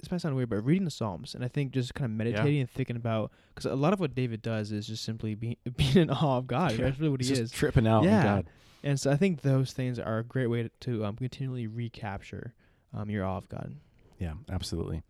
This 0.00 0.10
might 0.10 0.20
sound 0.20 0.36
weird, 0.36 0.50
but 0.50 0.64
reading 0.64 0.84
the 0.84 0.90
Psalms 0.90 1.34
and 1.34 1.42
I 1.44 1.48
think 1.48 1.72
just 1.72 1.94
kind 1.94 2.10
of 2.10 2.16
meditating 2.16 2.60
and 2.60 2.70
thinking 2.70 2.96
about 2.96 3.32
because 3.54 3.70
a 3.70 3.74
lot 3.74 3.92
of 3.92 4.00
what 4.00 4.14
David 4.14 4.42
does 4.42 4.70
is 4.72 4.86
just 4.86 5.04
simply 5.04 5.34
being 5.34 5.56
being 5.76 5.96
in 5.96 6.10
awe 6.10 6.38
of 6.38 6.46
God. 6.46 6.72
Yeah, 6.72 6.84
That's 6.84 6.98
really 6.98 7.10
what 7.10 7.22
he 7.22 7.28
Just 7.28 7.40
is. 7.40 7.50
tripping 7.50 7.86
out 7.86 8.04
Yeah. 8.04 8.42
And 8.84 9.00
so 9.00 9.10
I 9.10 9.16
think 9.16 9.40
those 9.40 9.72
things 9.72 9.98
are 9.98 10.18
a 10.18 10.22
great 10.24 10.46
way 10.46 10.62
to, 10.64 10.70
to 10.80 11.04
um, 11.06 11.16
continually 11.16 11.66
recapture 11.66 12.54
um, 12.94 13.10
your 13.10 13.24
awe 13.24 13.38
of 13.38 13.48
God. 13.48 13.74
Yeah, 14.20 14.34
absolutely. 14.50 15.02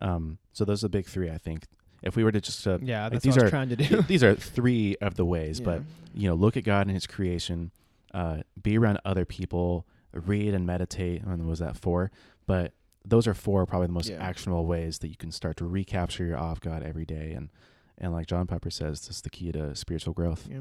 Um, 0.00 0.38
so 0.52 0.64
those 0.64 0.84
are 0.84 0.88
the 0.88 0.90
big 0.90 1.06
three, 1.06 1.30
I 1.30 1.38
think. 1.38 1.64
If 2.02 2.14
we 2.14 2.22
were 2.22 2.30
to 2.30 2.40
just 2.40 2.64
uh, 2.68 2.78
Yeah, 2.82 3.08
like, 3.08 3.22
these 3.22 3.32
what 3.32 3.40
I 3.40 3.44
was 3.44 3.44
are- 3.44 3.50
trying 3.50 3.68
to 3.70 3.76
do. 3.76 4.02
these 4.08 4.22
are 4.22 4.34
three 4.34 4.96
of 5.00 5.14
the 5.16 5.24
ways, 5.24 5.60
but 5.60 5.82
you 6.14 6.28
know, 6.28 6.34
look 6.36 6.56
at 6.56 6.62
God 6.64 6.86
and 6.86 6.94
His 6.94 7.06
creation, 7.06 7.72
uh, 8.14 8.42
be 8.62 8.78
around 8.78 9.00
other 9.04 9.24
people, 9.24 9.86
read 10.12 10.54
and 10.54 10.64
meditate. 10.66 11.22
I 11.24 11.28
don't 11.30 11.40
know, 11.42 11.48
was 11.48 11.58
that 11.58 11.76
four? 11.76 12.12
But 12.46 12.72
those 13.06 13.26
are 13.26 13.34
four 13.34 13.64
probably 13.66 13.86
the 13.86 13.92
most 13.92 14.08
Yeah. 14.10 14.16
actionable 14.22 14.66
ways 14.66 14.98
that 14.98 15.08
you 15.08 15.16
can 15.16 15.30
start 15.30 15.56
to 15.58 15.64
recapture 15.66 16.24
your 16.24 16.36
off 16.38 16.60
God 16.60 16.82
every 16.82 17.04
day. 17.04 17.32
And 17.32 17.50
and 17.98 18.12
like 18.12 18.26
John 18.26 18.46
Piper 18.46 18.68
says, 18.70 19.00
this 19.06 19.16
is 19.16 19.22
the 19.22 19.30
key 19.30 19.52
to 19.52 19.74
spiritual 19.74 20.12
growth. 20.12 20.46
Yeah. 20.50 20.60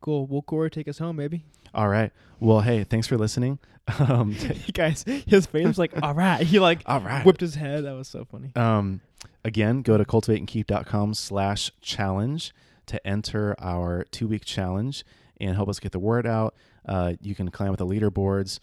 Cool. 0.00 0.26
Well, 0.26 0.42
Corey, 0.42 0.70
take 0.70 0.86
us 0.88 0.98
home, 0.98 1.16
baby. 1.16 1.44
All 1.74 1.88
right. 1.88 2.12
Well, 2.40 2.60
hey, 2.60 2.84
thanks 2.84 3.06
for 3.06 3.18
listening. 3.18 3.58
Um, 3.98 4.30
you 4.66 4.72
guys, 4.72 5.04
his 5.26 5.44
face 5.44 5.66
was 5.66 5.76
like, 5.78 5.92
all 6.02 6.14
right. 6.14 6.40
He 6.46 6.58
like 6.58 6.80
all 6.86 7.00
right. 7.00 7.22
whipped 7.26 7.42
his 7.42 7.54
head. 7.54 7.84
That 7.84 7.92
was 7.92 8.08
so 8.08 8.24
funny. 8.24 8.50
Um, 8.56 9.02
again, 9.44 9.82
go 9.82 9.98
to 9.98 10.06
cultivateandkeep.com 10.06 11.12
slash 11.12 11.70
challenge 11.82 12.54
to 12.86 13.06
enter 13.06 13.54
our 13.58 14.04
two 14.10 14.26
week 14.26 14.46
challenge 14.46 15.04
and 15.38 15.54
help 15.54 15.68
us 15.68 15.80
get 15.80 15.92
the 15.92 15.98
word 15.98 16.26
out. 16.26 16.54
Uh, 16.86 17.14
you 17.20 17.34
can 17.34 17.50
climb 17.50 17.70
with 17.70 17.78
the 17.78 17.86
leaderboards. 17.86 18.58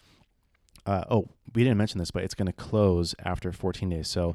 Uh, 0.86 1.04
oh, 1.10 1.28
we 1.54 1.62
didn't 1.64 1.78
mention 1.78 1.98
this, 1.98 2.10
but 2.10 2.24
it's 2.24 2.34
going 2.34 2.46
to 2.46 2.52
close 2.52 3.14
after 3.24 3.52
14 3.52 3.88
days. 3.90 4.08
So, 4.08 4.34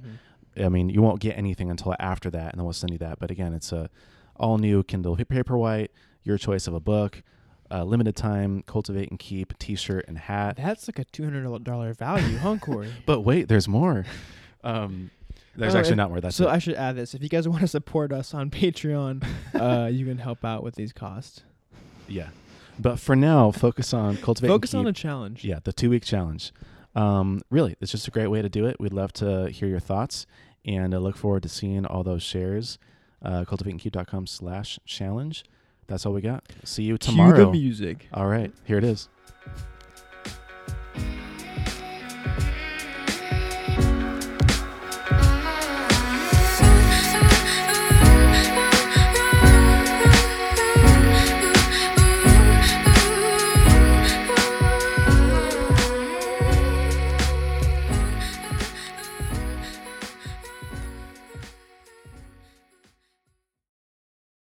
Mhm. 0.57 0.65
I 0.65 0.69
mean, 0.69 0.89
you 0.89 1.01
won't 1.01 1.19
get 1.19 1.37
anything 1.37 1.69
until 1.69 1.93
after 1.99 2.29
that, 2.31 2.51
and 2.51 2.59
then 2.59 2.63
we'll 2.65 2.73
send 2.73 2.91
you 2.91 2.97
that. 2.99 3.19
But 3.19 3.29
again, 3.31 3.53
it's 3.53 3.71
a 3.71 3.89
all 4.35 4.57
new 4.57 4.83
Kindle 4.83 5.15
Paperwhite, 5.17 5.89
your 6.23 6.37
choice 6.37 6.67
of 6.67 6.73
a 6.73 6.79
book, 6.79 7.21
uh, 7.69 7.83
limited 7.83 8.15
time, 8.15 8.63
cultivate 8.65 9.09
and 9.09 9.19
keep 9.19 9.57
T-shirt 9.59 10.05
and 10.07 10.17
hat. 10.17 10.55
that's 10.57 10.87
like 10.87 10.99
a 10.99 11.03
two 11.05 11.23
hundred 11.23 11.63
dollar 11.63 11.93
value, 11.93 12.37
huh, 12.37 12.57
Corey? 12.61 12.89
But 13.05 13.21
wait, 13.21 13.47
there's 13.49 13.67
more. 13.67 14.05
Um, 14.63 15.11
there's 15.55 15.75
Oh, 15.75 15.79
actually 15.79 15.95
not 15.95 16.09
more. 16.09 16.21
That's 16.21 16.35
so 16.35 16.47
it. 16.47 16.51
I 16.51 16.59
should 16.59 16.75
add 16.75 16.95
this. 16.95 17.13
If 17.13 17.21
you 17.23 17.29
guys 17.29 17.47
want 17.47 17.61
to 17.61 17.67
support 17.67 18.11
us 18.13 18.33
on 18.33 18.49
Patreon, 18.51 19.25
uh, 19.53 19.87
you 19.91 20.05
can 20.05 20.17
help 20.19 20.45
out 20.45 20.63
with 20.63 20.75
these 20.75 20.93
costs. 20.93 21.41
Yeah. 22.07 22.29
But 22.79 22.99
for 22.99 23.15
now, 23.15 23.51
focus 23.51 23.93
on 23.93 24.17
cultivate. 24.17 24.47
and 24.49 24.55
Focus 24.55 24.73
on 24.73 24.87
a 24.87 24.93
challenge. 24.93 25.43
yeah, 25.43 25.59
the 25.63 25.73
two 25.73 25.89
week 25.89 26.03
challenge. 26.03 26.51
Um, 26.95 27.41
really, 27.49 27.75
it's 27.81 27.91
just 27.91 28.07
a 28.07 28.11
great 28.11 28.27
way 28.27 28.41
to 28.41 28.49
do 28.49 28.65
it. 28.65 28.79
We'd 28.79 28.93
love 28.93 29.13
to 29.13 29.49
hear 29.49 29.67
your 29.67 29.79
thoughts 29.79 30.25
and 30.65 30.93
I 30.93 30.97
look 30.97 31.15
forward 31.15 31.43
to 31.43 31.49
seeing 31.49 31.85
all 31.85 32.03
those 32.03 32.23
shares. 32.23 32.77
Uh, 33.23 33.45
cultivateandkeep.com 33.45 34.27
slash 34.27 34.79
challenge. 34.85 35.43
That's 35.87 36.05
all 36.05 36.13
we 36.13 36.21
got. 36.21 36.43
See 36.63 36.83
you 36.83 36.97
Cue 36.97 37.11
tomorrow. 37.11 37.45
the 37.45 37.51
music. 37.51 38.07
All 38.13 38.27
right, 38.27 38.51
here 38.65 38.77
it 38.77 38.83
is. 38.83 39.09